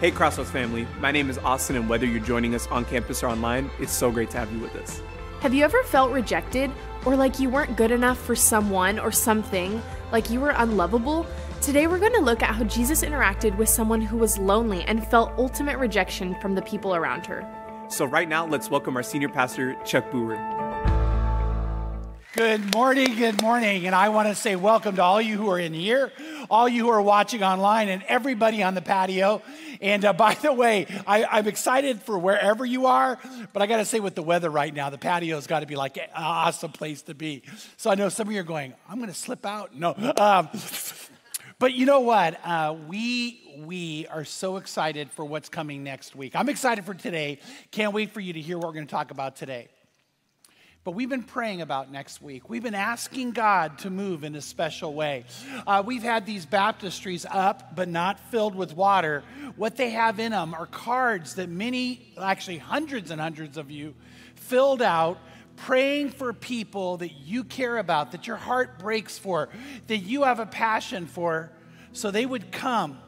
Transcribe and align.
Hey, 0.00 0.12
Crossroads 0.12 0.52
family. 0.52 0.86
My 1.00 1.10
name 1.10 1.28
is 1.28 1.38
Austin, 1.38 1.74
and 1.74 1.88
whether 1.88 2.06
you're 2.06 2.20
joining 2.20 2.54
us 2.54 2.68
on 2.68 2.84
campus 2.84 3.24
or 3.24 3.26
online, 3.26 3.68
it's 3.80 3.90
so 3.90 4.12
great 4.12 4.30
to 4.30 4.38
have 4.38 4.52
you 4.52 4.60
with 4.60 4.76
us. 4.76 5.02
Have 5.40 5.52
you 5.52 5.64
ever 5.64 5.82
felt 5.82 6.12
rejected 6.12 6.70
or 7.04 7.16
like 7.16 7.40
you 7.40 7.50
weren't 7.50 7.76
good 7.76 7.90
enough 7.90 8.16
for 8.16 8.36
someone 8.36 9.00
or 9.00 9.10
something, 9.10 9.82
like 10.12 10.30
you 10.30 10.38
were 10.38 10.54
unlovable? 10.54 11.26
Today, 11.60 11.88
we're 11.88 11.98
going 11.98 12.12
to 12.12 12.20
look 12.20 12.44
at 12.44 12.54
how 12.54 12.62
Jesus 12.62 13.02
interacted 13.02 13.56
with 13.56 13.68
someone 13.68 14.00
who 14.00 14.16
was 14.16 14.38
lonely 14.38 14.84
and 14.84 15.04
felt 15.04 15.32
ultimate 15.36 15.78
rejection 15.78 16.36
from 16.40 16.54
the 16.54 16.62
people 16.62 16.94
around 16.94 17.26
her. 17.26 17.44
So, 17.88 18.04
right 18.04 18.28
now, 18.28 18.46
let's 18.46 18.70
welcome 18.70 18.96
our 18.96 19.02
senior 19.02 19.28
pastor, 19.28 19.74
Chuck 19.84 20.08
Brewer. 20.12 20.36
Good 22.38 22.72
morning, 22.72 23.16
good 23.16 23.42
morning. 23.42 23.86
And 23.86 23.96
I 23.96 24.10
want 24.10 24.28
to 24.28 24.34
say 24.36 24.54
welcome 24.54 24.94
to 24.94 25.02
all 25.02 25.20
you 25.20 25.36
who 25.36 25.50
are 25.50 25.58
in 25.58 25.72
here, 25.72 26.12
all 26.48 26.68
you 26.68 26.84
who 26.84 26.90
are 26.90 27.02
watching 27.02 27.42
online, 27.42 27.88
and 27.88 28.00
everybody 28.04 28.62
on 28.62 28.76
the 28.76 28.80
patio. 28.80 29.42
And 29.80 30.04
uh, 30.04 30.12
by 30.12 30.34
the 30.34 30.52
way, 30.52 30.86
I, 31.04 31.40
am 31.40 31.48
excited 31.48 32.00
for 32.00 32.16
wherever 32.16 32.64
you 32.64 32.86
are, 32.86 33.18
but 33.52 33.60
I 33.60 33.66
got 33.66 33.78
to 33.78 33.84
say, 33.84 33.98
with 33.98 34.14
the 34.14 34.22
weather 34.22 34.50
right 34.50 34.72
now, 34.72 34.88
the 34.88 34.98
patio's 34.98 35.48
got 35.48 35.60
to 35.60 35.66
be 35.66 35.74
like 35.74 35.96
an 35.96 36.10
awesome 36.14 36.70
place 36.70 37.02
to 37.02 37.14
be. 37.14 37.42
So 37.76 37.90
I 37.90 37.96
know 37.96 38.08
some 38.08 38.28
of 38.28 38.32
you 38.32 38.38
are 38.38 38.44
going, 38.44 38.72
I'm 38.88 38.98
going 38.98 39.08
to 39.08 39.18
slip 39.18 39.44
out. 39.44 39.74
No. 39.74 39.96
Um, 40.16 40.48
but 41.58 41.74
you 41.74 41.86
know 41.86 42.00
what? 42.00 42.38
Uh, 42.44 42.76
we 42.86 43.56
we 43.66 44.06
are 44.06 44.24
so 44.24 44.58
excited 44.58 45.10
for 45.10 45.24
what's 45.24 45.48
coming 45.48 45.82
next 45.82 46.14
week. 46.14 46.36
I'm 46.36 46.48
excited 46.48 46.84
for 46.84 46.94
today. 46.94 47.40
Can't 47.72 47.92
wait 47.92 48.12
for 48.12 48.20
you 48.20 48.32
to 48.34 48.40
hear 48.40 48.58
what 48.58 48.68
we're 48.68 48.74
going 48.74 48.86
to 48.86 48.94
talk 48.94 49.10
about 49.10 49.34
today. 49.34 49.66
But 50.88 50.94
we've 50.94 51.10
been 51.10 51.22
praying 51.22 51.60
about 51.60 51.92
next 51.92 52.22
week. 52.22 52.48
We've 52.48 52.62
been 52.62 52.74
asking 52.74 53.32
God 53.32 53.76
to 53.80 53.90
move 53.90 54.24
in 54.24 54.34
a 54.34 54.40
special 54.40 54.94
way. 54.94 55.26
Uh, 55.66 55.82
we've 55.84 56.02
had 56.02 56.24
these 56.24 56.46
baptistries 56.46 57.26
up, 57.30 57.76
but 57.76 57.90
not 57.90 58.18
filled 58.30 58.54
with 58.54 58.74
water. 58.74 59.22
What 59.56 59.76
they 59.76 59.90
have 59.90 60.18
in 60.18 60.32
them 60.32 60.54
are 60.54 60.64
cards 60.64 61.34
that 61.34 61.50
many, 61.50 62.10
actually 62.18 62.56
hundreds 62.56 63.10
and 63.10 63.20
hundreds 63.20 63.58
of 63.58 63.70
you, 63.70 63.96
filled 64.34 64.80
out 64.80 65.18
praying 65.56 66.08
for 66.08 66.32
people 66.32 66.96
that 66.96 67.12
you 67.12 67.44
care 67.44 67.76
about, 67.76 68.12
that 68.12 68.26
your 68.26 68.36
heart 68.36 68.78
breaks 68.78 69.18
for, 69.18 69.50
that 69.88 69.98
you 69.98 70.22
have 70.22 70.40
a 70.40 70.46
passion 70.46 71.06
for, 71.06 71.52
so 71.92 72.10
they 72.10 72.24
would 72.24 72.50
come 72.50 72.98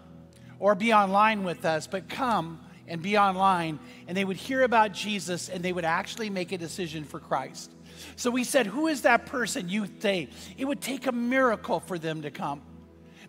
or 0.58 0.74
be 0.74 0.92
online 0.92 1.44
with 1.44 1.64
us, 1.64 1.86
but 1.86 2.10
come 2.10 2.60
and 2.90 3.00
be 3.00 3.16
online, 3.16 3.78
and 4.08 4.16
they 4.16 4.24
would 4.24 4.36
hear 4.36 4.64
about 4.64 4.92
Jesus 4.92 5.48
and 5.48 5.64
they 5.64 5.72
would 5.72 5.84
actually 5.84 6.28
make 6.28 6.50
a 6.50 6.58
decision 6.58 7.04
for 7.04 7.20
Christ. 7.20 7.70
So 8.16 8.30
we 8.30 8.44
said, 8.44 8.66
Who 8.66 8.86
is 8.86 9.02
that 9.02 9.26
person 9.26 9.68
you 9.68 9.86
think? 9.86 10.30
It 10.56 10.64
would 10.64 10.80
take 10.80 11.06
a 11.06 11.12
miracle 11.12 11.80
for 11.80 11.98
them 11.98 12.22
to 12.22 12.30
come. 12.30 12.62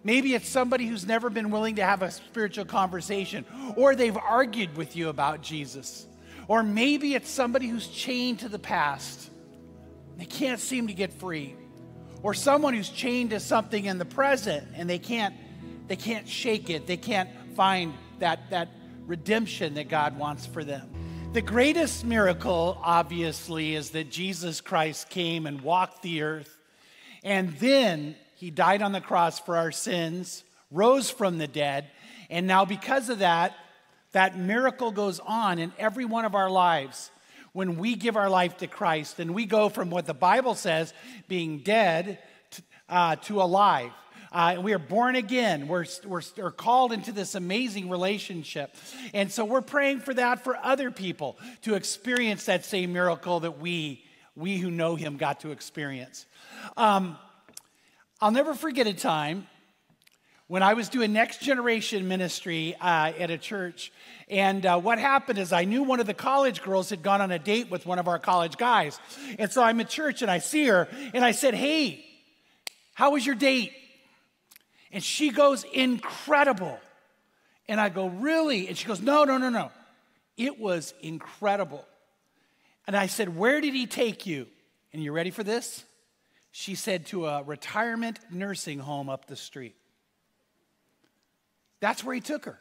Maybe 0.03 0.33
it's 0.33 0.47
somebody 0.47 0.87
who's 0.87 1.05
never 1.05 1.29
been 1.29 1.51
willing 1.51 1.75
to 1.75 1.83
have 1.83 2.01
a 2.01 2.09
spiritual 2.09 2.65
conversation, 2.65 3.45
or 3.75 3.95
they've 3.95 4.17
argued 4.17 4.75
with 4.75 4.95
you 4.95 5.09
about 5.09 5.41
Jesus. 5.41 6.07
Or 6.47 6.63
maybe 6.63 7.13
it's 7.13 7.29
somebody 7.29 7.67
who's 7.67 7.87
chained 7.87 8.39
to 8.39 8.49
the 8.49 8.59
past. 8.59 9.29
They 10.17 10.25
can't 10.25 10.59
seem 10.59 10.87
to 10.87 10.93
get 10.93 11.13
free. 11.13 11.55
Or 12.23 12.33
someone 12.33 12.73
who's 12.73 12.89
chained 12.89 13.29
to 13.29 13.39
something 13.39 13.85
in 13.85 13.97
the 13.97 14.05
present 14.05 14.67
and 14.75 14.89
they 14.89 14.99
can't 14.99 15.35
they 15.87 15.95
can't 15.95 16.27
shake 16.27 16.69
it. 16.69 16.87
They 16.87 16.97
can't 16.97 17.29
find 17.55 17.93
that 18.19 18.49
that 18.51 18.69
redemption 19.07 19.73
that 19.75 19.89
God 19.89 20.17
wants 20.17 20.45
for 20.45 20.63
them. 20.63 20.90
The 21.33 21.41
greatest 21.41 22.03
miracle, 22.03 22.77
obviously, 22.83 23.73
is 23.73 23.91
that 23.91 24.11
Jesus 24.11 24.59
Christ 24.59 25.09
came 25.09 25.47
and 25.47 25.61
walked 25.61 26.01
the 26.01 26.23
earth, 26.23 26.57
and 27.23 27.53
then 27.53 28.17
he 28.35 28.51
died 28.51 28.81
on 28.81 28.91
the 28.91 28.99
cross 28.99 29.39
for 29.39 29.55
our 29.55 29.71
sins, 29.71 30.43
rose 30.71 31.09
from 31.09 31.37
the 31.37 31.47
dead, 31.47 31.87
and 32.29 32.47
now 32.47 32.65
because 32.65 33.07
of 33.07 33.19
that, 33.19 33.55
that 34.11 34.37
miracle 34.37 34.91
goes 34.91 35.21
on 35.21 35.57
in 35.57 35.71
every 35.79 36.03
one 36.03 36.25
of 36.25 36.35
our 36.35 36.49
lives 36.49 37.11
when 37.53 37.77
we 37.77 37.95
give 37.95 38.17
our 38.17 38.29
life 38.29 38.57
to 38.57 38.67
Christ 38.67 39.17
and 39.17 39.33
we 39.33 39.45
go 39.45 39.69
from 39.69 39.89
what 39.89 40.05
the 40.05 40.13
Bible 40.13 40.53
says, 40.53 40.93
being 41.29 41.59
dead, 41.59 42.19
to, 42.49 42.61
uh, 42.89 43.15
to 43.15 43.41
alive. 43.41 43.91
Uh, 44.31 44.57
we 44.61 44.71
are 44.71 44.79
born 44.79 45.15
again. 45.17 45.67
We're, 45.67 45.85
we're, 46.05 46.21
we're 46.37 46.51
called 46.51 46.93
into 46.93 47.11
this 47.11 47.35
amazing 47.35 47.89
relationship. 47.89 48.73
And 49.13 49.29
so 49.29 49.43
we're 49.43 49.61
praying 49.61 49.99
for 49.99 50.13
that 50.13 50.43
for 50.43 50.55
other 50.55 50.89
people 50.89 51.37
to 51.63 51.75
experience 51.75 52.45
that 52.45 52.63
same 52.63 52.93
miracle 52.93 53.41
that 53.41 53.59
we, 53.59 54.05
we 54.35 54.57
who 54.57 54.71
know 54.71 54.95
Him 54.95 55.17
got 55.17 55.41
to 55.41 55.51
experience. 55.51 56.25
Um, 56.77 57.17
I'll 58.21 58.31
never 58.31 58.53
forget 58.53 58.87
a 58.87 58.93
time 58.93 59.47
when 60.47 60.63
I 60.63 60.75
was 60.75 60.87
doing 60.87 61.11
next 61.11 61.41
generation 61.41 62.07
ministry 62.07 62.75
uh, 62.79 63.11
at 63.17 63.31
a 63.31 63.37
church. 63.37 63.91
And 64.29 64.65
uh, 64.65 64.79
what 64.79 64.97
happened 64.97 65.39
is 65.39 65.51
I 65.51 65.65
knew 65.65 65.83
one 65.83 65.99
of 65.99 66.07
the 66.07 66.13
college 66.13 66.61
girls 66.61 66.89
had 66.89 67.03
gone 67.03 67.19
on 67.19 67.31
a 67.31 67.39
date 67.39 67.69
with 67.69 67.85
one 67.85 67.99
of 67.99 68.07
our 68.07 68.19
college 68.19 68.55
guys. 68.55 68.97
And 69.39 69.51
so 69.51 69.61
I'm 69.61 69.81
at 69.81 69.89
church 69.89 70.21
and 70.21 70.31
I 70.31 70.37
see 70.37 70.67
her 70.67 70.87
and 71.13 71.25
I 71.25 71.31
said, 71.31 71.53
Hey, 71.53 72.05
how 72.93 73.11
was 73.11 73.25
your 73.25 73.35
date? 73.35 73.73
And 74.91 75.03
she 75.03 75.29
goes, 75.29 75.63
Incredible. 75.63 76.79
And 77.67 77.79
I 77.79 77.89
go, 77.89 78.07
Really? 78.07 78.67
And 78.67 78.77
she 78.77 78.87
goes, 78.87 79.01
No, 79.01 79.23
no, 79.23 79.37
no, 79.37 79.49
no. 79.49 79.71
It 80.37 80.59
was 80.59 80.93
incredible. 81.01 81.85
And 82.87 82.95
I 82.95 83.07
said, 83.07 83.35
Where 83.35 83.61
did 83.61 83.73
he 83.73 83.85
take 83.87 84.25
you? 84.25 84.47
And 84.93 85.03
you 85.03 85.11
ready 85.11 85.31
for 85.31 85.43
this? 85.43 85.83
She 86.51 86.75
said, 86.75 87.05
To 87.07 87.27
a 87.27 87.43
retirement 87.43 88.19
nursing 88.29 88.79
home 88.79 89.09
up 89.09 89.25
the 89.27 89.35
street. 89.35 89.75
That's 91.79 92.03
where 92.03 92.13
he 92.13 92.21
took 92.21 92.45
her. 92.45 92.59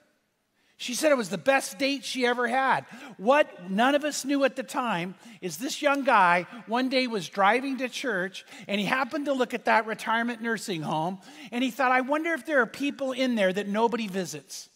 She 0.80 0.94
said 0.94 1.12
it 1.12 1.18
was 1.18 1.28
the 1.28 1.36
best 1.36 1.78
date 1.78 2.06
she 2.06 2.24
ever 2.24 2.48
had. 2.48 2.86
What 3.18 3.70
none 3.70 3.94
of 3.94 4.02
us 4.02 4.24
knew 4.24 4.44
at 4.44 4.56
the 4.56 4.62
time 4.62 5.14
is 5.42 5.58
this 5.58 5.82
young 5.82 6.04
guy 6.04 6.46
one 6.66 6.88
day 6.88 7.06
was 7.06 7.28
driving 7.28 7.76
to 7.78 7.88
church 7.90 8.46
and 8.66 8.80
he 8.80 8.86
happened 8.86 9.26
to 9.26 9.34
look 9.34 9.52
at 9.52 9.66
that 9.66 9.84
retirement 9.84 10.40
nursing 10.40 10.80
home 10.80 11.18
and 11.52 11.62
he 11.62 11.70
thought, 11.70 11.92
I 11.92 12.00
wonder 12.00 12.32
if 12.32 12.46
there 12.46 12.62
are 12.62 12.66
people 12.66 13.12
in 13.12 13.34
there 13.34 13.52
that 13.52 13.68
nobody 13.68 14.08
visits. 14.08 14.70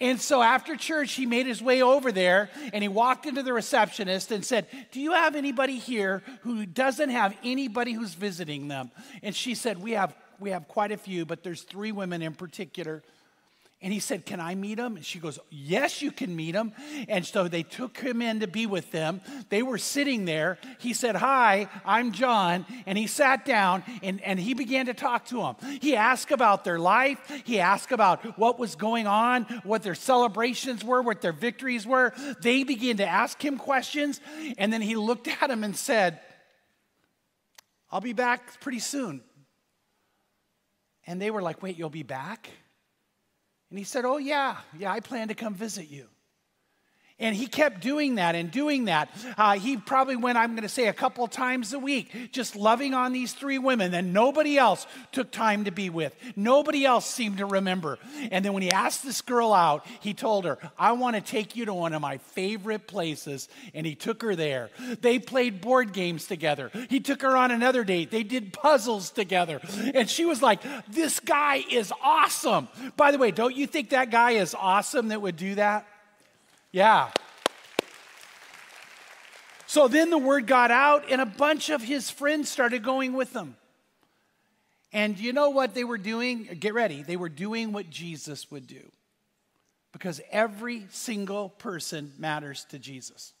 And 0.00 0.18
so 0.18 0.40
after 0.40 0.76
church, 0.76 1.12
he 1.12 1.26
made 1.26 1.44
his 1.44 1.60
way 1.60 1.82
over 1.82 2.10
there 2.10 2.48
and 2.72 2.82
he 2.82 2.88
walked 2.88 3.26
into 3.26 3.42
the 3.42 3.52
receptionist 3.52 4.32
and 4.32 4.42
said, 4.42 4.66
Do 4.92 5.00
you 5.02 5.12
have 5.12 5.36
anybody 5.36 5.76
here 5.76 6.22
who 6.40 6.64
doesn't 6.64 7.10
have 7.10 7.36
anybody 7.44 7.92
who's 7.92 8.14
visiting 8.14 8.68
them? 8.68 8.90
And 9.22 9.36
she 9.36 9.56
said, 9.56 9.76
We 9.76 9.90
have, 9.90 10.16
we 10.40 10.52
have 10.52 10.68
quite 10.68 10.90
a 10.90 10.96
few, 10.96 11.26
but 11.26 11.42
there's 11.42 11.64
three 11.64 11.92
women 11.92 12.22
in 12.22 12.32
particular 12.32 13.02
and 13.82 13.92
he 13.92 13.98
said, 13.98 14.24
Can 14.24 14.40
I 14.40 14.54
meet 14.54 14.78
him? 14.78 14.96
And 14.96 15.04
she 15.04 15.18
goes, 15.18 15.38
Yes, 15.50 16.00
you 16.00 16.12
can 16.12 16.34
meet 16.34 16.54
him. 16.54 16.72
And 17.08 17.26
so 17.26 17.48
they 17.48 17.64
took 17.64 17.98
him 17.98 18.22
in 18.22 18.40
to 18.40 18.46
be 18.46 18.64
with 18.66 18.92
them. 18.92 19.20
They 19.48 19.62
were 19.62 19.78
sitting 19.78 20.24
there. 20.24 20.58
He 20.78 20.94
said, 20.94 21.16
Hi, 21.16 21.68
I'm 21.84 22.12
John. 22.12 22.64
And 22.86 22.96
he 22.96 23.08
sat 23.08 23.44
down 23.44 23.82
and, 24.02 24.20
and 24.22 24.38
he 24.38 24.54
began 24.54 24.86
to 24.86 24.94
talk 24.94 25.26
to 25.26 25.38
them. 25.38 25.56
He 25.80 25.96
asked 25.96 26.30
about 26.30 26.64
their 26.64 26.78
life. 26.78 27.18
He 27.44 27.58
asked 27.58 27.90
about 27.90 28.38
what 28.38 28.58
was 28.58 28.76
going 28.76 29.08
on, 29.08 29.44
what 29.64 29.82
their 29.82 29.96
celebrations 29.96 30.84
were, 30.84 31.02
what 31.02 31.20
their 31.20 31.32
victories 31.32 31.84
were. 31.84 32.12
They 32.40 32.62
began 32.62 32.98
to 32.98 33.06
ask 33.06 33.44
him 33.44 33.58
questions. 33.58 34.20
And 34.58 34.72
then 34.72 34.80
he 34.80 34.94
looked 34.94 35.26
at 35.26 35.50
him 35.50 35.64
and 35.64 35.76
said, 35.76 36.20
I'll 37.90 38.00
be 38.00 38.12
back 38.12 38.60
pretty 38.60 38.78
soon. 38.78 39.22
And 41.04 41.20
they 41.20 41.32
were 41.32 41.42
like, 41.42 41.64
Wait, 41.64 41.76
you'll 41.76 41.90
be 41.90 42.04
back? 42.04 42.48
And 43.72 43.78
he 43.78 43.86
said, 43.86 44.04
Oh, 44.04 44.18
yeah, 44.18 44.58
yeah, 44.78 44.92
I 44.92 45.00
plan 45.00 45.28
to 45.28 45.34
come 45.34 45.54
visit 45.54 45.88
you. 45.88 46.06
And 47.22 47.36
he 47.36 47.46
kept 47.46 47.80
doing 47.80 48.16
that 48.16 48.34
and 48.34 48.50
doing 48.50 48.86
that. 48.86 49.08
Uh, 49.38 49.52
he 49.52 49.76
probably 49.76 50.16
went, 50.16 50.36
I'm 50.36 50.50
going 50.50 50.64
to 50.64 50.68
say, 50.68 50.88
a 50.88 50.92
couple 50.92 51.26
times 51.28 51.72
a 51.72 51.78
week, 51.78 52.32
just 52.32 52.56
loving 52.56 52.94
on 52.94 53.12
these 53.12 53.32
three 53.32 53.58
women 53.58 53.92
that 53.92 54.04
nobody 54.04 54.58
else 54.58 54.88
took 55.12 55.30
time 55.30 55.64
to 55.64 55.70
be 55.70 55.88
with. 55.88 56.14
Nobody 56.34 56.84
else 56.84 57.06
seemed 57.06 57.38
to 57.38 57.46
remember. 57.46 58.00
And 58.32 58.44
then 58.44 58.52
when 58.52 58.62
he 58.62 58.72
asked 58.72 59.04
this 59.04 59.22
girl 59.22 59.52
out, 59.52 59.86
he 60.00 60.14
told 60.14 60.44
her, 60.44 60.58
I 60.76 60.92
want 60.92 61.14
to 61.14 61.22
take 61.22 61.54
you 61.54 61.64
to 61.66 61.72
one 61.72 61.92
of 61.92 62.02
my 62.02 62.18
favorite 62.18 62.88
places. 62.88 63.48
And 63.72 63.86
he 63.86 63.94
took 63.94 64.20
her 64.22 64.34
there. 64.34 64.70
They 65.00 65.20
played 65.20 65.60
board 65.60 65.92
games 65.92 66.26
together. 66.26 66.72
He 66.90 66.98
took 66.98 67.22
her 67.22 67.36
on 67.36 67.52
another 67.52 67.84
date. 67.84 68.10
They 68.10 68.24
did 68.24 68.52
puzzles 68.52 69.10
together. 69.10 69.60
And 69.94 70.10
she 70.10 70.24
was 70.24 70.42
like, 70.42 70.60
This 70.88 71.20
guy 71.20 71.62
is 71.70 71.92
awesome. 72.02 72.66
By 72.96 73.12
the 73.12 73.18
way, 73.18 73.30
don't 73.30 73.54
you 73.54 73.68
think 73.68 73.90
that 73.90 74.10
guy 74.10 74.32
is 74.32 74.56
awesome 74.58 75.08
that 75.08 75.22
would 75.22 75.36
do 75.36 75.54
that? 75.54 75.86
Yeah. 76.72 77.10
So 79.66 79.88
then 79.88 80.10
the 80.10 80.18
word 80.18 80.46
got 80.46 80.70
out, 80.70 81.04
and 81.10 81.20
a 81.20 81.26
bunch 81.26 81.70
of 81.70 81.82
his 81.82 82.10
friends 82.10 82.50
started 82.50 82.82
going 82.82 83.12
with 83.12 83.32
them. 83.32 83.56
And 84.92 85.18
you 85.18 85.32
know 85.32 85.50
what 85.50 85.74
they 85.74 85.84
were 85.84 85.98
doing? 85.98 86.44
Get 86.60 86.74
ready. 86.74 87.02
They 87.02 87.16
were 87.16 87.30
doing 87.30 87.72
what 87.72 87.88
Jesus 87.88 88.50
would 88.50 88.66
do. 88.66 88.90
Because 89.92 90.20
every 90.30 90.86
single 90.90 91.50
person 91.50 92.12
matters 92.18 92.66
to 92.70 92.78
Jesus. 92.78 93.32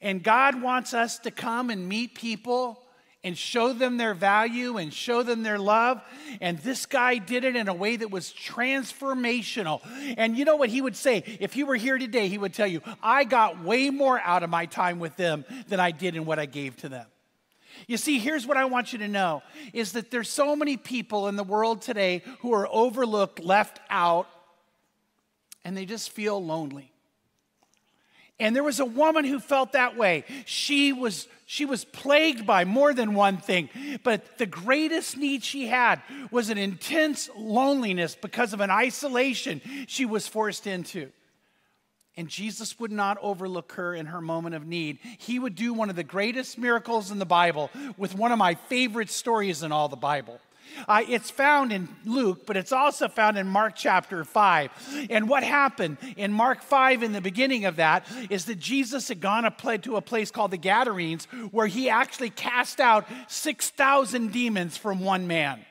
And 0.00 0.22
God 0.22 0.60
wants 0.60 0.94
us 0.94 1.18
to 1.20 1.30
come 1.30 1.70
and 1.70 1.88
meet 1.88 2.14
people 2.14 2.83
and 3.24 3.36
show 3.36 3.72
them 3.72 3.96
their 3.96 4.14
value 4.14 4.76
and 4.76 4.92
show 4.92 5.22
them 5.22 5.42
their 5.42 5.58
love. 5.58 6.00
And 6.40 6.58
this 6.58 6.86
guy 6.86 7.16
did 7.16 7.44
it 7.44 7.56
in 7.56 7.68
a 7.68 7.74
way 7.74 7.96
that 7.96 8.10
was 8.10 8.32
transformational. 8.32 9.80
And 10.18 10.36
you 10.36 10.44
know 10.44 10.56
what 10.56 10.68
he 10.68 10.82
would 10.82 10.94
say? 10.94 11.24
If 11.40 11.54
he 11.54 11.64
were 11.64 11.74
here 11.74 11.98
today, 11.98 12.28
he 12.28 12.38
would 12.38 12.52
tell 12.52 12.66
you, 12.66 12.82
I 13.02 13.24
got 13.24 13.64
way 13.64 13.90
more 13.90 14.20
out 14.20 14.42
of 14.42 14.50
my 14.50 14.66
time 14.66 15.00
with 15.00 15.16
them 15.16 15.44
than 15.68 15.80
I 15.80 15.90
did 15.90 16.14
in 16.14 16.26
what 16.26 16.38
I 16.38 16.46
gave 16.46 16.76
to 16.78 16.88
them. 16.88 17.06
You 17.88 17.96
see, 17.96 18.18
here's 18.18 18.46
what 18.46 18.56
I 18.56 18.66
want 18.66 18.92
you 18.92 19.00
to 19.00 19.08
know 19.08 19.42
is 19.72 19.92
that 19.92 20.10
there's 20.10 20.28
so 20.28 20.54
many 20.54 20.76
people 20.76 21.26
in 21.26 21.36
the 21.36 21.42
world 21.42 21.82
today 21.82 22.22
who 22.40 22.52
are 22.52 22.68
overlooked, 22.70 23.40
left 23.40 23.80
out, 23.90 24.28
and 25.64 25.76
they 25.76 25.86
just 25.86 26.10
feel 26.10 26.44
lonely. 26.44 26.93
And 28.40 28.54
there 28.54 28.64
was 28.64 28.80
a 28.80 28.84
woman 28.84 29.24
who 29.24 29.38
felt 29.38 29.72
that 29.72 29.96
way. 29.96 30.24
She 30.44 30.92
was, 30.92 31.28
she 31.46 31.64
was 31.64 31.84
plagued 31.84 32.44
by 32.44 32.64
more 32.64 32.92
than 32.92 33.14
one 33.14 33.36
thing, 33.36 33.68
but 34.02 34.38
the 34.38 34.46
greatest 34.46 35.16
need 35.16 35.44
she 35.44 35.66
had 35.68 36.02
was 36.32 36.50
an 36.50 36.58
intense 36.58 37.30
loneliness 37.36 38.16
because 38.20 38.52
of 38.52 38.60
an 38.60 38.70
isolation 38.70 39.60
she 39.86 40.04
was 40.04 40.26
forced 40.26 40.66
into. 40.66 41.10
And 42.16 42.28
Jesus 42.28 42.78
would 42.78 42.92
not 42.92 43.18
overlook 43.22 43.72
her 43.72 43.94
in 43.94 44.06
her 44.06 44.20
moment 44.20 44.54
of 44.54 44.66
need. 44.66 44.98
He 45.18 45.38
would 45.38 45.54
do 45.56 45.72
one 45.72 45.90
of 45.90 45.96
the 45.96 46.04
greatest 46.04 46.58
miracles 46.58 47.10
in 47.10 47.18
the 47.18 47.26
Bible 47.26 47.70
with 47.96 48.14
one 48.14 48.30
of 48.30 48.38
my 48.38 48.54
favorite 48.54 49.10
stories 49.10 49.62
in 49.62 49.72
all 49.72 49.88
the 49.88 49.96
Bible. 49.96 50.40
Uh, 50.88 51.02
it's 51.08 51.30
found 51.30 51.72
in 51.72 51.88
Luke, 52.04 52.46
but 52.46 52.56
it's 52.56 52.72
also 52.72 53.08
found 53.08 53.38
in 53.38 53.46
Mark 53.46 53.74
chapter 53.76 54.24
5. 54.24 55.06
And 55.10 55.28
what 55.28 55.42
happened 55.42 55.98
in 56.16 56.32
Mark 56.32 56.62
5, 56.62 57.02
in 57.02 57.12
the 57.12 57.20
beginning 57.20 57.64
of 57.64 57.76
that, 57.76 58.06
is 58.30 58.46
that 58.46 58.58
Jesus 58.58 59.08
had 59.08 59.20
gone 59.20 59.44
to 59.82 59.96
a 59.96 60.00
place 60.00 60.30
called 60.30 60.50
the 60.50 60.58
Gadarenes, 60.58 61.26
where 61.50 61.66
he 61.66 61.88
actually 61.88 62.30
cast 62.30 62.80
out 62.80 63.06
6,000 63.28 64.32
demons 64.32 64.76
from 64.76 65.00
one 65.00 65.26
man. 65.26 65.64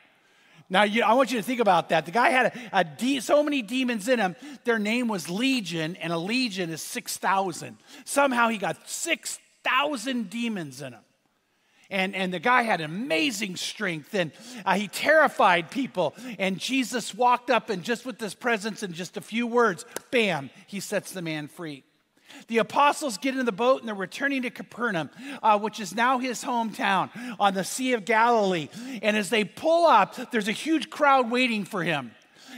Now, 0.70 0.84
you, 0.84 1.04
I 1.04 1.14
want 1.14 1.32
you 1.32 1.38
to 1.38 1.44
think 1.44 1.60
about 1.60 1.90
that. 1.90 2.06
The 2.06 2.12
guy 2.12 2.30
had 2.30 2.48
a, 2.48 2.80
a 2.80 2.84
de- 2.84 3.20
so 3.20 3.44
many 3.44 3.62
demons 3.62 4.08
in 4.08 4.20
him, 4.20 4.36
their 4.64 4.80
name 4.80 5.08
was 5.08 5.30
Legion, 5.30 5.96
and 5.98 6.12
a 6.12 6.18
legion 6.18 6.70
is 6.70 6.82
6,000. 6.82 7.78
Somehow 8.06 8.50
he 8.50 8.58
got 8.58 8.90
6,000 8.90 10.30
demons 10.30 10.82
in 10.82 10.94
him 10.94 11.03
and, 11.90 12.16
and 12.16 12.34
the 12.34 12.40
guy 12.40 12.64
had 12.64 12.82
amazing 12.82 13.56
strength 13.56 14.14
and 14.14 14.32
uh, 14.66 14.76
he 14.76 14.88
terrified 14.88 15.70
people 15.72 16.16
and 16.40 16.60
jesus 16.60 17.14
walked 17.14 17.50
up 17.50 17.70
and 17.70 17.84
just 17.84 18.06
with 18.06 18.20
his 18.20 18.34
presence 18.34 18.84
and 18.84 18.94
just 18.94 19.18
a 19.18 19.22
few 19.22 19.48
words 19.48 19.86
bam 20.12 20.50
he 20.68 20.80
sets 20.80 21.12
the 21.12 21.22
man 21.22 21.48
free 21.48 21.84
the 22.48 22.58
apostles 22.58 23.18
get 23.18 23.38
in 23.38 23.46
the 23.46 23.52
boat 23.52 23.80
and 23.80 23.88
they're 23.88 23.96
returning 23.96 24.42
to 24.44 24.50
Capernaum, 24.50 25.10
uh, 25.42 25.58
which 25.60 25.80
is 25.80 25.96
now 25.96 26.20
his 26.20 26.44
hometown 26.44 27.10
on 27.40 27.54
the 27.54 27.64
Sea 27.64 27.94
of 27.94 28.06
Galilee. 28.06 28.70
And 29.02 29.16
as 29.16 29.30
they 29.30 29.44
pull 29.44 29.86
up, 29.86 30.32
there's 30.32 30.48
a 30.48 30.54
huge 30.54 30.90
crowd 30.90 31.30
waiting 31.30 31.66
for 31.66 31.84
him. 31.84 32.12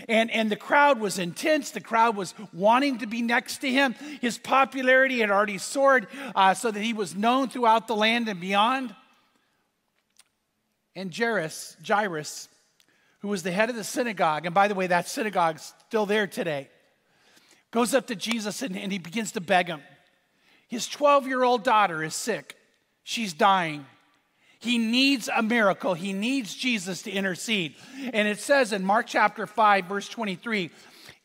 And, 0.07 0.29
and 0.31 0.51
the 0.51 0.55
crowd 0.55 0.99
was 0.99 1.17
intense. 1.17 1.71
The 1.71 1.81
crowd 1.81 2.15
was 2.15 2.33
wanting 2.53 2.99
to 2.99 3.07
be 3.07 3.21
next 3.21 3.59
to 3.59 3.69
him. 3.69 3.95
His 4.21 4.37
popularity 4.37 5.19
had 5.19 5.31
already 5.31 5.57
soared 5.57 6.07
uh, 6.35 6.53
so 6.53 6.69
that 6.69 6.81
he 6.81 6.93
was 6.93 7.15
known 7.15 7.49
throughout 7.49 7.87
the 7.87 7.95
land 7.95 8.27
and 8.27 8.39
beyond. 8.39 8.93
And 10.95 11.15
Jairus, 11.15 11.75
Jairus, 11.85 12.47
who 13.19 13.27
was 13.27 13.43
the 13.43 13.51
head 13.51 13.69
of 13.69 13.75
the 13.75 13.83
synagogue, 13.83 14.45
and 14.45 14.55
by 14.55 14.67
the 14.67 14.75
way, 14.75 14.87
that 14.87 15.07
synagogue's 15.07 15.73
still 15.87 16.05
there 16.05 16.27
today, 16.27 16.69
goes 17.71 17.93
up 17.93 18.07
to 18.07 18.15
Jesus 18.15 18.61
and, 18.61 18.77
and 18.77 18.91
he 18.91 18.99
begins 18.99 19.33
to 19.33 19.41
beg 19.41 19.67
him. 19.67 19.81
His 20.67 20.87
12 20.87 21.27
year 21.27 21.43
old 21.43 21.63
daughter 21.63 22.03
is 22.03 22.15
sick, 22.15 22.55
she's 23.03 23.33
dying. 23.33 23.85
He 24.59 24.79
needs 24.79 25.29
a 25.29 25.43
miracle. 25.43 25.93
He 25.93 26.11
needs 26.11 26.55
Jesus 26.55 27.03
to 27.03 27.11
intercede. 27.11 27.75
And 28.13 28.27
it 28.27 28.39
says 28.39 28.73
in 28.73 28.83
Mark 28.83 29.05
chapter 29.05 29.45
5, 29.45 29.85
verse 29.85 30.09
23, 30.09 30.71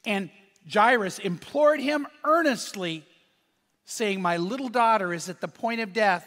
and 0.04 0.28
Jairus 0.70 1.18
implored 1.18 1.80
him 1.80 2.06
earnestly, 2.22 3.04
saying, 3.86 4.20
My 4.20 4.36
little 4.36 4.68
daughter 4.68 5.14
is 5.14 5.30
at 5.30 5.40
the 5.40 5.48
point 5.48 5.80
of 5.80 5.94
death. 5.94 6.26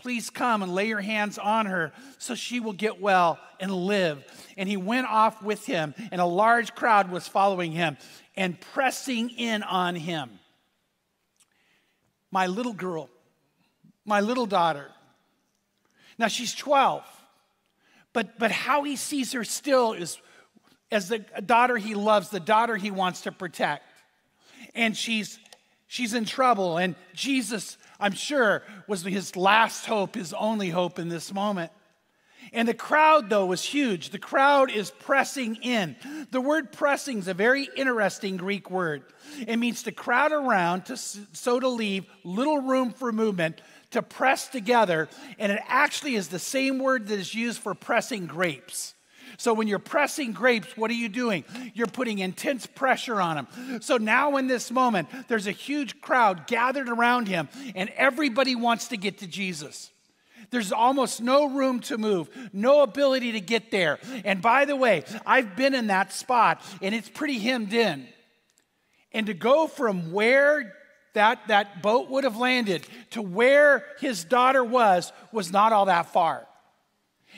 Please 0.00 0.30
come 0.30 0.62
and 0.62 0.74
lay 0.74 0.88
your 0.88 1.00
hands 1.00 1.38
on 1.38 1.66
her 1.66 1.92
so 2.18 2.34
she 2.34 2.58
will 2.58 2.72
get 2.72 3.00
well 3.00 3.38
and 3.58 3.70
live. 3.70 4.24
And 4.56 4.68
he 4.68 4.76
went 4.76 5.06
off 5.06 5.42
with 5.42 5.66
him, 5.66 5.94
and 6.10 6.20
a 6.20 6.26
large 6.26 6.74
crowd 6.74 7.10
was 7.10 7.28
following 7.28 7.72
him 7.72 7.98
and 8.36 8.58
pressing 8.60 9.30
in 9.30 9.62
on 9.62 9.94
him. 9.94 10.30
My 12.30 12.46
little 12.46 12.72
girl, 12.72 13.10
my 14.04 14.20
little 14.20 14.46
daughter. 14.46 14.90
Now 16.18 16.28
she's 16.28 16.54
12, 16.54 17.04
but, 18.12 18.38
but 18.38 18.50
how 18.50 18.84
he 18.84 18.96
sees 18.96 19.32
her 19.32 19.44
still 19.44 19.92
is 19.92 20.18
as 20.90 21.08
the 21.08 21.18
daughter 21.18 21.76
he 21.76 21.94
loves, 21.94 22.30
the 22.30 22.40
daughter 22.40 22.76
he 22.76 22.90
wants 22.90 23.22
to 23.22 23.32
protect. 23.32 23.84
And 24.74 24.96
she's, 24.96 25.38
she's 25.90 26.14
in 26.14 26.24
trouble, 26.24 26.78
and 26.78 26.94
Jesus 27.12 27.76
I'm 28.00 28.14
sure, 28.14 28.62
was 28.88 29.02
his 29.02 29.36
last 29.36 29.84
hope, 29.84 30.14
his 30.14 30.32
only 30.32 30.70
hope 30.70 30.98
in 30.98 31.10
this 31.10 31.32
moment. 31.32 31.70
And 32.52 32.66
the 32.66 32.74
crowd, 32.74 33.28
though, 33.28 33.46
was 33.46 33.62
huge. 33.62 34.08
The 34.08 34.18
crowd 34.18 34.72
is 34.72 34.90
pressing 34.90 35.56
in. 35.56 35.94
The 36.30 36.40
word 36.40 36.72
pressing 36.72 37.18
is 37.18 37.28
a 37.28 37.34
very 37.34 37.68
interesting 37.76 38.38
Greek 38.38 38.70
word. 38.70 39.04
It 39.46 39.58
means 39.58 39.82
to 39.84 39.92
crowd 39.92 40.32
around, 40.32 40.86
to, 40.86 40.96
so 40.96 41.60
to 41.60 41.68
leave 41.68 42.06
little 42.24 42.58
room 42.58 42.90
for 42.90 43.12
movement, 43.12 43.60
to 43.90 44.02
press 44.02 44.48
together. 44.48 45.08
And 45.38 45.52
it 45.52 45.60
actually 45.68 46.16
is 46.16 46.28
the 46.28 46.38
same 46.38 46.78
word 46.78 47.06
that 47.08 47.18
is 47.18 47.34
used 47.34 47.60
for 47.60 47.74
pressing 47.74 48.26
grapes. 48.26 48.94
So 49.36 49.54
when 49.54 49.68
you're 49.68 49.78
pressing 49.78 50.32
grapes, 50.32 50.76
what 50.76 50.90
are 50.90 50.94
you 50.94 51.08
doing? 51.08 51.44
You're 51.74 51.86
putting 51.86 52.18
intense 52.18 52.66
pressure 52.66 53.20
on 53.20 53.36
them. 53.36 53.80
So 53.80 53.96
now 53.96 54.36
in 54.36 54.46
this 54.46 54.70
moment, 54.70 55.08
there's 55.28 55.46
a 55.46 55.52
huge 55.52 56.00
crowd 56.00 56.46
gathered 56.46 56.88
around 56.88 57.28
him, 57.28 57.48
and 57.74 57.90
everybody 57.90 58.54
wants 58.54 58.88
to 58.88 58.96
get 58.96 59.18
to 59.18 59.26
Jesus. 59.26 59.90
There's 60.50 60.72
almost 60.72 61.20
no 61.20 61.48
room 61.48 61.80
to 61.80 61.96
move, 61.96 62.28
no 62.52 62.82
ability 62.82 63.32
to 63.32 63.40
get 63.40 63.70
there. 63.70 63.98
And 64.24 64.42
by 64.42 64.64
the 64.64 64.76
way, 64.76 65.04
I've 65.24 65.54
been 65.56 65.74
in 65.74 65.88
that 65.88 66.12
spot, 66.12 66.62
and 66.82 66.94
it's 66.94 67.08
pretty 67.08 67.38
hemmed 67.38 67.72
in. 67.72 68.06
And 69.12 69.26
to 69.26 69.34
go 69.34 69.66
from 69.66 70.12
where 70.12 70.74
that, 71.14 71.48
that 71.48 71.82
boat 71.82 72.08
would 72.10 72.24
have 72.24 72.36
landed 72.36 72.86
to 73.10 73.22
where 73.22 73.84
his 74.00 74.24
daughter 74.24 74.62
was 74.64 75.12
was 75.32 75.52
not 75.52 75.72
all 75.72 75.86
that 75.86 76.12
far. 76.12 76.46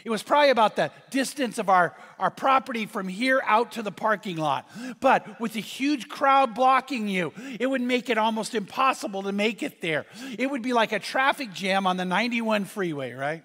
It 0.05 0.11
was 0.11 0.23
probably 0.23 0.51
about 0.51 0.77
the 0.77 0.91
distance 1.11 1.59
of 1.59 1.69
our, 1.69 1.97
our 2.19 2.31
property 2.31 2.87
from 2.87 3.09
here 3.09 3.41
out 3.47 3.73
to 3.73 3.83
the 3.83 3.93
parking 3.93 4.37
lot. 4.37 4.69
But 5.01 5.41
with 5.41 5.55
a 5.57 5.61
huge 5.61 6.09
crowd 6.09 6.55
blocking 6.55 7.09
you, 7.09 7.33
it 7.61 7.67
would 7.67 7.81
make 7.81 8.11
it 8.11 8.19
almost 8.19 8.55
impossible 8.55 9.23
to 9.25 9.33
make 9.33 9.63
it 9.63 9.81
there. 9.81 10.07
It 10.39 10.51
would 10.51 10.63
be 10.63 10.73
like 10.73 10.93
a 10.93 10.99
traffic 10.99 11.53
jam 11.53 11.87
on 11.87 11.97
the 11.97 12.05
91 12.05 12.65
freeway, 12.65 13.13
right? 13.13 13.45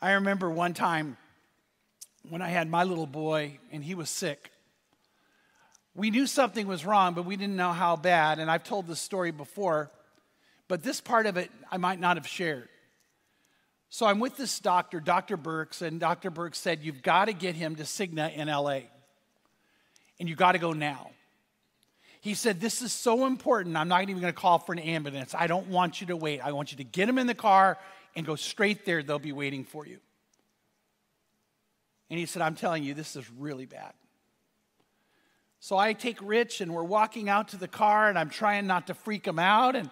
I 0.00 0.12
remember 0.12 0.48
one 0.48 0.72
time 0.72 1.18
when 2.28 2.40
I 2.40 2.48
had 2.48 2.70
my 2.70 2.84
little 2.84 3.06
boy 3.06 3.58
and 3.70 3.84
he 3.84 3.94
was 3.94 4.08
sick. 4.08 4.50
We 5.94 6.10
knew 6.10 6.26
something 6.26 6.66
was 6.66 6.86
wrong, 6.86 7.14
but 7.14 7.26
we 7.26 7.36
didn't 7.36 7.56
know 7.56 7.72
how 7.72 7.96
bad. 7.96 8.38
And 8.38 8.50
I've 8.50 8.64
told 8.64 8.86
this 8.86 9.00
story 9.00 9.30
before, 9.30 9.90
but 10.68 10.82
this 10.82 11.00
part 11.00 11.26
of 11.26 11.36
it 11.36 11.50
I 11.70 11.76
might 11.76 12.00
not 12.00 12.16
have 12.16 12.26
shared. 12.26 12.68
So 13.92 14.06
I'm 14.06 14.20
with 14.20 14.36
this 14.36 14.60
doctor, 14.60 15.00
Dr. 15.00 15.36
Burks, 15.36 15.82
and 15.82 15.98
Dr. 15.98 16.30
Burks 16.30 16.58
said, 16.58 16.80
You've 16.82 17.02
got 17.02 17.24
to 17.24 17.32
get 17.32 17.56
him 17.56 17.74
to 17.76 17.82
Cigna 17.82 18.32
in 18.32 18.46
LA. 18.46 18.82
And 20.20 20.28
you've 20.28 20.38
got 20.38 20.52
to 20.52 20.58
go 20.58 20.72
now. 20.72 21.10
He 22.20 22.34
said, 22.34 22.60
This 22.60 22.82
is 22.82 22.92
so 22.92 23.26
important. 23.26 23.76
I'm 23.76 23.88
not 23.88 24.02
even 24.02 24.20
going 24.20 24.32
to 24.32 24.40
call 24.40 24.60
for 24.60 24.72
an 24.72 24.78
ambulance. 24.78 25.34
I 25.36 25.48
don't 25.48 25.66
want 25.66 26.00
you 26.00 26.06
to 26.06 26.16
wait. 26.16 26.40
I 26.40 26.52
want 26.52 26.70
you 26.70 26.78
to 26.78 26.84
get 26.84 27.08
him 27.08 27.18
in 27.18 27.26
the 27.26 27.34
car 27.34 27.78
and 28.14 28.24
go 28.24 28.36
straight 28.36 28.84
there. 28.84 29.02
They'll 29.02 29.18
be 29.18 29.32
waiting 29.32 29.64
for 29.64 29.84
you. 29.84 29.98
And 32.10 32.18
he 32.18 32.26
said, 32.26 32.42
I'm 32.42 32.54
telling 32.54 32.84
you, 32.84 32.94
this 32.94 33.16
is 33.16 33.28
really 33.38 33.66
bad. 33.66 33.92
So 35.58 35.76
I 35.76 35.94
take 35.94 36.18
Rich 36.22 36.60
and 36.60 36.72
we're 36.72 36.84
walking 36.84 37.28
out 37.28 37.48
to 37.48 37.56
the 37.56 37.68
car 37.68 38.08
and 38.08 38.18
I'm 38.18 38.30
trying 38.30 38.68
not 38.68 38.86
to 38.86 38.94
freak 38.94 39.26
him 39.26 39.38
out. 39.38 39.74
And 39.74 39.90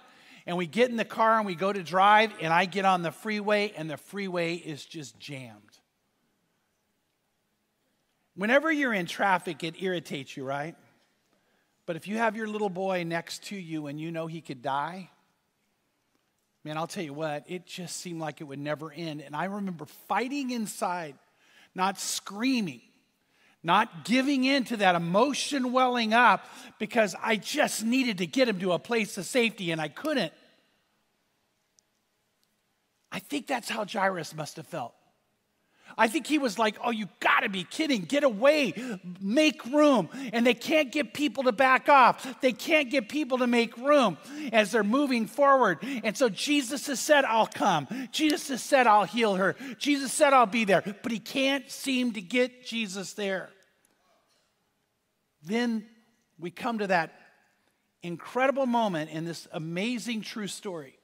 and 0.48 0.56
we 0.56 0.66
get 0.66 0.88
in 0.88 0.96
the 0.96 1.04
car 1.04 1.36
and 1.36 1.44
we 1.44 1.54
go 1.54 1.70
to 1.70 1.82
drive, 1.82 2.32
and 2.40 2.54
I 2.54 2.64
get 2.64 2.86
on 2.86 3.02
the 3.02 3.12
freeway, 3.12 3.74
and 3.76 3.88
the 3.90 3.98
freeway 3.98 4.54
is 4.54 4.82
just 4.82 5.20
jammed. 5.20 5.60
Whenever 8.34 8.72
you're 8.72 8.94
in 8.94 9.04
traffic, 9.04 9.62
it 9.62 9.74
irritates 9.82 10.38
you, 10.38 10.44
right? 10.44 10.74
But 11.84 11.96
if 11.96 12.08
you 12.08 12.16
have 12.16 12.34
your 12.34 12.48
little 12.48 12.70
boy 12.70 13.04
next 13.06 13.44
to 13.48 13.56
you 13.56 13.88
and 13.88 14.00
you 14.00 14.10
know 14.10 14.26
he 14.26 14.40
could 14.40 14.62
die, 14.62 15.10
man, 16.64 16.78
I'll 16.78 16.86
tell 16.86 17.04
you 17.04 17.12
what, 17.12 17.44
it 17.46 17.66
just 17.66 17.98
seemed 17.98 18.20
like 18.20 18.40
it 18.40 18.44
would 18.44 18.58
never 18.58 18.90
end. 18.90 19.20
And 19.20 19.36
I 19.36 19.44
remember 19.44 19.84
fighting 20.08 20.50
inside, 20.50 21.14
not 21.74 22.00
screaming, 22.00 22.80
not 23.62 24.04
giving 24.04 24.44
in 24.44 24.64
to 24.64 24.76
that 24.78 24.94
emotion 24.94 25.72
welling 25.72 26.14
up 26.14 26.46
because 26.78 27.14
I 27.22 27.36
just 27.36 27.84
needed 27.84 28.18
to 28.18 28.26
get 28.26 28.48
him 28.48 28.60
to 28.60 28.72
a 28.72 28.78
place 28.78 29.18
of 29.18 29.26
safety 29.26 29.70
and 29.72 29.80
I 29.80 29.88
couldn't. 29.88 30.32
I 33.10 33.18
think 33.18 33.46
that's 33.46 33.68
how 33.68 33.84
Jairus 33.84 34.34
must 34.34 34.56
have 34.56 34.66
felt. 34.66 34.94
I 35.96 36.08
think 36.08 36.26
he 36.26 36.38
was 36.38 36.58
like, 36.58 36.76
Oh, 36.84 36.90
you 36.90 37.08
gotta 37.20 37.48
be 37.48 37.64
kidding. 37.64 38.02
Get 38.02 38.24
away, 38.24 38.74
make 39.20 39.64
room. 39.66 40.08
And 40.32 40.46
they 40.46 40.54
can't 40.54 40.92
get 40.92 41.14
people 41.14 41.44
to 41.44 41.52
back 41.52 41.88
off. 41.88 42.40
They 42.40 42.52
can't 42.52 42.90
get 42.90 43.08
people 43.08 43.38
to 43.38 43.46
make 43.46 43.76
room 43.76 44.18
as 44.52 44.72
they're 44.72 44.84
moving 44.84 45.26
forward. 45.26 45.78
And 46.04 46.16
so 46.16 46.28
Jesus 46.28 46.86
has 46.88 47.00
said, 47.00 47.24
I'll 47.24 47.46
come. 47.46 47.88
Jesus 48.12 48.48
has 48.48 48.62
said, 48.62 48.86
I'll 48.86 49.04
heal 49.04 49.36
her. 49.36 49.56
Jesus 49.78 50.12
said, 50.12 50.32
I'll 50.32 50.46
be 50.46 50.64
there. 50.64 50.82
But 51.02 51.12
he 51.12 51.18
can't 51.18 51.70
seem 51.70 52.12
to 52.12 52.20
get 52.20 52.66
Jesus 52.66 53.14
there. 53.14 53.50
Then 55.42 55.86
we 56.38 56.50
come 56.50 56.78
to 56.78 56.86
that 56.88 57.12
incredible 58.02 58.66
moment 58.66 59.10
in 59.10 59.24
this 59.24 59.48
amazing 59.52 60.22
true 60.22 60.46
story. 60.46 60.98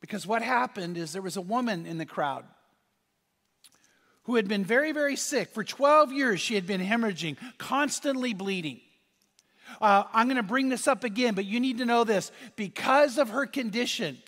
Because 0.00 0.26
what 0.26 0.42
happened 0.42 0.96
is 0.96 1.12
there 1.12 1.22
was 1.22 1.36
a 1.36 1.42
woman 1.42 1.86
in 1.86 1.98
the 1.98 2.06
crowd 2.06 2.44
who 4.26 4.34
had 4.34 4.48
been 4.48 4.64
very, 4.64 4.92
very 4.92 5.16
sick. 5.16 5.52
For 5.54 5.64
12 5.64 6.12
years, 6.12 6.40
she 6.40 6.56
had 6.56 6.66
been 6.66 6.80
hemorrhaging, 6.80 7.36
constantly 7.58 8.34
bleeding. 8.34 8.80
Uh, 9.80 10.04
I'm 10.12 10.26
going 10.26 10.36
to 10.36 10.42
bring 10.42 10.68
this 10.68 10.88
up 10.88 11.04
again, 11.04 11.34
but 11.34 11.44
you 11.44 11.60
need 11.60 11.78
to 11.78 11.84
know 11.84 12.04
this. 12.04 12.32
Because 12.56 13.18
of 13.18 13.30
her 13.30 13.46
condition, 13.46 14.18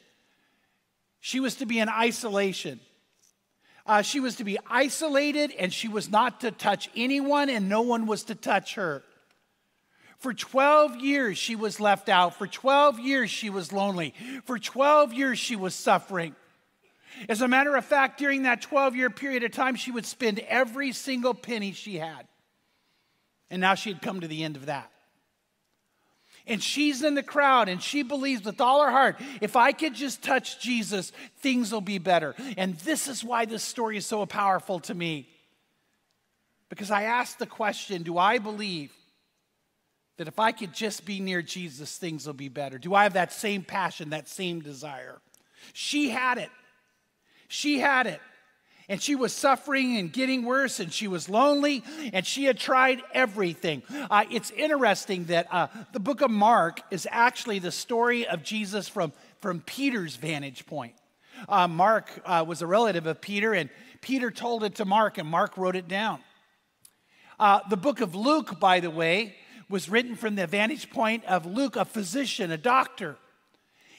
she 1.20 1.40
was 1.40 1.56
to 1.56 1.66
be 1.66 1.80
in 1.80 1.88
isolation. 1.88 2.80
Uh, 3.86 4.02
she 4.02 4.20
was 4.20 4.36
to 4.36 4.44
be 4.44 4.58
isolated 4.70 5.52
and 5.58 5.72
she 5.72 5.88
was 5.88 6.10
not 6.10 6.42
to 6.42 6.50
touch 6.50 6.90
anyone, 6.94 7.48
and 7.48 7.68
no 7.68 7.82
one 7.82 8.06
was 8.06 8.24
to 8.24 8.34
touch 8.34 8.74
her. 8.76 9.02
For 10.18 10.34
12 10.34 10.96
years, 10.96 11.38
she 11.38 11.56
was 11.56 11.80
left 11.80 12.08
out. 12.08 12.36
For 12.36 12.46
12 12.46 13.00
years, 13.00 13.30
she 13.30 13.50
was 13.50 13.72
lonely. 13.72 14.14
For 14.44 14.58
12 14.58 15.12
years, 15.12 15.38
she 15.38 15.56
was 15.56 15.74
suffering. 15.74 16.34
As 17.28 17.40
a 17.40 17.48
matter 17.48 17.76
of 17.76 17.84
fact, 17.84 18.18
during 18.18 18.42
that 18.42 18.62
12 18.62 18.96
year 18.96 19.10
period 19.10 19.44
of 19.44 19.52
time, 19.52 19.76
she 19.76 19.90
would 19.90 20.06
spend 20.06 20.38
every 20.40 20.92
single 20.92 21.34
penny 21.34 21.72
she 21.72 21.96
had. 21.96 22.26
And 23.50 23.60
now 23.60 23.74
she 23.74 23.90
had 23.90 24.02
come 24.02 24.20
to 24.20 24.28
the 24.28 24.44
end 24.44 24.56
of 24.56 24.66
that. 24.66 24.90
And 26.46 26.62
she's 26.62 27.02
in 27.02 27.14
the 27.14 27.22
crowd 27.22 27.68
and 27.68 27.82
she 27.82 28.02
believes 28.02 28.44
with 28.44 28.60
all 28.60 28.82
her 28.82 28.90
heart 28.90 29.20
if 29.42 29.54
I 29.54 29.72
could 29.72 29.94
just 29.94 30.22
touch 30.22 30.60
Jesus, 30.60 31.12
things 31.40 31.70
will 31.70 31.82
be 31.82 31.98
better. 31.98 32.34
And 32.56 32.76
this 32.78 33.06
is 33.06 33.22
why 33.22 33.44
this 33.44 33.62
story 33.62 33.98
is 33.98 34.06
so 34.06 34.24
powerful 34.24 34.80
to 34.80 34.94
me. 34.94 35.28
Because 36.70 36.90
I 36.90 37.04
asked 37.04 37.38
the 37.38 37.46
question 37.46 38.02
do 38.02 38.16
I 38.18 38.38
believe 38.38 38.92
that 40.16 40.28
if 40.28 40.38
I 40.38 40.52
could 40.52 40.72
just 40.72 41.04
be 41.04 41.20
near 41.20 41.42
Jesus, 41.42 41.96
things 41.96 42.26
will 42.26 42.34
be 42.34 42.48
better? 42.48 42.78
Do 42.78 42.94
I 42.94 43.04
have 43.04 43.12
that 43.12 43.32
same 43.32 43.62
passion, 43.62 44.10
that 44.10 44.28
same 44.28 44.60
desire? 44.60 45.20
She 45.72 46.10
had 46.10 46.38
it. 46.38 46.50
She 47.48 47.80
had 47.80 48.06
it. 48.06 48.20
And 48.90 49.02
she 49.02 49.14
was 49.14 49.34
suffering 49.34 49.98
and 49.98 50.10
getting 50.10 50.44
worse, 50.44 50.80
and 50.80 50.90
she 50.90 51.08
was 51.08 51.28
lonely, 51.28 51.84
and 52.14 52.26
she 52.26 52.44
had 52.44 52.56
tried 52.56 53.02
everything. 53.12 53.82
Uh, 54.10 54.24
it's 54.30 54.50
interesting 54.50 55.26
that 55.26 55.46
uh, 55.52 55.66
the 55.92 56.00
book 56.00 56.22
of 56.22 56.30
Mark 56.30 56.80
is 56.90 57.06
actually 57.10 57.58
the 57.58 57.70
story 57.70 58.26
of 58.26 58.42
Jesus 58.42 58.88
from, 58.88 59.12
from 59.40 59.60
Peter's 59.60 60.16
vantage 60.16 60.64
point. 60.64 60.94
Uh, 61.46 61.68
Mark 61.68 62.10
uh, 62.24 62.42
was 62.48 62.62
a 62.62 62.66
relative 62.66 63.06
of 63.06 63.20
Peter, 63.20 63.52
and 63.52 63.68
Peter 64.00 64.30
told 64.30 64.64
it 64.64 64.76
to 64.76 64.86
Mark, 64.86 65.18
and 65.18 65.28
Mark 65.28 65.58
wrote 65.58 65.76
it 65.76 65.86
down. 65.86 66.20
Uh, 67.38 67.60
the 67.68 67.76
book 67.76 68.00
of 68.00 68.14
Luke, 68.14 68.58
by 68.58 68.80
the 68.80 68.90
way, 68.90 69.36
was 69.68 69.90
written 69.90 70.16
from 70.16 70.34
the 70.34 70.46
vantage 70.46 70.88
point 70.88 71.24
of 71.26 71.44
Luke, 71.44 71.76
a 71.76 71.84
physician, 71.84 72.50
a 72.50 72.56
doctor. 72.56 73.16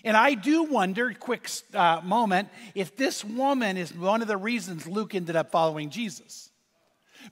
And 0.03 0.15
I 0.15 0.34
do 0.34 0.63
wonder, 0.63 1.13
quick 1.13 1.50
uh, 1.74 2.01
moment, 2.03 2.50
if 2.75 2.96
this 2.96 3.24
woman 3.24 3.77
is 3.77 3.94
one 3.94 4.22
of 4.22 4.27
the 4.27 4.38
reasons 4.38 4.88
Luke 4.88 5.15
ended 5.15 5.36
up 5.36 5.51
following 5.51 5.89
Jesus. 5.89 6.50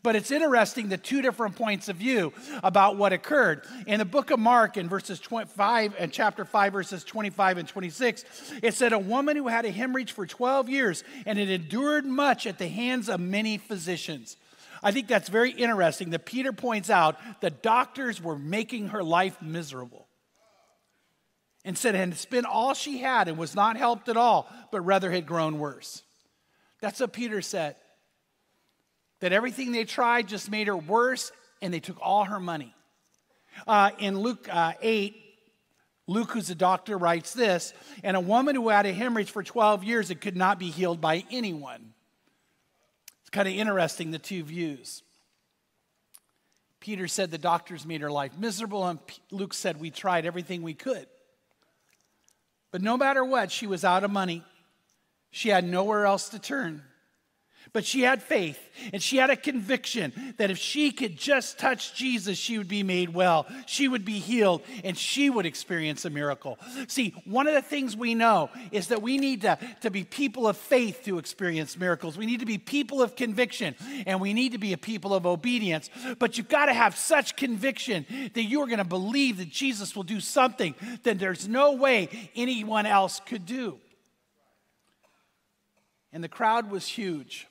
But 0.04 0.16
it's 0.16 0.32
interesting 0.32 0.90
the 0.90 0.98
two 0.98 1.22
different 1.22 1.56
points 1.56 1.88
of 1.88 1.96
view 1.96 2.34
about 2.62 2.98
what 2.98 3.14
occurred. 3.14 3.66
In 3.86 4.00
the 4.00 4.06
book 4.06 4.32
of 4.32 4.40
Mark, 4.40 4.78
in 4.78 4.90
verses 4.90 5.20
25 5.20 5.96
and 5.98 6.12
chapter 6.12 6.46
5, 6.46 6.74
verses 6.74 7.04
25 7.04 7.58
and 7.58 7.68
26, 7.68 8.26
it 8.62 8.74
said, 8.74 8.94
A 8.94 9.00
woman 9.00 9.38
who 9.38 9.48
had 9.48 9.66
a 9.66 9.72
hemorrhage 9.72 10.12
for 10.12 10.26
12 10.26 10.70
years 10.70 11.04
and 11.26 11.40
had 11.40 11.50
endured 11.50 12.06
much 12.06 12.46
at 12.46 12.58
the 12.58 12.68
hands 12.68 13.10
of 13.10 13.20
many 13.20 13.58
physicians. 13.58 14.36
I 14.84 14.92
think 14.92 15.08
that's 15.08 15.30
very 15.30 15.52
interesting 15.52 16.12
that 16.12 16.26
Peter 16.26 16.54
points 16.54 16.90
out 16.90 17.18
the 17.42 17.50
doctors 17.50 18.22
were 18.22 18.38
making 18.38 18.90
her 18.90 19.04
life 19.04 19.42
miserable 19.42 20.07
and 21.68 21.78
said 21.78 21.96
had 21.96 22.16
spent 22.16 22.46
all 22.46 22.74
she 22.74 23.00
had 23.00 23.28
and 23.28 23.38
was 23.38 23.54
not 23.54 23.76
helped 23.76 24.08
at 24.08 24.16
all, 24.16 24.50
but 24.72 24.80
rather 24.80 25.12
had 25.12 25.26
grown 25.26 25.60
worse. 25.60 26.02
That's 26.80 27.02
what 27.02 27.12
Peter 27.12 27.42
said. 27.42 27.76
That 29.20 29.34
everything 29.34 29.74
they 29.74 29.84
tried 29.84 30.30
just 30.30 30.50
made 30.50 30.68
her 30.68 30.78
worse, 30.78 31.30
and 31.62 31.74
they 31.74 31.82
took 31.82 31.98
all 32.02 32.24
her 32.24 32.40
money. 32.40 32.74
Uh, 33.68 33.90
in 34.00 34.18
Luke 34.18 34.48
uh, 34.50 34.74
8, 34.82 35.22
Luke, 36.08 36.32
who's 36.32 36.50
a 36.50 36.56
doctor, 36.56 36.98
writes 36.98 37.34
this 37.34 37.74
And 38.02 38.16
a 38.16 38.22
woman 38.22 38.56
who 38.56 38.70
had 38.70 38.86
a 38.86 38.94
hemorrhage 38.94 39.32
for 39.32 39.44
12 39.44 39.84
years, 39.84 40.10
it 40.10 40.22
could 40.22 40.38
not 40.38 40.60
be 40.60 40.70
healed 40.70 41.02
by 41.02 41.26
anyone. 41.30 41.94
It's 43.22 43.30
kind 43.30 43.46
of 43.48 43.54
interesting, 43.54 44.12
the 44.12 44.20
two 44.20 44.44
views. 44.44 45.04
Peter 46.80 47.10
said 47.10 47.30
the 47.30 47.38
doctors 47.38 47.86
made 47.86 48.00
her 48.00 48.12
life 48.12 48.38
miserable, 48.38 48.88
and 48.88 49.00
Luke 49.32 49.54
said 49.54 49.82
we 49.82 49.92
tried 49.92 50.26
everything 50.26 50.62
we 50.62 50.74
could. 50.74 51.08
But 52.72 52.82
no 52.82 52.98
matter 52.98 53.24
what, 53.24 53.52
she 53.52 53.68
was 53.68 53.84
out 53.84 54.04
of 54.04 54.12
money. 54.12 54.44
She 55.32 55.50
had 55.50 55.64
nowhere 55.64 56.06
else 56.06 56.30
to 56.30 56.40
turn. 56.40 56.84
But 57.74 57.86
she 57.86 58.02
had 58.02 58.22
faith 58.22 58.60
and 58.94 59.02
she 59.02 59.18
had 59.18 59.30
a 59.30 59.36
conviction 59.36 60.14
that 60.38 60.52
if 60.52 60.58
she 60.58 60.92
could 60.92 61.18
just 61.18 61.58
touch 61.58 61.96
Jesus, 61.96 62.38
she 62.38 62.58
would 62.58 62.68
be 62.68 62.84
made 62.84 63.14
well. 63.14 63.46
She 63.66 63.88
would 63.88 64.06
be 64.06 64.20
healed 64.20 64.62
and 64.84 64.98
she 64.98 65.30
would 65.30 65.46
experience 65.46 66.06
a 66.06 66.10
miracle. 66.10 66.58
See, 66.88 67.14
one 67.26 67.48
of 67.48 67.54
the 67.54 67.62
things 67.62 67.96
we 67.96 68.16
know 68.16 68.50
is 68.72 68.88
that 68.88 69.02
we 69.02 69.18
need 69.18 69.42
to, 69.42 69.58
to 69.82 69.90
be 69.90 70.04
people 70.04 70.48
of 70.48 70.58
faith 70.58 71.02
to 71.06 71.18
experience 71.18 71.78
miracles. 71.78 72.18
We 72.18 72.26
need 72.26 72.40
to 72.40 72.46
be 72.46 72.58
people 72.58 73.02
of 73.02 73.16
conviction 73.16 73.76
and 74.06 74.22
we 74.22 74.34
need 74.34 74.54
to 74.54 74.58
be 74.58 74.74
a 74.74 74.78
people 74.78 75.14
of 75.14 75.26
obedience. 75.26 75.90
But 76.20 76.38
you've 76.38 76.50
got 76.50 76.68
to 76.68 76.74
have 76.74 76.96
such 76.96 77.36
conviction 77.36 78.06
that 78.34 78.44
you 78.44 78.62
are 78.62 78.68
going 78.68 78.78
to 78.78 78.84
believe 78.86 79.38
that 79.38 79.50
Jesus 79.50 79.96
will 79.96 80.04
do 80.04 80.20
something 80.20 80.76
that 81.04 81.20
there's 81.20 81.48
no 81.48 81.74
way 81.74 82.30
anyone 82.36 82.86
else 82.86 83.20
could 83.26 83.46
do. 83.46 83.80
And 86.14 86.24
the 86.24 86.30
crowd 86.30 86.72
was 86.72 86.88
huge 86.88 87.48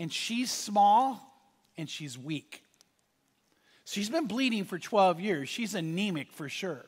and 0.00 0.10
she's 0.10 0.50
small 0.50 1.20
and 1.76 1.88
she's 1.88 2.18
weak. 2.18 2.64
She's 3.84 4.08
been 4.08 4.26
bleeding 4.26 4.64
for 4.64 4.78
12 4.78 5.20
years. 5.20 5.48
She's 5.48 5.74
anemic 5.74 6.32
for 6.32 6.48
sure. 6.48 6.86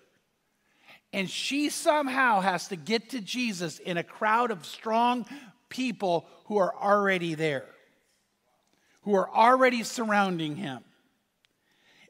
And 1.13 1.29
she 1.29 1.69
somehow 1.69 2.41
has 2.41 2.69
to 2.69 2.77
get 2.77 3.11
to 3.11 3.21
Jesus 3.21 3.79
in 3.79 3.99
a 3.99 4.03
crowd 4.03 4.51
of 4.51 4.65
strong 4.65 5.27
people 5.69 6.27
who 6.47 6.57
are 6.57 6.75
already 6.75 7.35
there, 7.35 7.67
who 9.03 9.15
are 9.15 9.29
already 9.29 9.83
surrounding 9.83 10.57
him. 10.57 10.81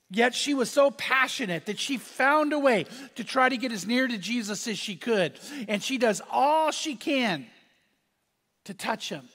Yet 0.08 0.34
she 0.34 0.54
was 0.54 0.70
so 0.70 0.92
passionate 0.92 1.66
that 1.66 1.80
she 1.80 1.96
found 1.96 2.52
a 2.52 2.58
way 2.58 2.86
to 3.16 3.24
try 3.24 3.48
to 3.48 3.56
get 3.56 3.72
as 3.72 3.86
near 3.86 4.06
to 4.06 4.18
Jesus 4.18 4.68
as 4.68 4.78
she 4.78 4.94
could. 4.94 5.40
And 5.66 5.82
she 5.82 5.98
does 5.98 6.22
all 6.30 6.70
she 6.70 6.94
can 6.94 7.46
to 8.64 8.74
touch 8.74 9.08
him. 9.08 9.28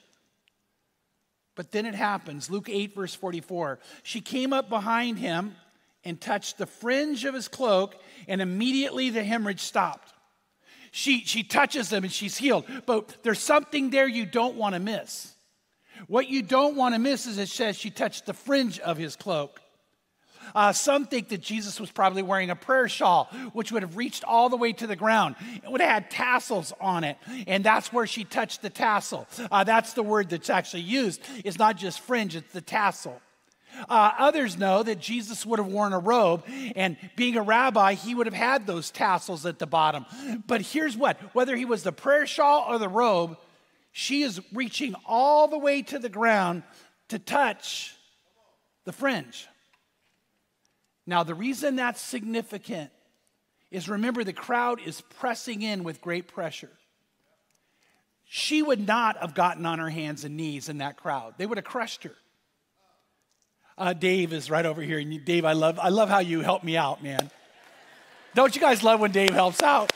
But 1.58 1.72
then 1.72 1.86
it 1.86 1.96
happens. 1.96 2.48
Luke 2.50 2.68
8, 2.68 2.94
verse 2.94 3.16
44. 3.16 3.80
She 4.04 4.20
came 4.20 4.52
up 4.52 4.68
behind 4.68 5.18
him 5.18 5.56
and 6.04 6.20
touched 6.20 6.56
the 6.56 6.66
fringe 6.66 7.24
of 7.24 7.34
his 7.34 7.48
cloak, 7.48 7.96
and 8.28 8.40
immediately 8.40 9.10
the 9.10 9.24
hemorrhage 9.24 9.58
stopped. 9.58 10.12
She, 10.92 11.24
she 11.24 11.42
touches 11.42 11.92
him 11.92 12.04
and 12.04 12.12
she's 12.12 12.36
healed. 12.36 12.64
But 12.86 13.24
there's 13.24 13.40
something 13.40 13.90
there 13.90 14.06
you 14.06 14.24
don't 14.24 14.54
want 14.54 14.76
to 14.76 14.78
miss. 14.78 15.34
What 16.06 16.28
you 16.28 16.42
don't 16.42 16.76
want 16.76 16.94
to 16.94 17.00
miss 17.00 17.26
is 17.26 17.38
it 17.38 17.48
says 17.48 17.76
she 17.76 17.90
touched 17.90 18.26
the 18.26 18.34
fringe 18.34 18.78
of 18.78 18.96
his 18.96 19.16
cloak. 19.16 19.60
Uh, 20.54 20.72
some 20.72 21.06
think 21.06 21.28
that 21.28 21.40
Jesus 21.40 21.80
was 21.80 21.90
probably 21.90 22.22
wearing 22.22 22.50
a 22.50 22.56
prayer 22.56 22.88
shawl, 22.88 23.24
which 23.52 23.72
would 23.72 23.82
have 23.82 23.96
reached 23.96 24.24
all 24.24 24.48
the 24.48 24.56
way 24.56 24.72
to 24.72 24.86
the 24.86 24.96
ground. 24.96 25.36
It 25.62 25.70
would 25.70 25.80
have 25.80 25.90
had 25.90 26.10
tassels 26.10 26.72
on 26.80 27.04
it, 27.04 27.16
and 27.46 27.64
that's 27.64 27.92
where 27.92 28.06
she 28.06 28.24
touched 28.24 28.62
the 28.62 28.70
tassel. 28.70 29.26
Uh, 29.50 29.64
that's 29.64 29.92
the 29.92 30.02
word 30.02 30.30
that's 30.30 30.50
actually 30.50 30.82
used. 30.82 31.20
It's 31.44 31.58
not 31.58 31.76
just 31.76 32.00
fringe, 32.00 32.36
it's 32.36 32.52
the 32.52 32.60
tassel. 32.60 33.20
Uh, 33.88 34.12
others 34.18 34.58
know 34.58 34.82
that 34.82 34.98
Jesus 34.98 35.44
would 35.46 35.58
have 35.58 35.68
worn 35.68 35.92
a 35.92 35.98
robe, 35.98 36.44
and 36.74 36.96
being 37.16 37.36
a 37.36 37.42
rabbi, 37.42 37.94
he 37.94 38.14
would 38.14 38.26
have 38.26 38.34
had 38.34 38.66
those 38.66 38.90
tassels 38.90 39.46
at 39.46 39.58
the 39.58 39.66
bottom. 39.66 40.06
But 40.46 40.62
here's 40.62 40.96
what 40.96 41.18
whether 41.34 41.54
he 41.54 41.64
was 41.64 41.82
the 41.82 41.92
prayer 41.92 42.26
shawl 42.26 42.66
or 42.68 42.78
the 42.78 42.88
robe, 42.88 43.36
she 43.92 44.22
is 44.22 44.40
reaching 44.52 44.94
all 45.06 45.48
the 45.48 45.58
way 45.58 45.82
to 45.82 45.98
the 45.98 46.08
ground 46.08 46.62
to 47.08 47.18
touch 47.18 47.94
the 48.84 48.92
fringe. 48.92 49.46
Now, 51.08 51.22
the 51.22 51.34
reason 51.34 51.76
that's 51.76 52.02
significant 52.02 52.90
is 53.70 53.88
remember 53.88 54.24
the 54.24 54.34
crowd 54.34 54.78
is 54.84 55.00
pressing 55.00 55.62
in 55.62 55.82
with 55.82 56.02
great 56.02 56.28
pressure. 56.28 56.70
she 58.26 58.60
would 58.60 58.86
not 58.86 59.16
have 59.16 59.34
gotten 59.34 59.64
on 59.64 59.78
her 59.78 59.88
hands 59.88 60.24
and 60.24 60.36
knees 60.36 60.68
in 60.68 60.78
that 60.78 60.98
crowd. 60.98 61.32
They 61.38 61.46
would 61.46 61.56
have 61.56 61.64
crushed 61.64 62.04
her. 62.04 62.14
Uh, 63.78 63.94
Dave 63.94 64.34
is 64.34 64.50
right 64.50 64.66
over 64.66 64.82
here. 64.82 64.98
And 64.98 65.24
Dave, 65.24 65.46
I 65.46 65.54
love, 65.54 65.78
I 65.78 65.88
love 65.88 66.10
how 66.10 66.18
you 66.18 66.40
help 66.40 66.62
me 66.62 66.76
out, 66.76 67.02
man. 67.02 67.30
Don't 68.34 68.54
you 68.54 68.60
guys 68.60 68.82
love 68.82 69.00
when 69.00 69.10
Dave 69.10 69.30
helps 69.30 69.62
out? 69.62 69.90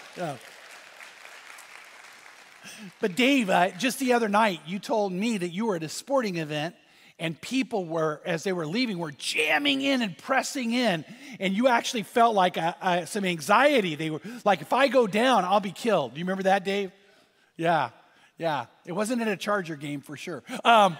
But 3.02 3.16
Dave, 3.16 3.50
uh, 3.50 3.73
just 3.73 3.99
the 3.99 4.14
other 4.14 4.31
night, 4.31 4.61
you 4.66 4.78
told 4.78 5.12
me 5.12 5.37
that 5.37 5.50
you 5.50 5.66
were 5.66 5.76
at 5.76 5.83
a 5.83 5.90
sporting 5.90 6.37
event 6.37 6.75
and 7.23 7.41
people 7.41 7.85
were, 7.85 8.21
as 8.26 8.43
they 8.43 8.52
were 8.52 8.67
leaving, 8.67 8.99
were 8.99 9.12
jamming 9.12 9.81
in 9.81 10.02
and 10.02 10.19
pressing 10.19 10.73
in, 10.73 11.05
and 11.38 11.55
you 11.55 11.69
actually 11.69 12.02
felt 12.02 12.35
like 12.35 12.57
a, 12.57 12.75
a, 12.83 13.07
some 13.07 13.25
anxiety. 13.25 13.95
They 13.95 14.11
were 14.11 14.21
like, 14.45 14.61
if 14.61 14.73
I 14.73 14.88
go 14.88 15.07
down, 15.07 15.45
I'll 15.45 15.61
be 15.61 15.71
killed. 15.71 16.14
Do 16.14 16.19
you 16.19 16.25
remember 16.25 16.43
that, 16.43 16.64
Dave? 16.64 16.91
Yeah, 17.57 17.91
yeah. 18.38 18.67
It 18.85 18.91
wasn't 18.91 19.23
in 19.23 19.29
a 19.29 19.37
Charger 19.37 19.76
game 19.76 20.00
for 20.00 20.17
sure. 20.17 20.43
Um, 20.64 20.99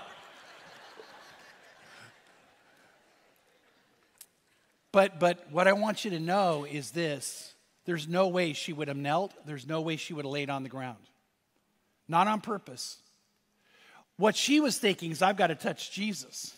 but, 4.93 5.19
but 5.19 5.51
what 5.51 5.67
I 5.67 5.73
want 5.73 6.05
you 6.05 6.13
to 6.13 6.21
know 6.21 6.65
is 6.65 6.93
this 6.93 7.53
there's 7.85 8.07
no 8.07 8.29
way 8.29 8.53
she 8.53 8.73
would 8.73 8.87
have 8.87 8.97
knelt, 8.97 9.35
there's 9.45 9.67
no 9.67 9.81
way 9.81 9.97
she 9.97 10.15
would 10.15 10.25
have 10.25 10.33
laid 10.33 10.51
on 10.51 10.63
the 10.63 10.69
ground. 10.69 11.03
Not 12.07 12.29
on 12.29 12.41
purpose. 12.41 12.99
What 14.23 14.37
she 14.37 14.61
was 14.61 14.79
thinking 14.79 15.11
is, 15.11 15.21
I've 15.21 15.37
got 15.37 15.49
to 15.49 15.57
touch 15.57 15.91
Jesus. 15.91 16.55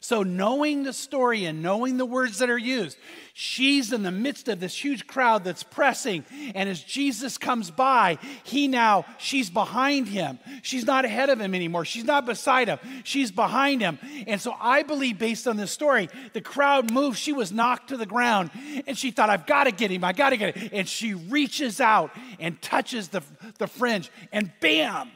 So, 0.00 0.22
knowing 0.22 0.82
the 0.82 0.92
story 0.92 1.46
and 1.46 1.62
knowing 1.62 1.96
the 1.96 2.04
words 2.04 2.40
that 2.40 2.50
are 2.50 2.58
used, 2.58 2.98
she's 3.32 3.94
in 3.94 4.02
the 4.02 4.10
midst 4.10 4.46
of 4.48 4.60
this 4.60 4.76
huge 4.76 5.06
crowd 5.06 5.42
that's 5.42 5.62
pressing. 5.62 6.26
And 6.54 6.68
as 6.68 6.82
Jesus 6.82 7.38
comes 7.38 7.70
by, 7.70 8.18
he 8.44 8.68
now, 8.68 9.06
she's 9.16 9.48
behind 9.48 10.06
him. 10.06 10.38
She's 10.60 10.84
not 10.84 11.06
ahead 11.06 11.30
of 11.30 11.40
him 11.40 11.54
anymore. 11.54 11.86
She's 11.86 12.04
not 12.04 12.26
beside 12.26 12.68
him. 12.68 12.78
She's 13.04 13.30
behind 13.30 13.80
him. 13.80 13.98
And 14.26 14.38
so, 14.38 14.54
I 14.60 14.82
believe, 14.82 15.18
based 15.18 15.48
on 15.48 15.56
this 15.56 15.70
story, 15.70 16.10
the 16.34 16.42
crowd 16.42 16.92
moved. 16.92 17.16
She 17.18 17.32
was 17.32 17.50
knocked 17.50 17.88
to 17.88 17.96
the 17.96 18.04
ground. 18.04 18.50
And 18.86 18.98
she 18.98 19.12
thought, 19.12 19.30
I've 19.30 19.46
got 19.46 19.64
to 19.64 19.70
get 19.70 19.90
him. 19.90 20.04
I 20.04 20.12
got 20.12 20.30
to 20.30 20.36
get 20.36 20.54
him. 20.54 20.68
And 20.74 20.86
she 20.86 21.14
reaches 21.14 21.80
out 21.80 22.10
and 22.38 22.60
touches 22.60 23.08
the, 23.08 23.22
the 23.56 23.66
fringe. 23.66 24.10
And 24.30 24.52
bam, 24.60 25.10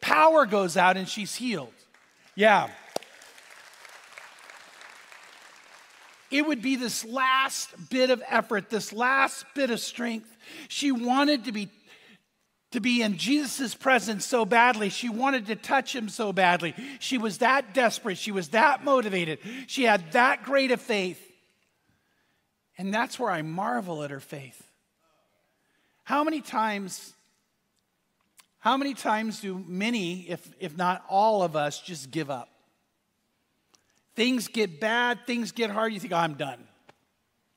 power 0.00 0.46
goes 0.46 0.76
out 0.76 0.96
and 0.96 1.08
she's 1.08 1.34
healed. 1.34 1.72
Yeah. 2.34 2.68
It 6.30 6.46
would 6.46 6.60
be 6.60 6.76
this 6.76 7.04
last 7.04 7.70
bit 7.88 8.10
of 8.10 8.22
effort, 8.28 8.68
this 8.68 8.92
last 8.92 9.46
bit 9.54 9.70
of 9.70 9.80
strength. 9.80 10.36
She 10.68 10.92
wanted 10.92 11.44
to 11.44 11.52
be 11.52 11.70
to 12.72 12.80
be 12.80 13.00
in 13.00 13.16
Jesus' 13.16 13.74
presence 13.74 14.26
so 14.26 14.44
badly. 14.44 14.90
She 14.90 15.08
wanted 15.08 15.46
to 15.46 15.56
touch 15.56 15.94
him 15.94 16.08
so 16.08 16.32
badly. 16.32 16.74
She 16.98 17.16
was 17.16 17.38
that 17.38 17.72
desperate. 17.72 18.18
She 18.18 18.32
was 18.32 18.48
that 18.48 18.84
motivated. 18.84 19.38
She 19.66 19.84
had 19.84 20.12
that 20.12 20.42
great 20.42 20.70
a 20.70 20.76
faith. 20.76 21.22
And 22.76 22.92
that's 22.92 23.18
where 23.18 23.30
I 23.30 23.40
marvel 23.40 24.02
at 24.02 24.10
her 24.10 24.20
faith. 24.20 24.62
How 26.04 26.22
many 26.22 26.40
times, 26.40 27.14
how 28.66 28.76
many 28.76 28.94
times 28.94 29.38
do 29.38 29.62
many, 29.68 30.22
if, 30.22 30.44
if 30.58 30.76
not 30.76 31.04
all 31.08 31.44
of 31.44 31.54
us, 31.54 31.80
just 31.80 32.10
give 32.10 32.32
up? 32.32 32.48
Things 34.16 34.48
get 34.48 34.80
bad, 34.80 35.24
things 35.24 35.52
get 35.52 35.70
hard, 35.70 35.92
you 35.92 36.00
think, 36.00 36.12
oh, 36.12 36.16
I'm 36.16 36.34
done. 36.34 36.58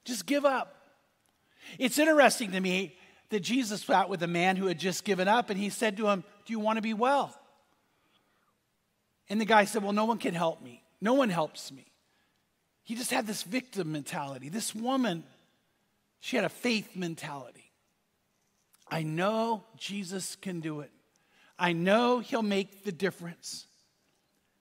Just 0.06 0.28
give 0.28 0.46
up. 0.46 0.76
It's 1.80 1.98
interesting 1.98 2.52
to 2.52 2.60
me 2.60 2.96
that 3.32 3.40
Jesus 3.40 3.82
sat 3.82 4.08
with 4.08 4.22
a 4.22 4.28
man 4.28 4.56
who 4.56 4.68
had 4.68 4.78
just 4.78 5.04
given 5.04 5.28
up 5.28 5.50
and 5.50 5.60
he 5.60 5.72
said 5.72 5.98
to 5.98 6.08
him, 6.08 6.24
Do 6.46 6.54
you 6.54 6.60
want 6.60 6.78
to 6.78 6.84
be 6.84 6.94
well? 6.94 7.36
And 9.30 9.42
the 9.42 9.46
guy 9.46 9.66
said, 9.66 9.82
Well, 9.82 9.94
no 9.94 10.06
one 10.06 10.20
can 10.20 10.36
help 10.36 10.62
me. 10.62 10.84
No 11.02 11.16
one 11.16 11.30
helps 11.30 11.72
me. 11.72 11.88
He 12.84 12.94
just 12.94 13.10
had 13.10 13.26
this 13.26 13.42
victim 13.42 13.92
mentality. 13.92 14.50
This 14.50 14.76
woman, 14.76 15.24
she 16.20 16.36
had 16.36 16.46
a 16.46 16.50
faith 16.50 16.96
mentality. 16.96 17.72
I 18.92 19.02
know 19.02 19.64
Jesus 19.76 20.36
can 20.36 20.60
do 20.60 20.82
it. 20.82 20.92
I 21.60 21.74
know 21.74 22.20
he'll 22.20 22.42
make 22.42 22.84
the 22.84 22.92
difference. 22.92 23.66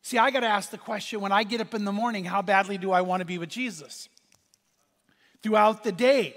See, 0.02 0.18
I 0.18 0.30
got 0.30 0.40
to 0.40 0.46
ask 0.46 0.70
the 0.70 0.78
question 0.78 1.20
when 1.20 1.32
I 1.32 1.44
get 1.44 1.60
up 1.60 1.74
in 1.74 1.84
the 1.84 1.92
morning, 1.92 2.24
how 2.24 2.42
badly 2.42 2.78
do 2.78 2.90
I 2.90 3.02
want 3.02 3.20
to 3.20 3.24
be 3.24 3.38
with 3.38 3.48
Jesus? 3.48 4.08
Throughout 5.42 5.84
the 5.84 5.92
day, 5.92 6.34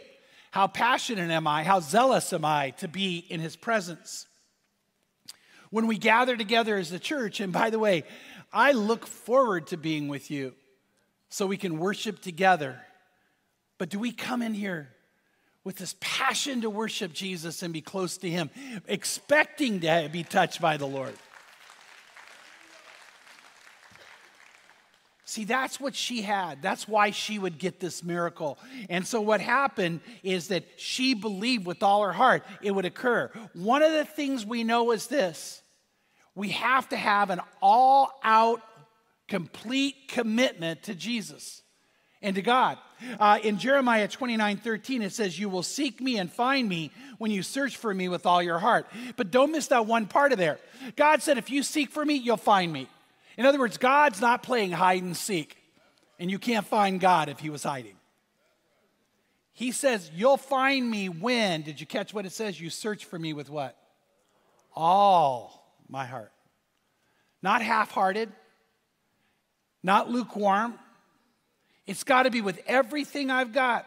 how 0.51 0.67
passionate 0.67 1.31
am 1.31 1.47
I? 1.47 1.63
How 1.63 1.79
zealous 1.79 2.33
am 2.33 2.45
I 2.45 2.71
to 2.77 2.87
be 2.87 3.25
in 3.29 3.39
his 3.39 3.55
presence? 3.55 4.27
When 5.69 5.87
we 5.87 5.97
gather 5.97 6.35
together 6.35 6.77
as 6.77 6.91
a 6.91 6.99
church, 6.99 7.39
and 7.39 7.53
by 7.53 7.69
the 7.69 7.79
way, 7.79 8.03
I 8.51 8.73
look 8.73 9.07
forward 9.07 9.67
to 9.67 9.77
being 9.77 10.09
with 10.09 10.29
you 10.29 10.53
so 11.29 11.47
we 11.47 11.57
can 11.57 11.79
worship 11.79 12.21
together. 12.21 12.77
But 13.77 13.89
do 13.89 13.97
we 13.97 14.11
come 14.11 14.41
in 14.41 14.53
here 14.53 14.89
with 15.63 15.75
this 15.75 15.95
passion 15.99 16.61
to 16.61 16.69
worship 16.69 17.13
Jesus 17.13 17.61
and 17.63 17.73
be 17.73 17.81
close 17.81 18.17
to 18.17 18.29
him, 18.29 18.49
expecting 18.87 19.79
to 19.81 20.09
be 20.11 20.23
touched 20.23 20.61
by 20.61 20.77
the 20.77 20.87
Lord? 20.87 21.13
See, 25.31 25.45
that's 25.45 25.79
what 25.79 25.95
she 25.95 26.23
had. 26.23 26.61
That's 26.61 26.89
why 26.89 27.11
she 27.11 27.39
would 27.39 27.57
get 27.57 27.79
this 27.79 28.03
miracle. 28.03 28.59
And 28.89 29.07
so, 29.07 29.21
what 29.21 29.39
happened 29.39 30.01
is 30.23 30.49
that 30.49 30.65
she 30.75 31.13
believed 31.13 31.65
with 31.65 31.83
all 31.83 32.03
her 32.03 32.11
heart 32.11 32.43
it 32.61 32.71
would 32.71 32.83
occur. 32.83 33.31
One 33.53 33.81
of 33.81 33.93
the 33.93 34.03
things 34.03 34.45
we 34.45 34.65
know 34.65 34.91
is 34.91 35.07
this 35.07 35.61
we 36.35 36.49
have 36.49 36.89
to 36.89 36.97
have 36.97 37.29
an 37.29 37.39
all 37.61 38.19
out, 38.25 38.61
complete 39.29 40.09
commitment 40.09 40.83
to 40.83 40.95
Jesus 40.95 41.61
and 42.21 42.35
to 42.35 42.41
God. 42.41 42.77
Uh, 43.19 43.39
in 43.43 43.57
Jeremiah 43.57 44.07
29 44.07 44.57
13, 44.57 45.01
it 45.01 45.11
says, 45.11 45.39
You 45.39 45.49
will 45.49 45.63
seek 45.63 45.99
me 46.01 46.17
and 46.17 46.31
find 46.31 46.67
me 46.69 46.91
when 47.17 47.31
you 47.31 47.43
search 47.43 47.77
for 47.77 47.93
me 47.93 48.09
with 48.09 48.25
all 48.25 48.43
your 48.43 48.59
heart. 48.59 48.87
But 49.15 49.31
don't 49.31 49.51
miss 49.51 49.67
that 49.67 49.85
one 49.87 50.05
part 50.05 50.31
of 50.31 50.37
there. 50.37 50.59
God 50.95 51.21
said, 51.23 51.37
If 51.37 51.49
you 51.49 51.63
seek 51.63 51.89
for 51.91 52.05
me, 52.05 52.15
you'll 52.15 52.37
find 52.37 52.71
me. 52.71 52.87
In 53.37 53.45
other 53.45 53.59
words, 53.59 53.77
God's 53.77 54.21
not 54.21 54.43
playing 54.43 54.71
hide 54.71 55.01
and 55.01 55.17
seek, 55.17 55.57
and 56.19 56.29
you 56.29 56.37
can't 56.37 56.65
find 56.65 56.99
God 56.99 57.29
if 57.29 57.39
He 57.39 57.49
was 57.49 57.63
hiding. 57.63 57.95
He 59.53 59.71
says, 59.71 60.11
You'll 60.15 60.37
find 60.37 60.89
me 60.89 61.09
when, 61.09 61.63
did 61.63 61.79
you 61.79 61.87
catch 61.87 62.13
what 62.13 62.25
it 62.25 62.31
says? 62.31 62.59
You 62.59 62.69
search 62.69 63.05
for 63.05 63.17
me 63.17 63.33
with 63.33 63.49
what? 63.49 63.77
All 64.75 65.75
my 65.89 66.05
heart. 66.05 66.31
Not 67.41 67.61
half 67.63 67.91
hearted, 67.91 68.31
not 69.83 70.09
lukewarm. 70.09 70.75
It's 71.87 72.03
got 72.03 72.23
to 72.23 72.31
be 72.31 72.41
with 72.41 72.61
everything 72.67 73.29
I've 73.29 73.53
got 73.53 73.85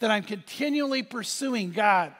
that 0.00 0.10
I'm 0.10 0.22
continually 0.22 1.02
pursuing 1.02 1.72
God 1.72 2.12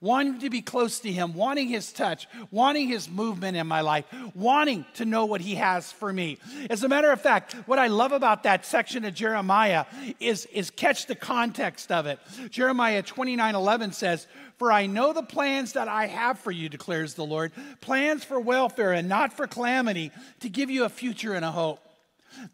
wanting 0.00 0.38
to 0.38 0.48
be 0.48 0.62
close 0.62 1.00
to 1.00 1.12
Him, 1.12 1.34
wanting 1.34 1.68
His 1.68 1.92
touch, 1.92 2.26
wanting 2.50 2.88
His 2.88 3.08
movement 3.08 3.56
in 3.56 3.66
my 3.66 3.82
life, 3.82 4.06
wanting 4.34 4.84
to 4.94 5.04
know 5.04 5.26
what 5.26 5.40
He 5.40 5.56
has 5.56 5.92
for 5.92 6.12
me. 6.12 6.38
As 6.70 6.82
a 6.82 6.88
matter 6.88 7.10
of 7.10 7.20
fact, 7.20 7.54
what 7.66 7.78
I 7.78 7.88
love 7.88 8.12
about 8.12 8.44
that 8.44 8.64
section 8.64 9.04
of 9.04 9.14
Jeremiah 9.14 9.84
is, 10.18 10.46
is 10.46 10.70
catch 10.70 11.06
the 11.06 11.14
context 11.14 11.92
of 11.92 12.06
it. 12.06 12.18
Jeremiah 12.50 13.02
29 13.02 13.54
11 13.54 13.92
says, 13.92 14.26
For 14.56 14.72
I 14.72 14.86
know 14.86 15.12
the 15.12 15.22
plans 15.22 15.74
that 15.74 15.88
I 15.88 16.06
have 16.06 16.38
for 16.38 16.50
you, 16.50 16.68
declares 16.68 17.14
the 17.14 17.24
Lord, 17.26 17.52
plans 17.80 18.24
for 18.24 18.40
welfare 18.40 18.92
and 18.92 19.08
not 19.08 19.32
for 19.32 19.46
calamity, 19.46 20.12
to 20.40 20.48
give 20.48 20.70
you 20.70 20.84
a 20.84 20.88
future 20.88 21.34
and 21.34 21.44
a 21.44 21.50
hope. 21.50 21.80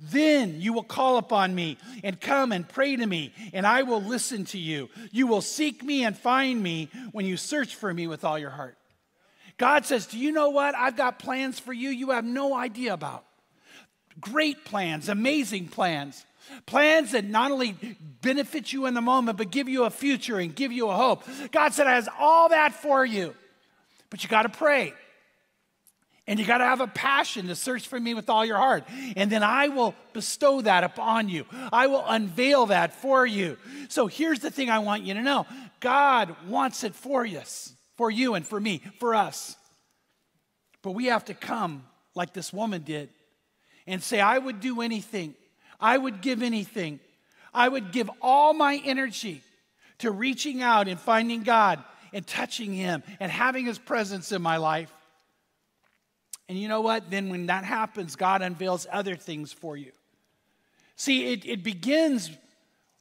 Then 0.01 0.61
you 0.61 0.73
will 0.73 0.83
call 0.83 1.19
upon 1.19 1.55
me 1.55 1.79
and 2.03 2.21
come 2.21 2.53
and 2.53 2.69
pray 2.69 2.97
to 2.97 3.07
me, 3.07 3.33
and 3.53 3.67
I 3.67 3.83
will 3.83 4.03
listen 4.03 4.45
to 4.47 4.59
you. 4.59 4.89
You 5.13 5.27
will 5.27 5.41
seek 5.41 5.83
me 5.83 6.05
and 6.05 6.17
find 6.17 6.63
me 6.63 6.91
when 7.13 7.27
you 7.27 7.37
search 7.37 7.75
for 7.75 7.93
me 7.93 8.07
with 8.07 8.25
all 8.25 8.39
your 8.39 8.51
heart. 8.51 8.77
God 9.59 9.87
says, 9.87 10.07
Do 10.07 10.19
you 10.19 10.33
know 10.33 10.51
what? 10.51 10.75
I've 10.75 10.97
got 10.97 11.19
plans 11.19 11.59
for 11.59 11.73
you 11.73 11.91
you 11.91 12.11
have 12.11 12.25
no 12.25 12.55
idea 12.55 12.93
about. 12.93 13.25
Great 14.21 14.65
plans, 14.65 15.09
amazing 15.09 15.69
plans. 15.69 16.25
Plans 16.65 17.13
that 17.13 17.25
not 17.25 17.51
only 17.51 17.77
benefit 18.23 18.73
you 18.73 18.87
in 18.87 18.95
the 18.95 19.01
moment, 19.01 19.37
but 19.37 19.51
give 19.51 19.69
you 19.69 19.85
a 19.85 19.91
future 19.91 20.39
and 20.39 20.55
give 20.55 20.73
you 20.73 20.89
a 20.89 20.95
hope. 20.95 21.25
God 21.51 21.73
said, 21.73 21.87
I 21.87 21.95
has 21.95 22.09
all 22.19 22.51
that 22.51 22.73
for 22.73 23.05
you. 23.05 23.35
But 24.11 24.23
you 24.23 24.29
got 24.29 24.43
to 24.43 24.49
pray. 24.49 24.95
And 26.27 26.41
you 26.41 26.47
got 26.47 26.59
to 26.59 26.65
have 26.65 26.81
a 26.81 26.89
passion 26.89 27.47
to 27.47 27.55
search 27.55 27.87
for 27.87 28.01
me 28.01 28.13
with 28.13 28.29
all 28.29 28.45
your 28.45 28.57
heart. 28.57 28.85
And 29.17 29.31
then 29.31 29.45
I 29.45 29.69
will 29.69 29.95
bestow 30.13 30.61
that 30.61 30.83
upon 30.83 31.29
you. 31.29 31.47
I 31.73 31.87
will 31.87 32.05
unveil 32.05 32.67
that 32.67 32.95
for 32.95 33.25
you. 33.25 33.57
So 33.89 34.09
here's 34.09 34.41
the 34.41 34.51
thing 34.51 34.69
I 34.69 34.81
want 34.81 35.05
you 35.05 35.15
to 35.15 35.23
know 35.23 35.47
God 35.79 36.35
wants 36.49 36.83
it 36.83 36.95
for 36.95 37.25
us, 37.25 37.73
for 37.97 38.11
you 38.11 38.35
and 38.35 38.47
for 38.47 38.59
me, 38.59 38.83
for 38.99 39.15
us. 39.15 39.57
But 40.83 40.93
we 40.93 41.07
have 41.07 41.25
to 41.27 41.35
come 41.35 41.85
like 42.15 42.33
this 42.33 42.53
woman 42.53 42.83
did 42.83 43.09
and 43.87 44.03
say, 44.03 44.21
I 44.21 44.39
would 44.39 44.61
do 44.61 44.81
anything, 44.81 45.35
I 45.79 45.97
would 45.97 46.23
give 46.23 46.43
anything, 46.43 46.99
I 47.55 47.69
would 47.69 47.93
give 47.93 48.11
all 48.21 48.53
my 48.53 48.81
energy 48.85 49.43
to 49.99 50.11
reaching 50.11 50.61
out 50.63 50.89
and 50.89 50.99
finding 50.99 51.43
God 51.43 51.83
and 52.13 52.27
touching 52.27 52.73
Him 52.73 53.03
and 53.21 53.31
having 53.31 53.67
His 53.67 53.79
presence 53.79 54.33
in 54.33 54.43
my 54.43 54.57
life. 54.57 54.93
And 56.49 56.59
you 56.59 56.69
know 56.69 56.81
what? 56.81 57.11
Then 57.11 57.29
when 57.29 57.47
that 57.47 57.65
happens, 57.65 58.17
God 58.17 58.43
unveils 58.43 58.87
other 58.91 59.17
things 59.17 59.53
for 59.53 59.77
you. 59.77 59.93
See, 60.95 61.33
it, 61.33 61.45
it 61.45 61.63
begins 61.63 62.31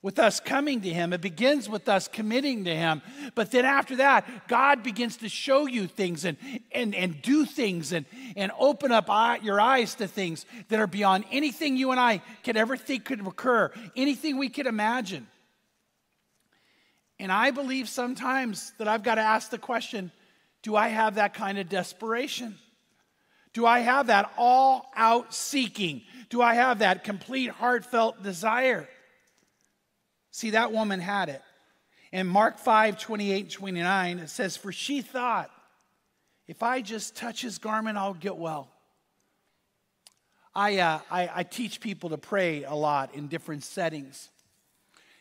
with 0.01 0.19
us 0.19 0.39
coming 0.39 0.81
to 0.81 0.89
Him. 0.89 1.13
It 1.13 1.21
begins 1.21 1.67
with 1.67 1.89
us 1.89 2.07
committing 2.07 2.65
to 2.65 2.75
Him. 2.75 3.01
But 3.33 3.49
then 3.49 3.65
after 3.65 3.95
that, 3.95 4.47
God 4.47 4.83
begins 4.83 5.17
to 5.17 5.29
show 5.29 5.65
you 5.65 5.87
things 5.87 6.25
and, 6.25 6.37
and, 6.71 6.93
and 6.93 7.21
do 7.23 7.43
things 7.45 7.91
and, 7.91 8.05
and 8.35 8.51
open 8.59 8.91
up 8.91 9.09
eye, 9.09 9.39
your 9.41 9.59
eyes 9.59 9.95
to 9.95 10.07
things 10.07 10.45
that 10.69 10.79
are 10.79 10.85
beyond 10.85 11.25
anything 11.31 11.75
you 11.75 11.89
and 11.89 11.99
I 11.99 12.21
could 12.43 12.55
ever 12.55 12.77
think 12.77 13.05
could 13.05 13.25
occur, 13.25 13.71
anything 13.95 14.37
we 14.37 14.49
could 14.49 14.67
imagine. 14.67 15.25
And 17.19 17.31
I 17.31 17.51
believe 17.51 17.89
sometimes 17.89 18.73
that 18.77 18.87
I've 18.87 19.03
got 19.03 19.15
to 19.15 19.21
ask 19.21 19.49
the 19.49 19.57
question 19.57 20.11
do 20.61 20.75
I 20.75 20.87
have 20.87 21.15
that 21.15 21.35
kind 21.35 21.57
of 21.57 21.69
desperation? 21.69 22.57
Do 23.55 23.65
I 23.65 23.79
have 23.79 24.07
that 24.07 24.33
all 24.37 24.91
out 24.97 25.33
seeking? 25.33 26.01
Do 26.29 26.41
I 26.41 26.55
have 26.55 26.79
that 26.79 27.05
complete 27.05 27.49
heartfelt 27.49 28.21
desire? 28.21 28.85
See, 30.31 30.49
that 30.49 30.73
woman 30.73 30.99
had 30.99 31.29
it. 31.29 31.41
In 32.11 32.27
Mark 32.27 32.59
5 32.59 32.99
28 32.99 33.49
29, 33.49 34.19
it 34.19 34.29
says, 34.29 34.57
For 34.57 34.73
she 34.73 35.01
thought, 35.01 35.49
if 36.49 36.63
I 36.63 36.81
just 36.81 37.15
touch 37.15 37.41
his 37.41 37.57
garment, 37.57 37.97
I'll 37.97 38.13
get 38.13 38.35
well. 38.35 38.67
I, 40.53 40.79
uh, 40.79 40.99
I, 41.09 41.29
I 41.35 41.43
teach 41.43 41.79
people 41.79 42.09
to 42.09 42.17
pray 42.17 42.65
a 42.65 42.75
lot 42.75 43.15
in 43.15 43.29
different 43.29 43.63
settings. 43.63 44.29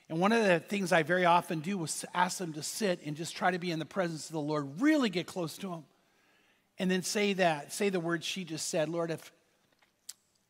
And 0.09 0.19
one 0.19 0.33
of 0.33 0.45
the 0.45 0.59
things 0.59 0.91
I 0.91 1.05
very 1.05 1.25
often 1.25 1.61
do 1.61 1.79
was 1.79 2.05
ask 2.13 2.39
them 2.39 2.53
to 2.55 2.65
sit 2.65 2.99
and 3.07 3.17
just 3.17 3.37
try 3.37 3.53
to 3.53 3.61
be 3.61 3.71
in 3.71 3.79
the 3.79 3.85
presence 3.85 4.27
of 4.27 4.33
the 4.33 4.41
Lord, 4.41 4.81
really 4.81 5.09
get 5.09 5.29
close 5.29 5.57
to 5.59 5.73
Him. 5.73 5.85
And 6.79 6.91
then 6.91 7.03
say 7.03 7.35
that, 7.35 7.73
say 7.73 7.89
the 7.89 8.01
words 8.01 8.27
she 8.27 8.45
just 8.45 8.69
said 8.69 8.89
Lord, 8.89 9.11
if, 9.11 9.33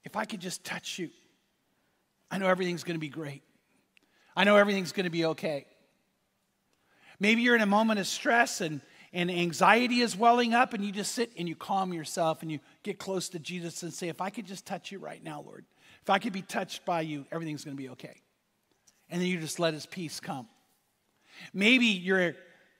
if 0.04 0.16
I 0.16 0.24
could 0.24 0.40
just 0.40 0.64
touch 0.64 0.98
you, 0.98 1.10
I 2.30 2.38
know 2.38 2.48
everything's 2.48 2.84
going 2.84 2.96
to 2.96 3.00
be 3.00 3.08
great. 3.08 3.42
I 4.36 4.44
know 4.44 4.56
everything's 4.56 4.92
going 4.92 5.04
to 5.04 5.10
be 5.10 5.26
okay. 5.26 5.66
Maybe 7.20 7.42
you're 7.42 7.54
in 7.54 7.62
a 7.62 7.66
moment 7.66 8.00
of 8.00 8.06
stress 8.06 8.60
and, 8.60 8.80
and 9.12 9.30
anxiety 9.30 10.00
is 10.00 10.16
welling 10.16 10.54
up, 10.54 10.74
and 10.74 10.84
you 10.84 10.90
just 10.90 11.14
sit 11.14 11.30
and 11.38 11.48
you 11.48 11.54
calm 11.54 11.92
yourself 11.92 12.42
and 12.42 12.50
you 12.50 12.58
get 12.82 12.98
close 12.98 13.28
to 13.30 13.38
Jesus 13.38 13.82
and 13.84 13.92
say, 13.92 14.08
If 14.08 14.20
I 14.20 14.30
could 14.30 14.46
just 14.46 14.66
touch 14.66 14.90
you 14.90 14.98
right 14.98 15.22
now, 15.22 15.40
Lord, 15.40 15.64
if 16.02 16.10
I 16.10 16.18
could 16.18 16.32
be 16.32 16.42
touched 16.42 16.84
by 16.84 17.02
you, 17.02 17.24
everything's 17.30 17.64
going 17.64 17.76
to 17.76 17.82
be 17.82 17.90
okay. 17.90 18.20
And 19.08 19.20
then 19.20 19.28
you 19.28 19.38
just 19.38 19.60
let 19.60 19.74
his 19.74 19.86
peace 19.86 20.18
come. 20.18 20.48
Maybe 21.52 21.86
you're, 21.86 22.34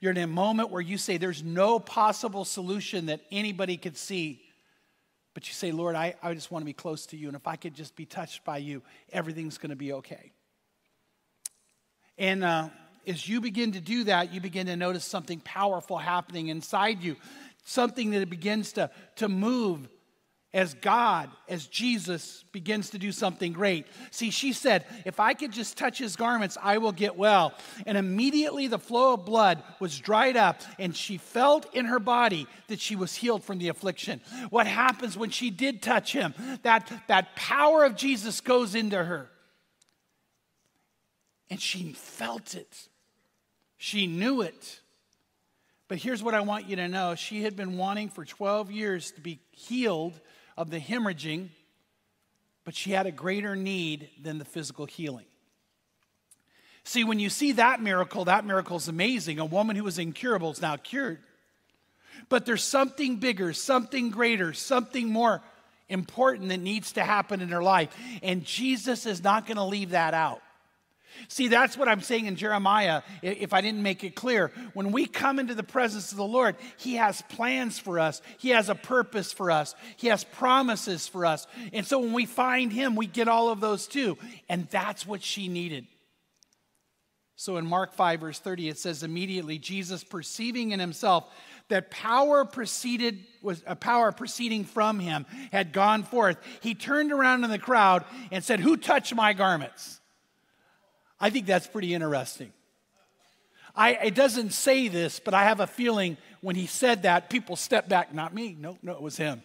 you're 0.05 0.11
in 0.11 0.19
a 0.19 0.27
moment 0.27 0.69
where 0.69 0.83
you 0.83 0.99
say, 0.99 1.17
There's 1.17 1.43
no 1.43 1.79
possible 1.79 2.45
solution 2.45 3.07
that 3.07 3.23
anybody 3.33 3.79
could 3.79 3.97
see. 3.97 4.43
But 5.33 5.49
you 5.49 5.55
say, 5.55 5.73
Lord, 5.73 5.97
I, 5.97 6.15
I 6.23 6.35
just 6.35 6.51
want 6.51 6.61
to 6.61 6.67
be 6.67 6.75
close 6.75 7.07
to 7.07 7.17
you. 7.17 7.27
And 7.29 7.35
if 7.35 7.47
I 7.47 7.57
could 7.57 7.75
just 7.75 7.97
be 7.97 8.05
touched 8.05 8.45
by 8.45 8.59
you, 8.59 8.83
everything's 9.15 9.57
going 9.57 9.71
to 9.71 9.77
be 9.77 9.95
okay. 9.95 10.33
And 12.19 12.45
uh, 12.45 12.69
as 13.07 13.27
you 13.27 13.41
begin 13.41 13.73
to 13.73 13.81
do 13.81 14.05
that, 14.05 14.31
you 14.35 14.43
begin 14.43 14.67
to 14.67 14.77
notice 14.77 15.07
something 15.07 15.41
powerful 15.41 15.97
happening 15.97 16.49
inside 16.49 17.03
you, 17.03 17.17
something 17.65 18.11
that 18.11 18.29
begins 18.29 18.73
to, 18.75 18.91
to 19.17 19.29
move 19.29 19.89
as 20.55 20.73
God, 20.75 21.31
as 21.49 21.67
Jesus 21.67 22.45
begins 22.53 22.91
to 22.91 22.99
do 22.99 23.11
something 23.11 23.53
great. 23.53 23.87
See, 24.13 24.31
she 24.31 24.53
said, 24.53 24.87
If 25.05 25.19
I 25.19 25.35
could 25.35 25.51
just 25.51 25.77
touch 25.77 25.99
his 25.99 26.15
garments, 26.15 26.57
I 26.63 26.79
will 26.79 26.93
get 26.93 27.17
well. 27.17 27.55
And 27.87 27.99
immediately 27.99 28.69
the 28.69 28.79
flow 28.79 29.15
of 29.15 29.27
blood 29.27 29.63
was 29.81 29.99
dried 29.99 30.37
up, 30.37 30.63
and 30.79 30.95
she 30.95 31.19
felt 31.19 31.75
in 31.75 31.87
her 31.87 31.99
body 31.99 32.47
that 32.69 32.79
she 32.79 32.95
was 32.95 33.17
healed 33.17 33.43
from 33.43 33.59
the 33.59 33.69
affliction. 33.69 34.21
What 34.51 34.69
happens 34.69 35.19
when 35.19 35.31
she 35.31 35.51
did 35.51 35.83
touch 35.83 36.13
him? 36.13 36.35
That, 36.63 36.91
that 37.09 37.35
power 37.35 37.83
of 37.83 37.97
Jesus 37.97 38.41
goes 38.41 38.77
into 38.77 39.03
her. 39.03 39.29
And 41.51 41.61
she 41.61 41.93
felt 41.93 42.55
it, 42.55 42.89
she 43.77 44.07
knew 44.07 44.41
it. 44.41 44.81
But 45.87 45.99
here's 45.99 46.23
what 46.23 46.35
I 46.35 46.41
want 46.41 46.67
you 46.67 46.77
to 46.77 46.89
know 46.89 47.15
she 47.15 47.43
had 47.43 47.57
been 47.57 47.77
wanting 47.77 48.09
for 48.09 48.25
12 48.25 48.71
years 48.71 49.11
to 49.13 49.21
be 49.21 49.41
healed 49.51 50.19
of 50.57 50.71
the 50.71 50.79
hemorrhaging, 50.79 51.49
but 52.65 52.75
she 52.75 52.93
had 52.93 53.07
a 53.07 53.13
greater 53.13 53.57
need 53.57 54.09
than 54.23 54.39
the 54.39 54.45
physical 54.45 54.87
healing. 54.87 55.27
See, 56.85 57.05
when 57.05 57.19
you 57.19 57.31
see 57.31 57.53
that 57.53 57.81
miracle, 57.81 58.27
that 58.27 58.45
miracle 58.45 58.77
is 58.77 58.89
amazing. 58.89 59.39
A 59.39 59.45
woman 59.45 59.75
who 59.75 59.85
was 59.85 59.99
incurable 59.99 60.51
is 60.51 60.61
now 60.61 60.77
cured. 60.77 61.19
But 62.29 62.47
there's 62.47 62.63
something 62.63 63.17
bigger, 63.17 63.53
something 63.53 64.11
greater, 64.11 64.53
something 64.53 65.09
more 65.09 65.43
important 65.89 66.49
that 66.51 66.61
needs 66.61 66.93
to 66.93 67.03
happen 67.03 67.41
in 67.41 67.49
her 67.49 67.63
life. 67.63 67.95
And 68.23 68.45
Jesus 68.45 69.07
is 69.07 69.23
not 69.23 69.47
going 69.47 69.57
to 69.57 69.65
leave 69.65 69.91
that 69.91 70.15
out. 70.15 70.43
See, 71.29 71.49
that's 71.49 71.77
what 71.77 71.89
I'm 71.89 72.01
saying 72.01 72.27
in 72.27 72.37
Jeremiah, 72.37 73.03
if 73.23 73.53
I 73.53 73.61
didn't 73.61 73.83
make 73.83 74.05
it 74.05 74.15
clear. 74.15 74.53
When 74.73 74.93
we 74.93 75.07
come 75.07 75.39
into 75.39 75.55
the 75.55 75.63
presence 75.63 76.13
of 76.13 76.19
the 76.19 76.25
Lord, 76.25 76.57
He 76.77 76.95
has 76.97 77.23
plans 77.23 77.79
for 77.79 77.99
us, 77.99 78.23
He 78.39 78.51
has 78.51 78.69
a 78.69 78.75
purpose 78.75 79.33
for 79.33 79.51
us, 79.51 79.75
He 79.97 80.09
has 80.09 80.25
promises 80.25 81.07
for 81.09 81.27
us. 81.27 81.47
And 81.73 81.87
so 81.87 81.99
when 81.99 82.13
we 82.13 82.27
find 82.27 82.73
Him, 82.73 82.97
we 82.97 83.07
get 83.07 83.29
all 83.29 83.51
of 83.51 83.61
those 83.61 83.87
too. 83.87 84.19
And 84.49 84.69
that's 84.71 85.07
what 85.07 85.23
she 85.23 85.49
needed. 85.49 85.87
So 87.37 87.57
in 87.57 87.67
Mark 87.67 87.95
5, 87.95 88.21
verse 88.21 88.39
30, 88.39 88.69
it 88.69 88.79
says, 88.79 89.03
Immediately 89.03 89.59
Jesus, 89.59 90.05
perceiving 90.05 90.71
in 90.71 90.79
himself 90.79 91.29
that 91.69 91.91
power 91.91 92.45
proceeded 92.45 93.25
was 93.43 93.63
a 93.67 93.77
power 93.77 94.13
proceeding 94.13 94.65
from 94.65 95.01
him 95.01 95.27
had 95.51 95.73
gone 95.73 96.03
forth 96.03 96.37
he 96.61 96.75
turned 96.75 97.13
around 97.13 97.45
in 97.45 97.51
the 97.51 97.59
crowd 97.59 98.05
and 98.31 98.45
said 98.45 98.61
who 98.61 98.77
touched 98.77 99.15
my 99.15 99.33
garments 99.33 100.01
I 101.21 101.31
think 101.31 101.47
that's 101.47 101.67
pretty 101.67 101.95
interesting. 101.95 102.53
I, 103.77 103.95
it 103.95 104.15
doesn't 104.15 104.51
say 104.53 104.89
this, 104.89 105.19
but 105.19 105.35
I 105.35 105.45
have 105.45 105.61
a 105.61 105.67
feeling 105.67 106.17
when 106.41 106.55
he 106.55 106.67
said 106.67 107.03
that, 107.03 107.29
people 107.29 107.57
stepped 107.57 107.89
back. 107.89 108.15
Not 108.15 108.35
me. 108.35 108.57
No, 108.59 108.79
no, 108.83 108.93
it 108.93 109.03
was 109.03 109.17
him. 109.17 109.43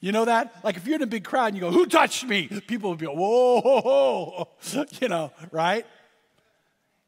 You 0.00 0.12
know 0.12 0.26
that? 0.26 0.54
Like 0.62 0.76
if 0.76 0.86
you're 0.86 0.96
in 0.96 1.02
a 1.02 1.06
big 1.06 1.24
crowd 1.24 1.46
and 1.46 1.56
you 1.56 1.60
go, 1.62 1.70
Who 1.70 1.86
touched 1.86 2.24
me? 2.24 2.48
People 2.66 2.90
would 2.90 2.98
be, 2.98 3.06
like, 3.06 3.16
Whoa, 3.16 3.60
whoa, 3.60 3.80
whoa. 4.70 4.84
you 5.00 5.08
know, 5.08 5.32
right? 5.50 5.86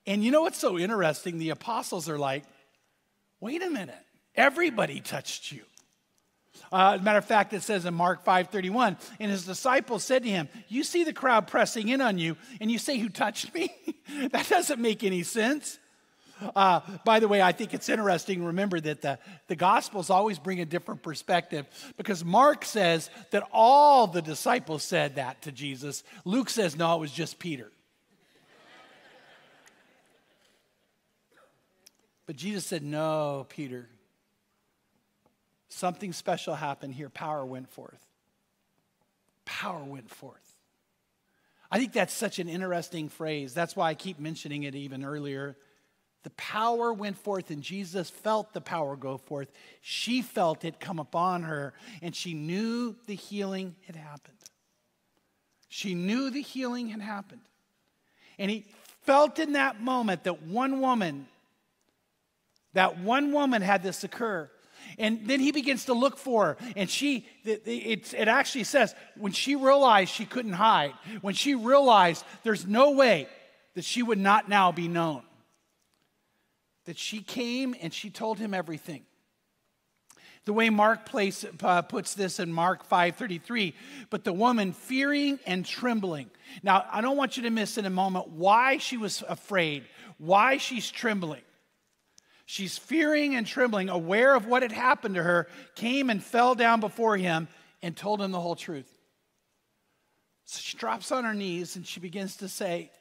And 0.07 0.25
you 0.25 0.31
know 0.31 0.42
what's 0.42 0.59
so 0.59 0.79
interesting? 0.79 1.38
The 1.38 1.51
apostles 1.51 2.09
are 2.09 2.18
like, 2.18 2.44
Wait 3.40 3.62
a 3.62 3.68
minute. 3.68 3.99
Everybody 4.35 5.01
touched 5.01 5.53
you. 5.53 5.62
Uh, 6.73 6.92
as 6.95 7.01
a 7.01 7.05
matter 7.05 7.19
of 7.19 7.25
fact, 7.25 7.53
it 7.53 7.62
says 7.62 7.85
in 7.85 7.95
Mark 7.95 8.25
5:31, 8.25 8.97
and 9.21 9.31
his 9.31 9.45
disciples 9.45 10.05
said 10.05 10.23
to 10.23 10.29
him, 10.29 10.49
"You 10.69 10.85
see 10.85 11.05
the 11.05 11.12
crowd 11.12 11.47
pressing 11.47 11.88
in 11.88 12.01
on 12.01 12.19
you, 12.19 12.37
and 12.61 12.71
you 12.71 12.79
say, 12.79 12.99
'Who 12.99 13.09
touched 13.09 13.55
me?' 13.55 13.71
that 14.31 14.49
doesn't 14.49 14.81
make 14.81 15.05
any 15.05 15.23
sense." 15.23 15.79
Uh, 16.55 16.81
by 17.05 17.21
the 17.21 17.29
way, 17.29 17.40
I 17.40 17.53
think 17.53 17.73
it's 17.73 17.88
interesting. 17.88 18.45
Remember 18.45 18.79
that 18.81 19.01
the, 19.01 19.19
the 19.49 19.57
Gospels 19.57 20.11
always 20.11 20.38
bring 20.38 20.61
a 20.61 20.66
different 20.66 21.03
perspective 21.03 21.66
because 21.97 22.25
Mark 22.25 22.64
says 22.64 23.09
that 23.31 23.42
all 23.53 24.07
the 24.07 24.21
disciples 24.21 24.83
said 24.83 25.16
that 25.16 25.42
to 25.42 25.53
Jesus. 25.53 26.05
Luke 26.25 26.51
says, 26.51 26.77
no, 26.77 26.95
it 26.95 27.01
was 27.01 27.12
just 27.12 27.38
Peter. 27.38 27.73
but 32.27 32.37
Jesus 32.37 32.66
said, 32.66 32.83
no, 32.83 33.47
Peter, 33.49 33.88
Something 35.77 36.15
special 36.15 36.55
happened 36.55 36.95
here. 36.95 37.11
Power 37.11 37.45
went 37.45 37.69
forth. 37.69 38.01
Power 39.45 39.85
went 39.85 40.09
forth. 40.09 40.57
I 41.71 41.79
think 41.79 41.93
that's 41.93 42.15
such 42.15 42.39
an 42.39 42.49
interesting 42.49 43.11
phrase. 43.11 43.53
That's 43.53 43.77
why 43.77 43.91
I 43.91 43.95
keep 43.95 44.19
mentioning 44.19 44.62
it 44.62 44.75
even 44.75 45.05
earlier. 45.05 45.55
The 46.23 46.31
power 46.31 46.95
went 46.95 47.19
forth, 47.19 47.51
and 47.51 47.62
Jesus 47.62 48.09
felt 48.09 48.55
the 48.55 48.62
power 48.62 48.97
go 48.97 49.19
forth. 49.19 49.53
She 49.83 50.23
felt 50.23 50.65
it 50.65 50.81
come 50.81 50.99
upon 50.99 51.43
her, 51.43 51.75
and 52.01 52.17
she 52.17 52.33
knew 52.33 52.97
the 53.07 53.15
healing 53.15 53.77
had 53.87 53.97
happened. 53.97 54.39
She 55.69 55.95
knew 55.95 56.31
the 56.31 56.41
healing 56.41 56.89
had 56.89 57.03
happened. 57.03 57.43
And 58.39 58.51
he 58.51 58.65
felt 59.03 59.39
in 59.39 59.53
that 59.53 59.83
moment 59.83 60.25
that 60.25 60.41
one 60.41 60.81
woman, 60.81 61.27
that 62.73 62.99
one 62.99 63.31
woman 63.31 63.61
had 63.61 63.83
this 63.83 64.05
occur. 64.05 64.51
And 64.99 65.27
then 65.27 65.41
he 65.41 65.53
begins 65.53 65.87
to 65.87 65.95
look 65.95 66.17
for 66.17 66.47
her. 66.47 66.57
And 66.75 66.89
she, 66.89 67.27
it, 67.45 68.15
it 68.15 68.29
actually 68.29 68.65
says, 68.65 68.95
when 69.17 69.33
she 69.33 69.57
realized 69.57 70.13
she 70.13 70.25
couldn't 70.25 70.55
hide, 70.55 70.95
when 71.21 71.35
she 71.35 71.55
realized 71.55 72.25
there's 72.43 72.67
no 72.67 72.93
way 72.93 73.29
that 73.75 73.85
she 73.85 74.03
would 74.03 74.19
not 74.19 74.49
now 74.49 74.73
be 74.73 74.89
known, 74.89 75.23
that 76.87 76.99
she 76.99 77.21
came 77.21 77.75
and 77.81 77.93
she 77.93 78.11
told 78.11 78.39
him 78.39 78.55
everything. 78.55 79.05
The 80.47 80.53
way 80.53 80.71
Mark 80.71 81.07
place, 81.07 81.45
uh, 81.61 81.83
puts 81.83 82.15
this 82.15 82.39
in 82.39 82.53
Mark 82.53 82.89
5:33, 82.89 83.75
but 84.11 84.23
the 84.23 84.33
woman 84.33 84.73
fearing 84.73 85.41
and 85.45 85.67
trembling. 85.67 86.31
Now, 86.63 86.87
I 86.91 87.01
don't 87.01 87.17
want 87.17 87.37
you 87.37 87.43
to 87.43 87.51
miss 87.51 87.79
in 87.79 87.85
a 87.85 87.91
moment 87.91 88.29
why 88.29 88.79
she 88.79 88.97
was 88.97 89.25
afraid, 89.29 89.85
why 90.19 90.59
she's 90.59 90.89
trembling. 90.89 91.43
She's 92.49 92.79
fearing 92.79 93.35
and 93.35 93.45
trembling, 93.45 93.89
aware 93.89 94.35
of 94.35 94.47
what 94.47 94.63
had 94.63 94.71
happened 94.71 95.17
to 95.17 95.23
her, 95.23 95.49
came 95.75 96.09
and 96.09 96.23
fell 96.23 96.55
down 96.55 96.79
before 96.79 97.17
him 97.17 97.49
and 97.83 97.97
told 97.97 98.23
him 98.23 98.31
the 98.31 98.41
whole 98.41 98.55
truth. 98.55 98.91
So 100.45 100.61
she 100.63 100.77
drops 100.79 101.11
on 101.11 101.25
her 101.25 101.35
knees 101.35 101.75
and 101.75 101.85
she 101.85 101.99
begins 101.99 102.37
to 102.37 102.49
say, 102.49 102.93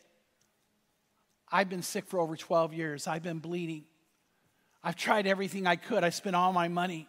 I've 1.52 1.70
been 1.70 1.84
sick 1.84 2.08
for 2.08 2.20
over 2.20 2.36
12 2.36 2.74
years. 2.74 3.06
I've 3.06 3.22
been 3.22 3.38
bleeding. 3.38 3.86
I've 4.84 4.96
tried 4.96 5.28
everything 5.28 5.68
I 5.68 5.76
could. 5.76 6.04
I 6.04 6.10
spent 6.10 6.36
all 6.36 6.52
my 6.52 6.68
money. 6.68 7.08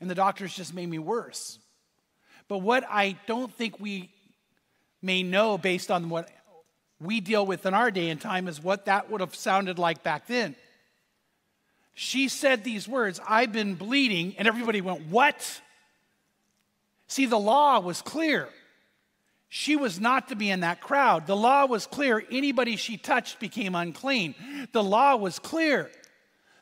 And 0.00 0.10
the 0.10 0.14
doctors 0.16 0.54
just 0.54 0.74
made 0.74 0.88
me 0.88 0.98
worse. 0.98 1.60
But 2.48 2.58
what 2.58 2.84
I 2.90 3.16
don't 3.28 3.52
think 3.54 3.78
we 3.78 4.10
may 5.00 5.22
know 5.22 5.56
based 5.56 5.90
on 5.90 6.08
what 6.08 6.28
we 7.00 7.20
deal 7.20 7.46
with 7.46 7.64
in 7.64 7.74
our 7.74 7.90
day 7.90 8.10
and 8.10 8.20
time 8.20 8.48
is 8.48 8.62
what 8.62 8.86
that 8.86 9.10
would 9.10 9.20
have 9.20 9.34
sounded 9.34 9.78
like 9.78 10.02
back 10.02 10.26
then. 10.26 10.56
She 11.94 12.28
said 12.28 12.64
these 12.64 12.86
words, 12.88 13.20
I've 13.28 13.52
been 13.52 13.74
bleeding, 13.74 14.34
and 14.38 14.46
everybody 14.46 14.80
went, 14.80 15.06
What? 15.06 15.60
See, 17.08 17.26
the 17.26 17.38
law 17.38 17.80
was 17.80 18.02
clear. 18.02 18.48
She 19.48 19.76
was 19.76 19.98
not 19.98 20.28
to 20.28 20.36
be 20.36 20.50
in 20.50 20.60
that 20.60 20.80
crowd. 20.80 21.26
The 21.26 21.36
law 21.36 21.64
was 21.64 21.86
clear. 21.86 22.22
Anybody 22.30 22.76
she 22.76 22.98
touched 22.98 23.40
became 23.40 23.74
unclean. 23.74 24.34
The 24.72 24.82
law 24.82 25.16
was 25.16 25.38
clear 25.38 25.90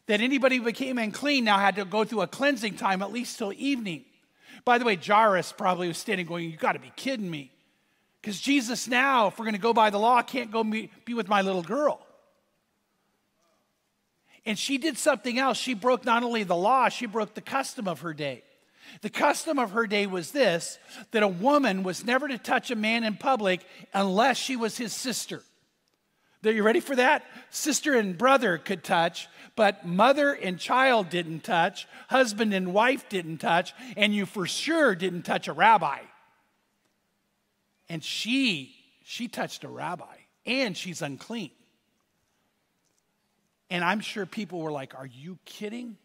that 0.07 0.21
anybody 0.21 0.59
who 0.59 0.63
became 0.63 0.99
unclean 0.99 1.45
now 1.45 1.59
had 1.59 1.77
to 1.77 1.85
go 1.85 2.05
through 2.05 2.21
a 2.21 2.29
cleansing 2.29 2.77
time 2.77 3.03
at 3.03 3.13
least 3.13 3.39
till 3.39 3.53
evening. 3.53 4.05
By 4.65 4.79
the 4.79 4.85
way, 4.85 4.97
Jairus 4.97 5.53
probably 5.53 5.89
was 5.89 5.99
standing 5.99 6.27
going, 6.27 6.49
You 6.49 6.57
got 6.57 6.73
to 6.73 6.79
be 6.79 6.93
kidding 6.95 7.31
me. 7.31 7.51
Because 8.27 8.41
Jesus 8.41 8.89
now, 8.89 9.29
if 9.29 9.39
we're 9.39 9.45
going 9.45 9.55
to 9.55 9.61
go 9.61 9.73
by 9.73 9.91
the 9.91 10.01
law, 10.01 10.21
can't 10.21 10.51
go 10.51 10.65
be 10.65 10.91
with 11.15 11.29
my 11.29 11.43
little 11.43 11.63
girl. 11.63 12.05
And 14.45 14.59
she 14.59 14.79
did 14.79 14.99
something 14.99 15.39
else. 15.39 15.57
She 15.57 15.75
broke 15.75 16.05
not 16.05 16.25
only 16.25 16.43
the 16.43 16.57
law, 16.57 16.89
she 16.89 17.07
broke 17.07 17.35
the 17.35 17.41
custom 17.41 17.87
of 17.87 18.01
her 18.01 18.13
day. 18.13 18.43
The 19.01 19.11
custom 19.11 19.61
of 19.61 19.71
her 19.71 19.87
day 19.87 20.09
was 20.09 20.33
this 20.33 20.81
that 21.13 21.23
a 21.23 21.29
woman 21.29 21.85
was 21.85 22.05
never 22.05 22.27
to 22.27 22.37
touch 22.37 22.73
a 22.73 22.75
man 22.75 23.05
in 23.05 23.15
public 23.15 23.65
unless 23.95 24.39
she 24.39 24.57
was 24.57 24.77
his 24.77 24.93
sister. 24.93 25.41
Are 26.45 26.51
you 26.51 26.65
ready 26.65 26.81
for 26.81 26.97
that? 26.97 27.25
Sister 27.51 27.95
and 27.95 28.19
brother 28.19 28.59
could 28.59 28.83
touch, 28.83 29.29
but 29.55 29.87
mother 29.87 30.33
and 30.33 30.59
child 30.59 31.11
didn't 31.11 31.45
touch, 31.45 31.87
husband 32.09 32.53
and 32.53 32.75
wife 32.75 33.09
didn't 33.09 33.39
touch, 33.39 33.73
and 33.97 34.13
you 34.13 34.27
for 34.27 34.49
sure 34.49 34.97
didn't 34.97 35.23
touch 35.23 35.47
a 35.47 35.53
rabbi. 35.53 36.01
And 37.89 38.03
she, 38.03 38.75
she 39.05 39.29
touched 39.29 39.65
a 39.65 39.69
rabbi, 39.69 40.17
and 40.45 40.77
she's 40.77 41.03
unclean. 41.03 41.51
And 43.71 43.85
I'm 43.85 44.01
sure 44.01 44.27
people 44.27 44.61
were 44.61 44.73
like, 44.73 44.95
Are 44.95 45.07
you 45.07 45.39
kidding? 45.45 45.97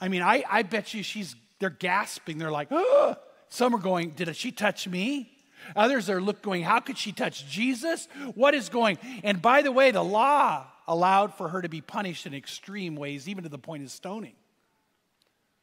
I 0.00 0.08
mean, 0.08 0.22
I, 0.22 0.44
I 0.50 0.62
bet 0.62 0.94
you 0.94 1.02
she's, 1.02 1.36
they're 1.60 1.70
gasping. 1.70 2.38
They're 2.38 2.50
like, 2.50 2.68
oh. 2.70 3.16
Some 3.48 3.74
are 3.74 3.78
going, 3.78 4.10
Did 4.10 4.34
she 4.34 4.50
touch 4.50 4.88
me? 4.88 5.30
Others 5.76 6.10
are 6.10 6.20
look 6.20 6.42
going, 6.42 6.62
How 6.62 6.80
could 6.80 6.98
she 6.98 7.12
touch 7.12 7.46
Jesus? 7.48 8.08
What 8.34 8.54
is 8.54 8.68
going? 8.68 8.98
And 9.22 9.40
by 9.40 9.62
the 9.62 9.72
way, 9.72 9.90
the 9.90 10.02
law 10.02 10.66
allowed 10.88 11.34
for 11.34 11.48
her 11.48 11.62
to 11.62 11.68
be 11.68 11.80
punished 11.80 12.26
in 12.26 12.34
extreme 12.34 12.96
ways, 12.96 13.28
even 13.28 13.44
to 13.44 13.48
the 13.48 13.58
point 13.58 13.82
of 13.84 13.90
stoning. 13.90 14.34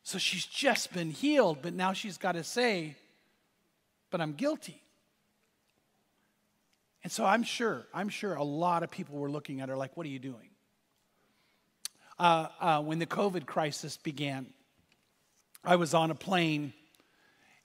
So 0.04 0.18
she's 0.18 0.46
just 0.46 0.94
been 0.94 1.12
healed, 1.12 1.60
but 1.62 1.74
now 1.74 1.94
she's 1.94 2.18
got 2.18 2.34
to 2.34 2.44
say, 2.44 2.96
But 4.12 4.22
I'm 4.22 4.34
guilty. 4.34 4.82
And 7.04 7.12
so 7.12 7.26
I'm 7.26 7.44
sure, 7.44 7.86
I'm 7.94 8.10
sure 8.10 8.34
a 8.34 8.44
lot 8.44 8.84
of 8.84 8.92
people 8.92 9.18
were 9.18 9.32
looking 9.32 9.62
at 9.62 9.70
her 9.70 9.78
like, 9.78 9.96
what 9.96 10.06
are 10.06 10.10
you 10.10 10.20
doing? 10.20 10.50
Uh, 12.18 12.48
uh, 12.60 12.82
when 12.82 13.00
the 13.00 13.06
COVID 13.06 13.46
crisis 13.46 13.96
began, 13.96 14.48
I 15.64 15.78
was 15.78 15.94
on 15.94 16.12
a 16.12 16.16
plane, 16.16 16.74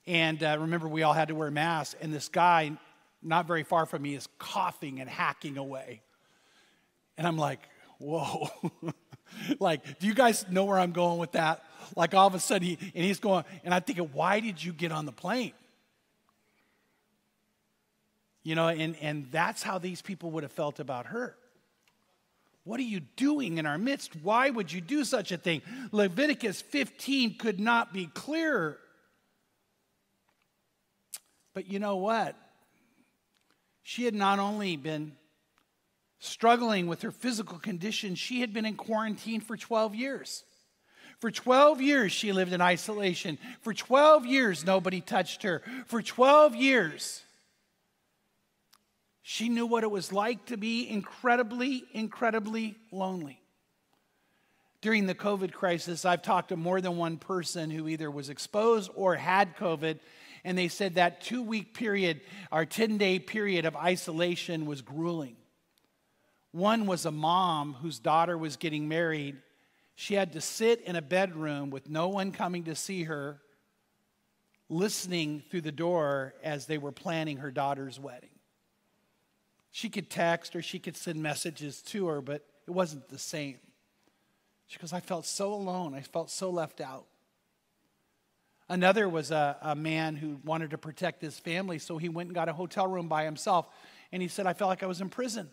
and 0.06 0.42
uh, 0.42 0.56
remember, 0.60 0.86
we 0.86 1.02
all 1.02 1.12
had 1.12 1.28
to 1.28 1.34
wear 1.34 1.50
masks, 1.50 1.96
and 2.00 2.12
this 2.12 2.28
guy, 2.28 2.72
not 3.22 3.46
very 3.46 3.64
far 3.64 3.86
from 3.86 4.02
me, 4.02 4.14
is 4.14 4.28
coughing 4.38 5.00
and 5.00 5.10
hacking 5.10 5.58
away. 5.58 6.02
And 7.16 7.26
I'm 7.26 7.36
like, 7.36 7.60
whoa. 7.98 8.48
like, 9.58 9.98
do 9.98 10.06
you 10.06 10.14
guys 10.14 10.46
know 10.50 10.64
where 10.64 10.78
I'm 10.78 10.92
going 10.92 11.18
with 11.18 11.32
that? 11.32 11.64
Like, 11.96 12.14
all 12.14 12.26
of 12.26 12.34
a 12.34 12.40
sudden, 12.40 12.68
he, 12.68 12.78
and 12.80 13.04
he's 13.04 13.18
going, 13.18 13.44
and 13.64 13.74
I'm 13.74 13.82
thinking, 13.82 14.10
why 14.12 14.40
did 14.40 14.62
you 14.62 14.72
get 14.72 14.92
on 14.92 15.06
the 15.06 15.12
plane? 15.12 15.52
You 18.44 18.54
know, 18.54 18.68
and, 18.68 18.94
and 19.00 19.26
that's 19.32 19.62
how 19.62 19.78
these 19.78 20.02
people 20.02 20.30
would 20.32 20.42
have 20.42 20.52
felt 20.52 20.78
about 20.78 21.06
her. 21.06 21.34
What 22.64 22.78
are 22.78 22.84
you 22.84 23.00
doing 23.00 23.58
in 23.58 23.66
our 23.66 23.78
midst? 23.78 24.14
Why 24.22 24.48
would 24.48 24.72
you 24.72 24.80
do 24.80 25.04
such 25.04 25.32
a 25.32 25.36
thing? 25.36 25.62
Leviticus 25.92 26.62
15 26.62 27.36
could 27.36 27.58
not 27.58 27.92
be 27.92 28.06
clearer. 28.06 28.78
But 31.54 31.70
you 31.70 31.78
know 31.78 31.96
what? 31.96 32.36
She 33.82 34.04
had 34.04 34.14
not 34.14 34.38
only 34.38 34.76
been 34.76 35.12
struggling 36.18 36.86
with 36.86 37.02
her 37.02 37.10
physical 37.10 37.58
condition, 37.58 38.14
she 38.14 38.40
had 38.40 38.52
been 38.52 38.64
in 38.64 38.76
quarantine 38.76 39.40
for 39.40 39.56
12 39.56 39.94
years. 39.94 40.42
For 41.20 41.30
12 41.30 41.80
years, 41.80 42.12
she 42.12 42.32
lived 42.32 42.52
in 42.52 42.60
isolation. 42.60 43.38
For 43.60 43.72
12 43.72 44.26
years, 44.26 44.64
nobody 44.64 45.00
touched 45.00 45.42
her. 45.42 45.62
For 45.86 46.02
12 46.02 46.56
years, 46.56 47.22
she 49.26 49.48
knew 49.48 49.64
what 49.64 49.84
it 49.84 49.90
was 49.90 50.12
like 50.12 50.44
to 50.44 50.58
be 50.58 50.86
incredibly, 50.86 51.82
incredibly 51.92 52.76
lonely. 52.92 53.40
During 54.82 55.06
the 55.06 55.14
COVID 55.14 55.50
crisis, 55.50 56.04
I've 56.04 56.20
talked 56.20 56.50
to 56.50 56.58
more 56.58 56.82
than 56.82 56.98
one 56.98 57.16
person 57.16 57.70
who 57.70 57.88
either 57.88 58.10
was 58.10 58.28
exposed 58.28 58.90
or 58.94 59.14
had 59.14 59.56
COVID, 59.56 59.98
and 60.44 60.58
they 60.58 60.68
said 60.68 60.96
that 60.96 61.22
two 61.22 61.42
week 61.42 61.72
period, 61.72 62.20
our 62.52 62.66
10 62.66 62.98
day 62.98 63.18
period 63.18 63.64
of 63.64 63.74
isolation, 63.76 64.66
was 64.66 64.82
grueling. 64.82 65.36
One 66.52 66.84
was 66.84 67.06
a 67.06 67.10
mom 67.10 67.72
whose 67.80 67.98
daughter 67.98 68.36
was 68.36 68.56
getting 68.56 68.88
married. 68.88 69.36
She 69.94 70.12
had 70.12 70.34
to 70.34 70.42
sit 70.42 70.82
in 70.82 70.96
a 70.96 71.02
bedroom 71.02 71.70
with 71.70 71.88
no 71.88 72.08
one 72.08 72.30
coming 72.30 72.64
to 72.64 72.74
see 72.74 73.04
her, 73.04 73.40
listening 74.68 75.42
through 75.50 75.62
the 75.62 75.72
door 75.72 76.34
as 76.42 76.66
they 76.66 76.76
were 76.76 76.92
planning 76.92 77.38
her 77.38 77.50
daughter's 77.50 77.98
wedding. 77.98 78.28
She 79.74 79.88
could 79.88 80.08
text 80.08 80.54
or 80.54 80.62
she 80.62 80.78
could 80.78 80.96
send 80.96 81.20
messages 81.20 81.82
to 81.82 82.06
her, 82.06 82.20
but 82.20 82.46
it 82.68 82.70
wasn't 82.70 83.08
the 83.08 83.18
same. 83.18 83.58
She 84.68 84.78
goes, 84.78 84.92
I 84.92 85.00
felt 85.00 85.26
so 85.26 85.52
alone. 85.52 85.94
I 85.94 86.00
felt 86.00 86.30
so 86.30 86.48
left 86.48 86.80
out. 86.80 87.06
Another 88.68 89.08
was 89.08 89.32
a, 89.32 89.56
a 89.60 89.74
man 89.74 90.14
who 90.14 90.40
wanted 90.44 90.70
to 90.70 90.78
protect 90.78 91.20
his 91.20 91.40
family, 91.40 91.80
so 91.80 91.98
he 91.98 92.08
went 92.08 92.28
and 92.28 92.36
got 92.36 92.48
a 92.48 92.52
hotel 92.52 92.86
room 92.86 93.08
by 93.08 93.24
himself. 93.24 93.66
And 94.12 94.22
he 94.22 94.28
said, 94.28 94.46
I 94.46 94.52
felt 94.52 94.68
like 94.68 94.84
I 94.84 94.86
was 94.86 95.00
in 95.00 95.08
prison. 95.08 95.50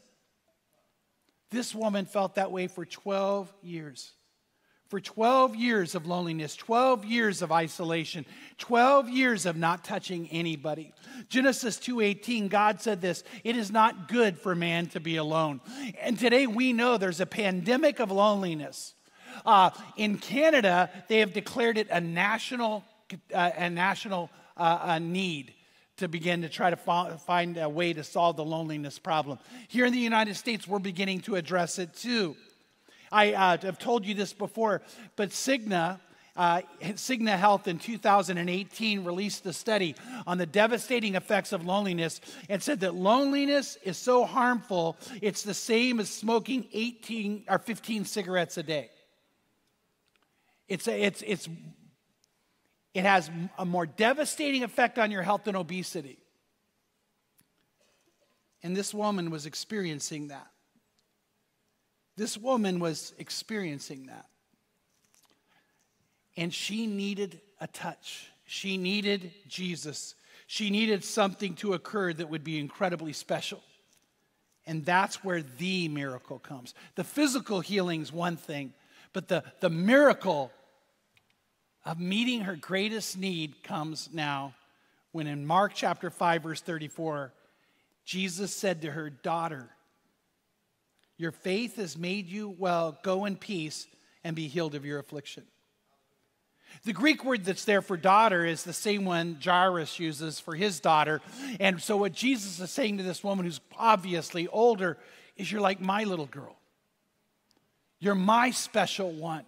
This 1.49 1.73
woman 1.73 2.05
felt 2.05 2.35
that 2.35 2.51
way 2.51 2.67
for 2.67 2.85
12 2.85 3.51
years 3.63 4.11
for 4.91 4.99
12 4.99 5.55
years 5.55 5.95
of 5.95 6.05
loneliness, 6.05 6.53
12 6.57 7.05
years 7.05 7.41
of 7.41 7.49
isolation, 7.49 8.25
12 8.57 9.07
years 9.07 9.45
of 9.45 9.55
not 9.55 9.85
touching 9.85 10.27
anybody. 10.31 10.91
Genesis 11.29 11.77
2:18 11.77 12.49
God 12.49 12.81
said 12.81 12.99
this, 12.99 13.23
it 13.45 13.55
is 13.55 13.71
not 13.71 14.09
good 14.09 14.37
for 14.37 14.53
man 14.53 14.87
to 14.87 14.99
be 14.99 15.15
alone. 15.15 15.61
And 16.01 16.19
today 16.19 16.45
we 16.45 16.73
know 16.73 16.97
there's 16.97 17.21
a 17.21 17.25
pandemic 17.25 18.01
of 18.01 18.11
loneliness. 18.11 18.93
Uh, 19.45 19.69
in 19.95 20.17
Canada, 20.17 20.89
they 21.07 21.19
have 21.19 21.31
declared 21.31 21.77
it 21.77 21.87
a 21.89 22.01
national 22.01 22.83
uh, 23.33 23.51
a 23.55 23.69
national 23.69 24.29
uh, 24.57 24.79
a 24.81 24.99
need 24.99 25.53
to 25.97 26.09
begin 26.09 26.41
to 26.41 26.49
try 26.49 26.69
to 26.69 26.75
find 26.75 27.57
a 27.57 27.69
way 27.69 27.93
to 27.93 28.03
solve 28.03 28.35
the 28.35 28.43
loneliness 28.43 28.99
problem. 28.99 29.39
Here 29.69 29.85
in 29.85 29.93
the 29.93 29.99
United 29.99 30.35
States, 30.35 30.67
we're 30.67 30.79
beginning 30.79 31.21
to 31.21 31.37
address 31.37 31.79
it 31.79 31.93
too. 31.93 32.35
I 33.11 33.33
uh, 33.33 33.57
have 33.61 33.77
told 33.77 34.05
you 34.05 34.13
this 34.13 34.33
before, 34.33 34.81
but 35.15 35.29
Cigna, 35.29 35.99
uh, 36.35 36.61
Cigna 36.81 37.37
Health 37.37 37.67
in 37.67 37.77
2018 37.77 39.03
released 39.03 39.45
a 39.45 39.53
study 39.53 39.95
on 40.25 40.37
the 40.37 40.45
devastating 40.45 41.15
effects 41.15 41.51
of 41.51 41.65
loneliness 41.65 42.21
and 42.47 42.63
said 42.63 42.79
that 42.81 42.95
loneliness 42.95 43.77
is 43.83 43.97
so 43.97 44.23
harmful, 44.23 44.97
it's 45.21 45.43
the 45.43 45.53
same 45.53 45.99
as 45.99 46.09
smoking 46.09 46.67
18 46.71 47.45
or 47.49 47.59
15 47.59 48.05
cigarettes 48.05 48.57
a 48.57 48.63
day. 48.63 48.89
It's, 50.69 50.87
a, 50.87 51.03
it's, 51.03 51.21
it's, 51.27 51.49
it 52.93 53.03
has 53.03 53.29
a 53.57 53.65
more 53.65 53.85
devastating 53.85 54.63
effect 54.63 54.97
on 54.97 55.11
your 55.11 55.21
health 55.21 55.43
than 55.43 55.57
obesity. 55.57 56.17
And 58.63 58.75
this 58.75 58.93
woman 58.93 59.31
was 59.31 59.45
experiencing 59.45 60.29
that. 60.29 60.47
This 62.21 62.37
woman 62.37 62.79
was 62.79 63.15
experiencing 63.17 64.05
that. 64.05 64.27
And 66.37 66.53
she 66.53 66.85
needed 66.85 67.41
a 67.59 67.65
touch. 67.65 68.29
She 68.45 68.77
needed 68.77 69.31
Jesus. 69.47 70.13
She 70.45 70.69
needed 70.69 71.03
something 71.03 71.55
to 71.55 71.73
occur 71.73 72.13
that 72.13 72.29
would 72.29 72.43
be 72.43 72.59
incredibly 72.59 73.11
special. 73.11 73.63
And 74.67 74.85
that's 74.85 75.23
where 75.23 75.41
the 75.41 75.87
miracle 75.87 76.37
comes. 76.37 76.75
The 76.93 77.03
physical 77.03 77.59
healing's 77.59 78.13
one 78.13 78.37
thing, 78.37 78.75
but 79.13 79.27
the, 79.27 79.43
the 79.59 79.71
miracle 79.71 80.51
of 81.83 81.99
meeting 81.99 82.41
her 82.41 82.55
greatest 82.55 83.17
need 83.17 83.63
comes 83.63 84.09
now 84.13 84.53
when 85.11 85.25
in 85.25 85.43
Mark 85.43 85.71
chapter 85.73 86.11
5, 86.11 86.43
verse 86.43 86.61
34, 86.61 87.33
Jesus 88.05 88.55
said 88.55 88.83
to 88.83 88.91
her, 88.91 89.09
Daughter, 89.09 89.71
your 91.21 91.31
faith 91.31 91.75
has 91.75 91.95
made 91.95 92.27
you 92.27 92.49
well. 92.57 92.97
Go 93.03 93.25
in 93.25 93.35
peace 93.35 93.85
and 94.23 94.35
be 94.35 94.47
healed 94.47 94.73
of 94.73 94.85
your 94.85 94.97
affliction. 94.97 95.43
The 96.83 96.93
Greek 96.93 97.23
word 97.23 97.45
that's 97.45 97.63
there 97.63 97.83
for 97.83 97.95
daughter 97.95 98.43
is 98.43 98.63
the 98.63 98.73
same 98.73 99.05
one 99.05 99.37
Jairus 99.43 99.99
uses 99.99 100.39
for 100.39 100.55
his 100.55 100.79
daughter. 100.79 101.21
And 101.59 101.79
so, 101.79 101.95
what 101.97 102.13
Jesus 102.13 102.59
is 102.59 102.71
saying 102.71 102.97
to 102.97 103.03
this 103.03 103.23
woman 103.23 103.45
who's 103.45 103.61
obviously 103.77 104.47
older 104.47 104.97
is, 105.37 105.51
You're 105.51 105.61
like 105.61 105.79
my 105.79 106.05
little 106.05 106.25
girl. 106.25 106.57
You're 107.99 108.15
my 108.15 108.49
special 108.49 109.11
one. 109.11 109.45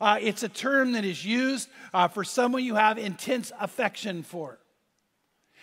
Uh, 0.00 0.18
it's 0.18 0.44
a 0.44 0.48
term 0.48 0.92
that 0.92 1.04
is 1.04 1.26
used 1.26 1.68
uh, 1.92 2.08
for 2.08 2.24
someone 2.24 2.64
you 2.64 2.76
have 2.76 2.96
intense 2.96 3.52
affection 3.60 4.22
for. 4.22 4.58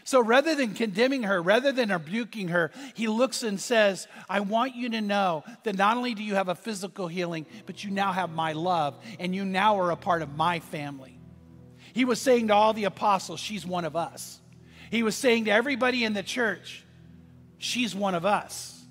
So 0.04 0.22
rather 0.22 0.54
than 0.56 0.74
condemning 0.74 1.24
her, 1.24 1.42
rather 1.42 1.72
than 1.72 1.90
rebuking 1.90 2.50
her, 2.50 2.72
he 2.94 3.08
looks 3.08 3.44
and 3.44 3.60
says, 3.60 4.08
I 4.28 4.42
want 4.42 4.76
you 4.76 4.90
to 4.90 5.02
know 5.02 5.44
that 5.64 5.78
not 5.78 5.96
only 5.96 6.14
do 6.14 6.24
you 6.24 6.36
have 6.36 6.50
a 6.50 6.56
physical 6.56 7.08
healing, 7.08 7.46
but 7.66 7.84
you 7.84 7.92
now 7.92 8.12
have 8.12 8.32
my 8.32 8.54
love, 8.54 8.98
and 9.20 9.34
you 9.34 9.46
now 9.46 9.80
are 9.80 9.92
a 9.92 9.96
part 9.96 10.22
of 10.22 10.36
my 10.36 10.60
family. 10.60 11.18
He 11.94 12.06
was 12.06 12.20
saying 12.20 12.48
to 12.48 12.54
all 12.54 12.74
the 12.74 12.84
apostles, 12.86 13.40
She's 13.40 13.66
one 13.66 13.86
of 13.86 13.96
us. 13.96 14.42
He 14.92 15.04
was 15.04 15.16
saying 15.16 15.46
to 15.46 15.52
everybody 15.52 16.04
in 16.04 16.14
the 16.14 16.24
church, 16.24 16.84
She's 17.58 17.96
one 17.96 18.16
of 18.16 18.26
us. 18.26 18.84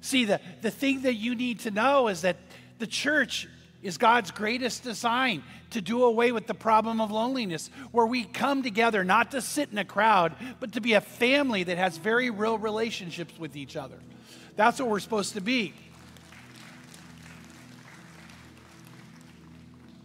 See, 0.00 0.24
the, 0.24 0.40
the 0.62 0.70
thing 0.70 1.02
that 1.02 1.14
you 1.14 1.36
need 1.36 1.60
to 1.60 1.70
know 1.70 2.08
is 2.08 2.22
that 2.22 2.36
the 2.78 2.88
church 2.88 3.46
is 3.82 3.98
God's 3.98 4.30
greatest 4.30 4.84
design 4.84 5.42
to 5.70 5.80
do 5.80 6.04
away 6.04 6.32
with 6.32 6.46
the 6.46 6.54
problem 6.54 7.00
of 7.00 7.10
loneliness, 7.10 7.70
where 7.90 8.06
we 8.06 8.24
come 8.24 8.62
together 8.62 9.02
not 9.02 9.32
to 9.32 9.40
sit 9.40 9.70
in 9.72 9.78
a 9.78 9.84
crowd, 9.84 10.34
but 10.60 10.72
to 10.72 10.80
be 10.80 10.92
a 10.92 11.00
family 11.00 11.64
that 11.64 11.78
has 11.78 11.96
very 11.96 12.30
real 12.30 12.58
relationships 12.58 13.38
with 13.38 13.56
each 13.56 13.76
other. 13.76 13.98
That's 14.54 14.78
what 14.78 14.88
we're 14.88 15.00
supposed 15.00 15.34
to 15.34 15.40
be. 15.40 15.74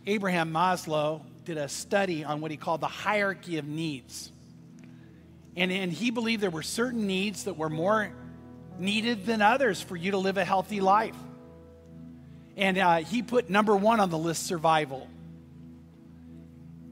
Abraham 0.06 0.54
Maslow 0.54 1.22
did 1.44 1.58
a 1.58 1.68
study 1.68 2.24
on 2.24 2.40
what 2.40 2.50
he 2.50 2.58
called 2.58 2.82
the 2.82 2.88
hierarchy 2.88 3.58
of 3.58 3.68
needs. 3.68 4.32
And, 5.58 5.72
and 5.72 5.92
he 5.92 6.12
believed 6.12 6.42
there 6.42 6.50
were 6.50 6.64
certain 6.64 7.08
needs 7.08 7.44
that 7.44 7.58
were 7.58 7.70
more 7.70 8.12
needed 8.80 9.26
than 9.26 9.42
others 9.42 9.82
for 9.82 9.96
you 9.96 10.12
to 10.12 10.18
live 10.18 10.38
a 10.38 10.46
healthy 10.46 10.80
life. 10.80 11.16
And 12.58 12.80
uh, 12.80 12.96
he 12.98 13.22
put 13.22 13.52
number 13.52 13.76
one 13.76 14.00
on 14.00 14.10
the 14.10 14.18
list 14.18 14.48
survival. 14.48 15.08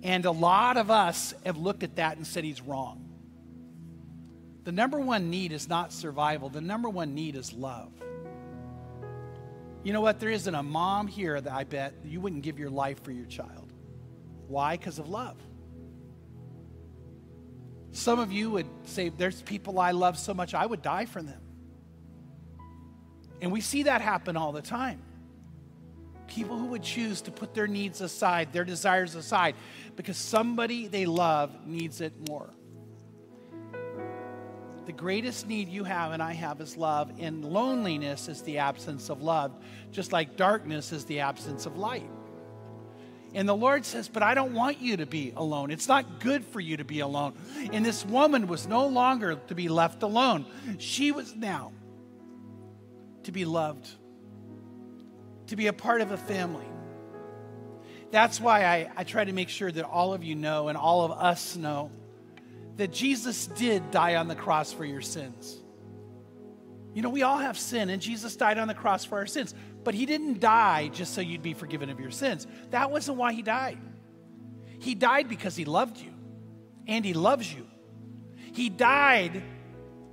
And 0.03 0.23
a 0.25 0.31
lot 0.31 0.77
of 0.77 0.91
us 0.91 1.33
have 1.43 1.57
looked 1.57 1.81
at 1.81 1.95
that 1.95 2.17
and 2.17 2.25
said 2.25 2.43
he's 2.43 2.61
wrong. 2.61 3.01
The 4.63 4.71
number 4.71 4.99
one 4.99 5.31
need 5.31 5.51
is 5.51 5.67
not 5.67 5.91
survival, 5.91 6.49
the 6.49 6.61
number 6.61 6.87
one 6.87 7.15
need 7.15 7.35
is 7.35 7.51
love. 7.51 7.91
You 9.83 9.93
know 9.93 10.01
what? 10.01 10.19
There 10.19 10.29
isn't 10.29 10.53
a 10.53 10.63
mom 10.63 11.07
here 11.07 11.39
that 11.39 11.51
I 11.51 11.63
bet 11.63 11.93
you 12.03 12.19
wouldn't 12.19 12.41
give 12.43 12.57
your 12.57 12.71
life 12.71 13.03
for 13.03 13.11
your 13.11 13.25
child. 13.25 13.71
Why? 14.47 14.77
Because 14.77 14.97
of 14.97 15.09
love. 15.09 15.37
Some 17.91 18.19
of 18.19 18.31
you 18.31 18.51
would 18.51 18.67
say, 18.85 19.09
There's 19.09 19.41
people 19.43 19.79
I 19.79 19.91
love 19.91 20.17
so 20.17 20.33
much, 20.33 20.53
I 20.53 20.65
would 20.65 20.81
die 20.81 21.05
for 21.05 21.21
them. 21.21 21.41
And 23.41 23.51
we 23.51 23.61
see 23.61 23.83
that 23.83 24.01
happen 24.01 24.37
all 24.37 24.51
the 24.51 24.61
time 24.61 24.99
people 26.27 26.57
who 26.57 26.65
would 26.67 26.83
choose 26.83 27.21
to 27.21 27.31
put 27.31 27.53
their 27.53 27.67
needs 27.67 28.01
aside, 28.01 28.51
their 28.53 28.63
desires 28.63 29.15
aside, 29.15 29.55
because 29.95 30.17
somebody 30.17 30.87
they 30.87 31.05
love 31.05 31.65
needs 31.65 32.01
it 32.01 32.13
more. 32.27 32.49
The 34.85 34.91
greatest 34.91 35.47
need 35.47 35.69
you 35.69 35.83
have 35.83 36.11
and 36.11 36.21
I 36.21 36.33
have 36.33 36.61
is 36.61 36.77
love, 36.77 37.11
and 37.19 37.43
loneliness 37.43 38.27
is 38.27 38.43
the 38.43 38.59
absence 38.59 39.09
of 39.09 39.21
love, 39.21 39.51
just 39.91 40.11
like 40.11 40.37
darkness 40.37 40.91
is 40.91 41.05
the 41.05 41.21
absence 41.21 41.65
of 41.65 41.77
light. 41.77 42.09
And 43.33 43.49
the 43.49 43.55
Lord 43.55 43.83
says, 43.83 44.07
But 44.07 44.23
I 44.23 44.33
don't 44.33 44.53
want 44.53 44.79
you 44.79 44.97
to 44.97 45.05
be 45.05 45.33
alone. 45.35 45.71
It's 45.71 45.87
not 45.87 46.19
good 46.19 46.45
for 46.45 46.59
you 46.59 46.77
to 46.77 46.85
be 46.85 47.01
alone. 47.01 47.33
And 47.73 47.85
this 47.85 48.05
woman 48.05 48.47
was 48.47 48.67
no 48.67 48.87
longer 48.87 49.35
to 49.47 49.55
be 49.55 49.67
left 49.67 50.03
alone, 50.03 50.45
she 50.77 51.11
was 51.11 51.35
now 51.35 51.71
to 53.23 53.31
be 53.31 53.43
loved 53.43 53.87
to 55.47 55.55
be 55.55 55.67
a 55.67 55.73
part 55.73 56.01
of 56.01 56.11
a 56.11 56.17
family. 56.17 56.65
That's 58.11 58.39
why 58.39 58.65
I, 58.65 58.89
I 58.95 59.03
try 59.03 59.25
to 59.25 59.33
make 59.33 59.49
sure 59.49 59.71
that 59.71 59.83
all 59.83 60.13
of 60.13 60.23
you 60.23 60.35
know 60.35 60.67
and 60.67 60.77
all 60.77 61.03
of 61.03 61.11
us 61.11 61.55
know 61.55 61.91
that 62.77 62.91
Jesus 62.91 63.47
did 63.47 63.91
die 63.91 64.15
on 64.15 64.27
the 64.27 64.35
cross 64.35 64.71
for 64.71 64.85
your 64.85 65.01
sins. 65.01 65.57
You 66.93 67.01
know, 67.01 67.09
we 67.09 67.23
all 67.23 67.37
have 67.37 67.57
sin, 67.57 67.89
and 67.89 68.01
Jesus 68.01 68.35
died 68.35 68.57
on 68.57 68.67
the 68.69 68.73
cross 68.73 69.03
for 69.03 69.17
our 69.17 69.25
sins. 69.25 69.53
But 69.83 69.93
he 69.93 70.05
didn't 70.05 70.39
die 70.39 70.87
just 70.87 71.13
so 71.13 71.21
you'd 71.21 71.41
be 71.41 71.53
forgiven 71.53 71.89
of 71.89 71.99
your 71.99 72.11
sins. 72.11 72.47
That 72.71 72.89
wasn't 72.89 73.17
why 73.17 73.33
he 73.33 73.41
died. 73.41 73.77
He 74.79 74.95
died 74.95 75.27
because 75.27 75.55
he 75.55 75.65
loved 75.65 75.97
you, 75.97 76.13
and 76.87 77.03
he 77.03 77.13
loves 77.13 77.53
you. 77.53 77.67
He 78.53 78.69
died 78.69 79.43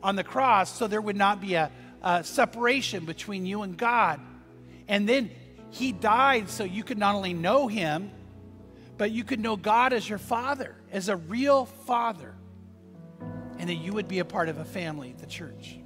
on 0.03 0.17
the 0.17 0.25
cross 0.25 0.77
so 0.77 0.89
there 0.89 1.01
would 1.01 1.17
not 1.17 1.41
be 1.41 1.55
a, 1.55 1.71
a 2.03 2.25
separation 2.25 3.05
between 3.05 3.47
you 3.47 3.63
and 3.63 3.77
God. 3.77 4.21
And 4.93 5.09
then 5.09 5.31
he 5.71 5.91
died 5.91 6.51
so 6.51 6.65
you 6.65 6.85
could 6.85 6.99
not 6.99 7.15
only 7.15 7.33
know 7.33 7.67
him, 7.67 8.11
but 8.99 9.11
you 9.11 9.25
could 9.25 9.41
know 9.41 9.57
God 9.57 9.95
as 9.95 10.07
your 10.07 10.19
father, 10.19 10.77
as 10.91 11.09
a 11.09 11.17
real 11.17 11.65
father, 11.65 12.35
and 13.59 13.71
that 13.71 13.77
you 13.77 13.95
would 13.95 14.07
be 14.07 14.19
a 14.19 14.25
part 14.27 14.51
of 14.51 14.59
a 14.59 14.67
family, 14.67 15.15
the 15.19 15.25
church. 15.25 15.79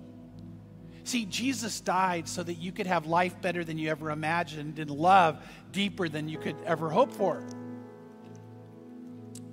See, 1.05 1.25
Jesus 1.25 1.81
died 1.81 2.27
so 2.27 2.43
that 2.43 2.55
you 2.55 2.73
could 2.73 2.89
have 2.89 3.07
life 3.07 3.41
better 3.41 3.63
than 3.63 3.79
you 3.79 3.91
ever 3.91 4.11
imagined 4.11 4.81
and 4.81 4.91
love 4.91 5.41
deeper 5.71 6.09
than 6.09 6.29
you 6.29 6.39
could 6.39 6.57
ever 6.65 6.91
hope 6.91 7.13
for. 7.13 7.47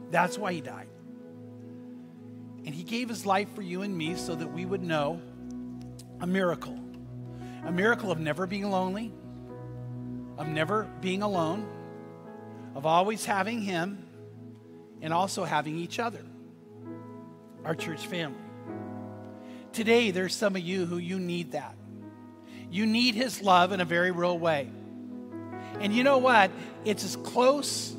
That's 0.10 0.36
why 0.36 0.54
he 0.54 0.62
died. 0.62 0.90
And 2.66 2.74
he 2.74 2.82
gave 2.82 3.08
his 3.08 3.24
life 3.24 3.54
for 3.54 3.62
you 3.62 3.84
and 3.84 3.96
me 3.96 4.16
so 4.16 4.34
that 4.34 4.52
we 4.52 4.66
would 4.66 4.82
know 4.82 5.22
a 6.22 6.26
miracle 6.26 6.80
a 7.66 7.72
miracle 7.72 8.12
of 8.12 8.20
never 8.20 8.46
being 8.46 8.70
lonely, 8.70 9.14
of 10.38 10.48
never 10.48 10.90
being 11.02 11.22
alone, 11.22 11.68
of 12.76 12.86
always 12.86 13.26
having 13.26 13.62
Him, 13.62 14.06
and 15.02 15.14
also 15.14 15.44
having 15.44 15.78
each 15.78 16.00
other, 16.00 16.24
our 17.66 17.76
church 17.76 18.08
family. 18.08 18.40
Today, 19.74 20.12
there's 20.12 20.36
some 20.36 20.56
of 20.56 20.62
you 20.62 20.86
who 20.86 20.98
you 20.98 21.20
need 21.20 21.52
that. 21.54 21.76
You 22.72 22.86
need 22.86 23.16
His 23.16 23.42
love 23.42 23.72
in 23.72 23.82
a 23.82 23.86
very 23.86 24.12
real 24.12 24.38
way. 24.38 24.70
And 25.80 25.94
you 25.94 26.04
know 26.04 26.20
what? 26.20 26.52
It's 26.86 27.04
as 27.04 27.16
close, 27.16 27.94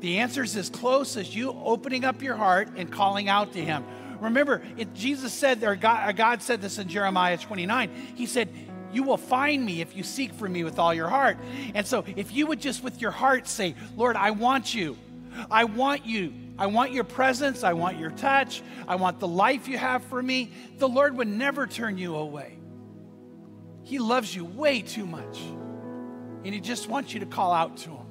the 0.00 0.18
answer 0.18 0.42
is 0.42 0.56
as 0.56 0.70
close 0.70 1.16
as 1.16 1.34
you 1.34 1.50
opening 1.50 2.04
up 2.04 2.22
your 2.22 2.36
heart 2.36 2.70
and 2.76 2.90
calling 2.90 3.28
out 3.28 3.52
to 3.52 3.64
Him. 3.64 3.84
Remember, 4.20 4.62
it, 4.76 4.94
Jesus 4.94 5.32
said, 5.32 5.62
or 5.62 5.76
God, 5.76 6.16
God 6.16 6.42
said 6.42 6.62
this 6.62 6.78
in 6.78 6.88
Jeremiah 6.88 7.36
29. 7.36 7.90
He 8.14 8.26
said, 8.26 8.48
you 8.94 9.02
will 9.02 9.16
find 9.16 9.64
me 9.64 9.80
if 9.80 9.96
you 9.96 10.02
seek 10.02 10.32
for 10.32 10.48
me 10.48 10.64
with 10.64 10.78
all 10.78 10.94
your 10.94 11.08
heart. 11.08 11.38
And 11.74 11.86
so, 11.86 12.04
if 12.16 12.32
you 12.32 12.46
would 12.46 12.60
just 12.60 12.82
with 12.82 13.00
your 13.00 13.10
heart 13.10 13.48
say, 13.48 13.74
Lord, 13.96 14.16
I 14.16 14.30
want 14.30 14.74
you. 14.74 14.96
I 15.50 15.64
want 15.64 16.06
you. 16.06 16.32
I 16.58 16.66
want 16.66 16.92
your 16.92 17.04
presence. 17.04 17.64
I 17.64 17.72
want 17.72 17.98
your 17.98 18.10
touch. 18.10 18.62
I 18.86 18.96
want 18.96 19.18
the 19.18 19.28
life 19.28 19.66
you 19.68 19.76
have 19.76 20.04
for 20.04 20.22
me. 20.22 20.52
The 20.78 20.88
Lord 20.88 21.16
would 21.16 21.28
never 21.28 21.66
turn 21.66 21.98
you 21.98 22.14
away. 22.16 22.58
He 23.82 23.98
loves 23.98 24.34
you 24.34 24.44
way 24.44 24.80
too 24.80 25.06
much. 25.06 25.40
And 26.44 26.54
He 26.54 26.60
just 26.60 26.88
wants 26.88 27.12
you 27.12 27.20
to 27.20 27.26
call 27.26 27.52
out 27.52 27.76
to 27.78 27.90
Him. 27.90 28.03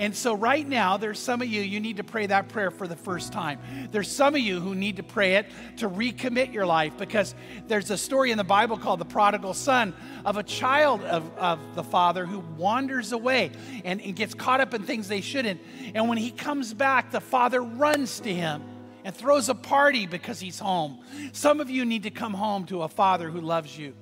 And 0.00 0.16
so, 0.16 0.32
right 0.32 0.66
now, 0.66 0.96
there's 0.96 1.18
some 1.18 1.42
of 1.42 1.48
you, 1.48 1.60
you 1.60 1.78
need 1.78 1.98
to 1.98 2.04
pray 2.04 2.24
that 2.24 2.48
prayer 2.48 2.70
for 2.70 2.88
the 2.88 2.96
first 2.96 3.34
time. 3.34 3.58
There's 3.90 4.10
some 4.10 4.34
of 4.34 4.40
you 4.40 4.58
who 4.58 4.74
need 4.74 4.96
to 4.96 5.02
pray 5.02 5.34
it 5.34 5.44
to 5.76 5.90
recommit 5.90 6.54
your 6.54 6.64
life 6.64 6.94
because 6.96 7.34
there's 7.68 7.90
a 7.90 7.98
story 7.98 8.30
in 8.30 8.38
the 8.38 8.42
Bible 8.42 8.78
called 8.78 8.98
the 8.98 9.04
prodigal 9.04 9.52
son 9.52 9.92
of 10.24 10.38
a 10.38 10.42
child 10.42 11.02
of, 11.02 11.30
of 11.36 11.74
the 11.74 11.82
father 11.82 12.24
who 12.24 12.38
wanders 12.56 13.12
away 13.12 13.50
and, 13.84 14.00
and 14.00 14.16
gets 14.16 14.32
caught 14.32 14.62
up 14.62 14.72
in 14.72 14.84
things 14.84 15.06
they 15.06 15.20
shouldn't. 15.20 15.60
And 15.94 16.08
when 16.08 16.16
he 16.16 16.30
comes 16.30 16.72
back, 16.72 17.10
the 17.10 17.20
father 17.20 17.60
runs 17.60 18.20
to 18.20 18.32
him 18.32 18.62
and 19.04 19.14
throws 19.14 19.50
a 19.50 19.54
party 19.54 20.06
because 20.06 20.40
he's 20.40 20.58
home. 20.58 21.04
Some 21.32 21.60
of 21.60 21.68
you 21.68 21.84
need 21.84 22.04
to 22.04 22.10
come 22.10 22.32
home 22.32 22.64
to 22.68 22.84
a 22.84 22.88
father 22.88 23.28
who 23.28 23.42
loves 23.42 23.76
you. 23.76 23.94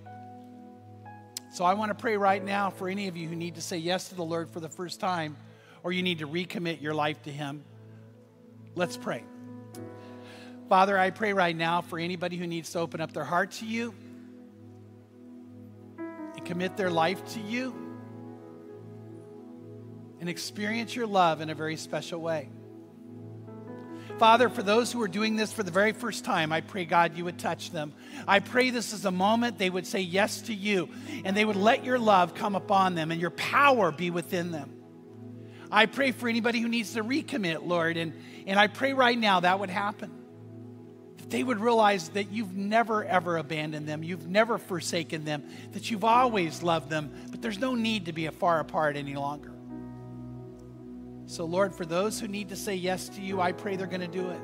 So 1.50 1.64
I 1.64 1.74
want 1.74 1.90
to 1.90 1.96
pray 1.96 2.16
right 2.16 2.44
now 2.44 2.70
for 2.70 2.88
any 2.88 3.08
of 3.08 3.16
you 3.16 3.28
who 3.28 3.34
need 3.34 3.56
to 3.56 3.60
say 3.60 3.78
yes 3.78 4.10
to 4.10 4.14
the 4.14 4.24
Lord 4.24 4.48
for 4.48 4.60
the 4.60 4.68
first 4.68 5.00
time 5.00 5.36
or 5.88 5.92
you 5.92 6.02
need 6.02 6.18
to 6.18 6.28
recommit 6.28 6.82
your 6.82 6.92
life 6.92 7.22
to 7.22 7.30
Him, 7.30 7.64
let's 8.74 8.98
pray. 8.98 9.24
Father, 10.68 10.98
I 10.98 11.08
pray 11.08 11.32
right 11.32 11.56
now 11.56 11.80
for 11.80 11.98
anybody 11.98 12.36
who 12.36 12.46
needs 12.46 12.72
to 12.72 12.78
open 12.78 13.00
up 13.00 13.14
their 13.14 13.24
heart 13.24 13.52
to 13.52 13.64
you. 13.64 13.94
And 15.96 16.44
commit 16.44 16.76
their 16.76 16.90
life 16.90 17.26
to 17.32 17.40
you 17.40 17.74
and 20.20 20.28
experience 20.28 20.94
your 20.94 21.06
love 21.06 21.40
in 21.40 21.48
a 21.48 21.54
very 21.54 21.76
special 21.76 22.20
way. 22.20 22.50
Father, 24.18 24.50
for 24.50 24.62
those 24.62 24.92
who 24.92 25.00
are 25.00 25.08
doing 25.08 25.36
this 25.36 25.54
for 25.54 25.62
the 25.62 25.70
very 25.70 25.92
first 25.92 26.22
time, 26.22 26.52
I 26.52 26.60
pray, 26.60 26.84
God, 26.84 27.16
you 27.16 27.24
would 27.24 27.38
touch 27.38 27.70
them. 27.70 27.94
I 28.26 28.40
pray 28.40 28.68
this 28.68 28.92
is 28.92 29.06
a 29.06 29.10
moment 29.10 29.56
they 29.56 29.70
would 29.70 29.86
say 29.86 30.00
yes 30.00 30.42
to 30.42 30.54
you 30.54 30.90
and 31.24 31.34
they 31.34 31.46
would 31.46 31.56
let 31.56 31.82
your 31.82 31.98
love 31.98 32.34
come 32.34 32.54
upon 32.54 32.94
them 32.94 33.10
and 33.10 33.18
your 33.18 33.30
power 33.30 33.90
be 33.90 34.10
within 34.10 34.50
them. 34.50 34.74
I 35.70 35.86
pray 35.86 36.12
for 36.12 36.28
anybody 36.28 36.60
who 36.60 36.68
needs 36.68 36.94
to 36.94 37.04
recommit, 37.04 37.66
Lord, 37.66 37.96
and, 37.96 38.12
and 38.46 38.58
I 38.58 38.66
pray 38.66 38.92
right 38.92 39.18
now 39.18 39.40
that 39.40 39.60
would 39.60 39.70
happen. 39.70 40.10
That 41.18 41.30
they 41.30 41.42
would 41.42 41.60
realize 41.60 42.08
that 42.10 42.32
you've 42.32 42.56
never, 42.56 43.04
ever 43.04 43.36
abandoned 43.36 43.86
them, 43.86 44.02
you've 44.02 44.28
never 44.28 44.58
forsaken 44.58 45.24
them, 45.24 45.44
that 45.72 45.90
you've 45.90 46.04
always 46.04 46.62
loved 46.62 46.88
them, 46.90 47.12
but 47.30 47.42
there's 47.42 47.58
no 47.58 47.74
need 47.74 48.06
to 48.06 48.12
be 48.12 48.26
far 48.28 48.60
apart 48.60 48.96
any 48.96 49.14
longer. 49.14 49.52
So, 51.26 51.44
Lord, 51.44 51.74
for 51.74 51.84
those 51.84 52.18
who 52.18 52.26
need 52.26 52.48
to 52.48 52.56
say 52.56 52.74
yes 52.74 53.10
to 53.10 53.20
you, 53.20 53.40
I 53.40 53.52
pray 53.52 53.76
they're 53.76 53.86
going 53.86 54.00
to 54.00 54.06
do 54.08 54.30
it. 54.30 54.40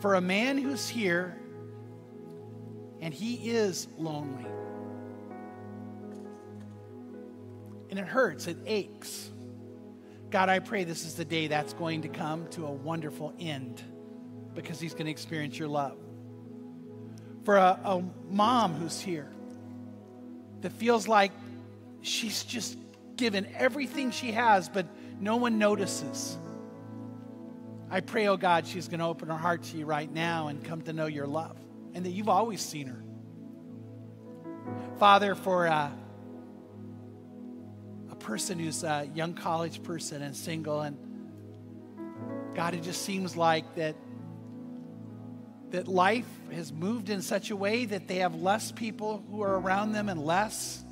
For 0.00 0.16
a 0.16 0.20
man 0.20 0.58
who's 0.58 0.88
here 0.88 1.40
and 3.00 3.14
he 3.14 3.50
is 3.50 3.88
lonely, 3.96 4.44
and 7.90 7.98
it 7.98 8.06
hurts, 8.06 8.46
it 8.46 8.56
aches. 8.66 9.30
God, 10.30 10.48
I 10.48 10.60
pray 10.60 10.84
this 10.84 11.04
is 11.04 11.14
the 11.14 11.24
day 11.24 11.48
that's 11.48 11.72
going 11.74 12.02
to 12.02 12.08
come 12.08 12.46
to 12.50 12.64
a 12.66 12.70
wonderful 12.70 13.34
end 13.38 13.82
because 14.54 14.78
he's 14.78 14.92
going 14.92 15.06
to 15.06 15.10
experience 15.10 15.58
your 15.58 15.68
love. 15.68 15.98
For 17.44 17.56
a, 17.56 17.78
a 17.84 18.04
mom 18.28 18.74
who's 18.74 19.00
here 19.00 19.30
that 20.60 20.70
feels 20.72 21.08
like 21.08 21.32
she's 22.02 22.44
just 22.44 22.78
given 23.16 23.46
everything 23.56 24.10
she 24.10 24.32
has, 24.32 24.68
but 24.68 24.86
no 25.18 25.36
one 25.36 25.58
notices. 25.58 26.38
I 27.90 28.00
pray, 28.00 28.28
oh 28.28 28.36
God, 28.36 28.66
she's 28.66 28.86
going 28.86 29.00
to 29.00 29.06
open 29.06 29.28
her 29.28 29.36
heart 29.36 29.64
to 29.64 29.76
you 29.76 29.84
right 29.84 30.10
now 30.10 30.46
and 30.46 30.62
come 30.64 30.82
to 30.82 30.92
know 30.92 31.06
your 31.06 31.26
love 31.26 31.56
and 31.92 32.06
that 32.06 32.10
you've 32.10 32.28
always 32.28 32.60
seen 32.60 32.86
her. 32.86 33.02
Father, 34.98 35.34
for 35.34 35.66
uh, 35.66 35.90
person 38.30 38.60
who's 38.60 38.84
a 38.84 39.10
young 39.12 39.34
college 39.34 39.82
person 39.82 40.22
and 40.22 40.36
single, 40.36 40.82
and 40.82 40.96
God, 42.54 42.74
it 42.74 42.84
just 42.84 43.02
seems 43.02 43.36
like 43.36 43.74
that 43.74 43.96
that 45.70 45.88
life 45.88 46.28
has 46.52 46.72
moved 46.72 47.10
in 47.10 47.22
such 47.22 47.50
a 47.50 47.56
way 47.56 47.86
that 47.86 48.06
they 48.06 48.18
have 48.18 48.36
less 48.36 48.70
people 48.70 49.24
who 49.32 49.42
are 49.42 49.58
around 49.58 49.90
them 49.90 50.08
and 50.08 50.24
less 50.24 50.84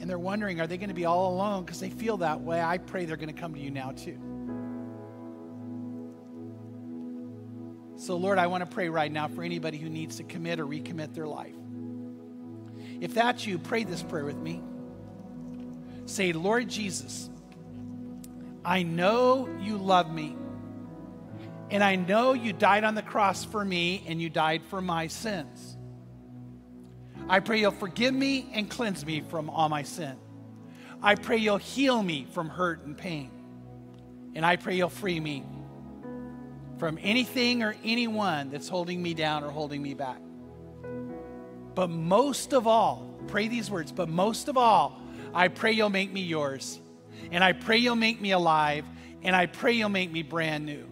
and 0.00 0.08
they're 0.08 0.20
wondering, 0.20 0.60
are 0.60 0.68
they 0.68 0.76
going 0.76 0.88
to 0.88 0.94
be 0.94 1.04
all 1.04 1.34
alone 1.34 1.64
because 1.64 1.80
they 1.80 1.90
feel 1.90 2.18
that 2.18 2.42
way? 2.42 2.60
I 2.62 2.78
pray 2.78 3.04
they're 3.04 3.16
going 3.16 3.34
to 3.34 3.40
come 3.40 3.54
to 3.54 3.60
you 3.60 3.72
now 3.72 3.90
too. 3.90 4.18
So, 7.96 8.16
Lord, 8.16 8.38
I 8.38 8.46
want 8.46 8.62
to 8.62 8.72
pray 8.72 8.88
right 8.88 9.10
now 9.10 9.26
for 9.26 9.42
anybody 9.42 9.78
who 9.78 9.88
needs 9.88 10.18
to 10.18 10.22
commit 10.22 10.60
or 10.60 10.66
recommit 10.66 11.12
their 11.12 11.26
life. 11.26 11.56
If 13.00 13.14
that's 13.14 13.44
you, 13.48 13.58
pray 13.58 13.82
this 13.82 14.04
prayer 14.04 14.24
with 14.24 14.38
me. 14.38 14.62
Say, 16.08 16.32
Lord 16.32 16.70
Jesus, 16.70 17.28
I 18.64 18.82
know 18.82 19.46
you 19.60 19.76
love 19.76 20.10
me. 20.10 20.36
And 21.70 21.84
I 21.84 21.96
know 21.96 22.32
you 22.32 22.54
died 22.54 22.82
on 22.84 22.94
the 22.94 23.02
cross 23.02 23.44
for 23.44 23.62
me 23.62 24.04
and 24.06 24.20
you 24.20 24.30
died 24.30 24.62
for 24.70 24.80
my 24.80 25.08
sins. 25.08 25.76
I 27.28 27.40
pray 27.40 27.60
you'll 27.60 27.72
forgive 27.72 28.14
me 28.14 28.48
and 28.54 28.70
cleanse 28.70 29.04
me 29.04 29.20
from 29.20 29.50
all 29.50 29.68
my 29.68 29.82
sin. 29.82 30.16
I 31.02 31.14
pray 31.14 31.36
you'll 31.36 31.58
heal 31.58 32.02
me 32.02 32.26
from 32.32 32.48
hurt 32.48 32.86
and 32.86 32.96
pain. 32.96 33.30
And 34.34 34.46
I 34.46 34.56
pray 34.56 34.76
you'll 34.76 34.88
free 34.88 35.20
me 35.20 35.44
from 36.78 36.98
anything 37.02 37.62
or 37.62 37.76
anyone 37.84 38.48
that's 38.48 38.68
holding 38.68 39.02
me 39.02 39.12
down 39.12 39.44
or 39.44 39.50
holding 39.50 39.82
me 39.82 39.92
back. 39.92 40.20
But 41.74 41.90
most 41.90 42.54
of 42.54 42.66
all, 42.66 43.14
pray 43.26 43.48
these 43.48 43.70
words, 43.70 43.92
but 43.92 44.08
most 44.08 44.48
of 44.48 44.56
all, 44.56 44.98
I 45.38 45.46
pray 45.46 45.70
you'll 45.70 45.88
make 45.88 46.12
me 46.12 46.22
yours. 46.22 46.80
And 47.30 47.44
I 47.44 47.52
pray 47.52 47.76
you'll 47.76 47.94
make 47.94 48.20
me 48.20 48.32
alive. 48.32 48.84
And 49.22 49.36
I 49.36 49.46
pray 49.46 49.74
you'll 49.74 49.88
make 49.88 50.10
me 50.10 50.24
brand 50.24 50.66
new. 50.66 50.84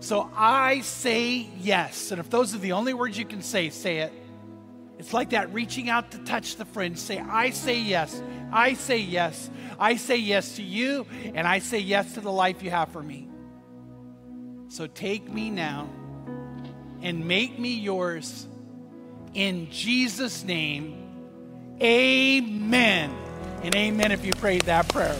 So 0.00 0.30
I 0.36 0.80
say 0.82 1.48
yes. 1.58 2.10
And 2.10 2.20
if 2.20 2.28
those 2.28 2.54
are 2.54 2.58
the 2.58 2.72
only 2.72 2.92
words 2.92 3.18
you 3.18 3.24
can 3.24 3.40
say, 3.40 3.70
say 3.70 4.00
it. 4.00 4.12
It's 4.98 5.14
like 5.14 5.30
that 5.30 5.54
reaching 5.54 5.88
out 5.88 6.10
to 6.10 6.18
touch 6.18 6.56
the 6.56 6.66
fringe. 6.66 6.98
Say, 6.98 7.18
I 7.18 7.48
say 7.48 7.80
yes. 7.80 8.22
I 8.52 8.74
say 8.74 8.98
yes. 8.98 9.48
I 9.78 9.96
say 9.96 10.16
yes 10.18 10.56
to 10.56 10.62
you, 10.62 11.06
and 11.34 11.48
I 11.48 11.60
say 11.60 11.78
yes 11.78 12.12
to 12.14 12.20
the 12.20 12.30
life 12.30 12.62
you 12.62 12.68
have 12.68 12.90
for 12.90 13.02
me. 13.02 13.26
So 14.68 14.86
take 14.86 15.32
me 15.32 15.48
now 15.48 15.88
and 17.00 17.26
make 17.26 17.58
me 17.58 17.72
yours 17.72 18.46
in 19.32 19.70
Jesus' 19.70 20.44
name. 20.44 20.98
Amen. 21.80 23.29
And 23.62 23.74
amen 23.74 24.12
if 24.12 24.24
you 24.24 24.32
prayed 24.32 24.62
that 24.62 24.88
prayer. 24.88 25.16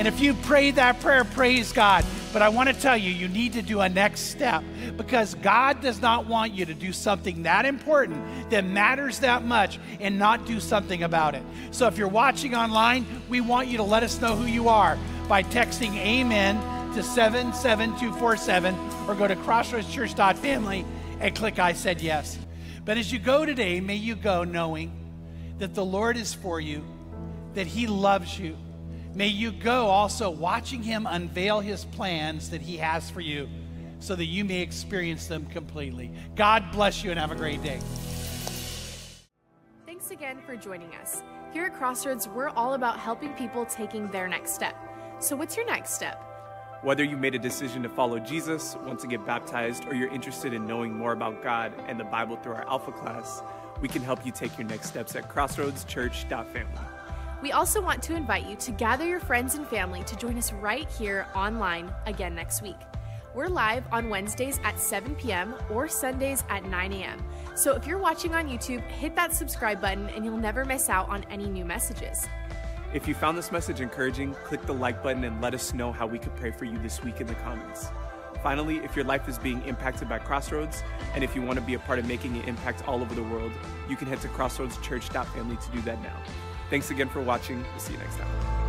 And 0.00 0.08
if 0.08 0.18
you 0.18 0.32
prayed 0.32 0.76
that 0.76 1.00
prayer, 1.00 1.24
praise 1.24 1.72
God. 1.72 2.06
But 2.32 2.40
I 2.40 2.48
want 2.48 2.68
to 2.68 2.74
tell 2.74 2.96
you, 2.96 3.10
you 3.10 3.28
need 3.28 3.52
to 3.54 3.60
do 3.60 3.80
a 3.80 3.88
next 3.90 4.30
step 4.30 4.62
because 4.96 5.34
God 5.34 5.82
does 5.82 6.00
not 6.00 6.26
want 6.26 6.54
you 6.54 6.64
to 6.64 6.72
do 6.72 6.92
something 6.92 7.42
that 7.42 7.66
important 7.66 8.50
that 8.50 8.64
matters 8.64 9.18
that 9.18 9.44
much 9.44 9.78
and 10.00 10.18
not 10.18 10.46
do 10.46 10.58
something 10.58 11.02
about 11.02 11.34
it. 11.34 11.42
So 11.70 11.86
if 11.86 11.98
you're 11.98 12.08
watching 12.08 12.54
online, 12.54 13.04
we 13.28 13.42
want 13.42 13.68
you 13.68 13.76
to 13.76 13.82
let 13.82 14.02
us 14.02 14.20
know 14.20 14.36
who 14.36 14.46
you 14.46 14.68
are 14.68 14.96
by 15.28 15.42
texting 15.42 15.96
Amen 15.96 16.56
to 16.94 17.02
77247 17.02 18.74
or 19.06 19.14
go 19.14 19.28
to 19.28 19.36
crossroadschurch.family 19.36 20.86
and 21.20 21.36
click 21.36 21.58
I 21.58 21.72
said 21.74 22.00
yes. 22.00 22.38
But 22.90 22.98
as 22.98 23.12
you 23.12 23.20
go 23.20 23.46
today, 23.46 23.78
may 23.80 23.94
you 23.94 24.16
go 24.16 24.42
knowing 24.42 24.90
that 25.58 25.74
the 25.74 25.84
Lord 25.84 26.16
is 26.16 26.34
for 26.34 26.58
you, 26.60 26.84
that 27.54 27.68
He 27.68 27.86
loves 27.86 28.36
you 28.36 28.56
May 29.14 29.26
you 29.26 29.50
go 29.50 29.86
also 29.86 30.30
watching 30.30 30.82
him 30.82 31.06
unveil 31.06 31.60
his 31.60 31.84
plans 31.84 32.50
that 32.50 32.60
he 32.60 32.76
has 32.76 33.10
for 33.10 33.20
you 33.20 33.48
so 33.98 34.14
that 34.14 34.26
you 34.26 34.44
may 34.44 34.60
experience 34.60 35.26
them 35.26 35.46
completely. 35.46 36.12
God 36.36 36.70
bless 36.70 37.02
you 37.02 37.10
and 37.10 37.18
have 37.18 37.32
a 37.32 37.34
great 37.34 37.62
day. 37.62 37.80
Thanks 39.84 40.10
again 40.12 40.38
for 40.46 40.54
joining 40.54 40.94
us. 40.94 41.22
Here 41.52 41.64
at 41.64 41.74
Crossroads, 41.74 42.28
we're 42.28 42.50
all 42.50 42.74
about 42.74 43.00
helping 43.00 43.32
people 43.32 43.66
taking 43.66 44.06
their 44.08 44.28
next 44.28 44.54
step. 44.54 44.76
So, 45.18 45.34
what's 45.34 45.56
your 45.56 45.66
next 45.66 45.90
step? 45.90 46.29
Whether 46.82 47.04
you 47.04 47.18
made 47.18 47.34
a 47.34 47.38
decision 47.38 47.82
to 47.82 47.90
follow 47.90 48.18
Jesus, 48.18 48.74
want 48.86 49.00
to 49.00 49.06
get 49.06 49.26
baptized, 49.26 49.84
or 49.86 49.94
you're 49.94 50.08
interested 50.08 50.54
in 50.54 50.66
knowing 50.66 50.94
more 50.94 51.12
about 51.12 51.42
God 51.42 51.74
and 51.86 52.00
the 52.00 52.04
Bible 52.04 52.36
through 52.36 52.54
our 52.54 52.66
Alpha 52.66 52.90
class, 52.90 53.42
we 53.82 53.88
can 53.88 54.00
help 54.02 54.24
you 54.24 54.32
take 54.32 54.56
your 54.56 54.66
next 54.66 54.86
steps 54.86 55.14
at 55.14 55.28
crossroadschurch.family. 55.28 56.80
We 57.42 57.52
also 57.52 57.82
want 57.82 58.02
to 58.04 58.14
invite 58.14 58.46
you 58.46 58.56
to 58.56 58.70
gather 58.72 59.06
your 59.06 59.20
friends 59.20 59.56
and 59.56 59.66
family 59.66 60.02
to 60.04 60.16
join 60.16 60.38
us 60.38 60.54
right 60.54 60.88
here 60.88 61.26
online 61.34 61.92
again 62.06 62.34
next 62.34 62.62
week. 62.62 62.78
We're 63.34 63.48
live 63.48 63.84
on 63.92 64.08
Wednesdays 64.08 64.58
at 64.64 64.80
7 64.80 65.16
p.m. 65.16 65.54
or 65.68 65.86
Sundays 65.86 66.44
at 66.48 66.64
9 66.64 66.92
a.m. 66.94 67.22
So 67.56 67.74
if 67.74 67.86
you're 67.86 67.98
watching 67.98 68.34
on 68.34 68.48
YouTube, 68.48 68.80
hit 68.88 69.14
that 69.16 69.34
subscribe 69.34 69.82
button 69.82 70.08
and 70.08 70.24
you'll 70.24 70.38
never 70.38 70.64
miss 70.64 70.88
out 70.88 71.10
on 71.10 71.24
any 71.24 71.46
new 71.46 71.66
messages. 71.66 72.26
If 72.92 73.06
you 73.06 73.14
found 73.14 73.38
this 73.38 73.52
message 73.52 73.80
encouraging, 73.80 74.34
click 74.42 74.66
the 74.66 74.74
like 74.74 75.00
button 75.00 75.22
and 75.22 75.40
let 75.40 75.54
us 75.54 75.72
know 75.72 75.92
how 75.92 76.08
we 76.08 76.18
could 76.18 76.34
pray 76.34 76.50
for 76.50 76.64
you 76.64 76.76
this 76.78 77.04
week 77.04 77.20
in 77.20 77.28
the 77.28 77.36
comments. 77.36 77.86
Finally, 78.42 78.78
if 78.78 78.96
your 78.96 79.04
life 79.04 79.28
is 79.28 79.38
being 79.38 79.62
impacted 79.64 80.08
by 80.08 80.18
Crossroads, 80.18 80.82
and 81.14 81.22
if 81.22 81.36
you 81.36 81.42
want 81.42 81.56
to 81.56 81.64
be 81.64 81.74
a 81.74 81.78
part 81.78 82.00
of 82.00 82.06
making 82.06 82.36
an 82.36 82.48
impact 82.48 82.88
all 82.88 83.00
over 83.00 83.14
the 83.14 83.22
world, 83.22 83.52
you 83.88 83.94
can 83.94 84.08
head 84.08 84.20
to 84.22 84.28
crossroadschurch.family 84.28 85.56
to 85.56 85.70
do 85.70 85.80
that 85.82 86.02
now. 86.02 86.16
Thanks 86.68 86.90
again 86.90 87.08
for 87.08 87.20
watching. 87.20 87.62
We'll 87.62 87.78
see 87.78 87.92
you 87.92 87.98
next 87.98 88.16
time. 88.16 88.59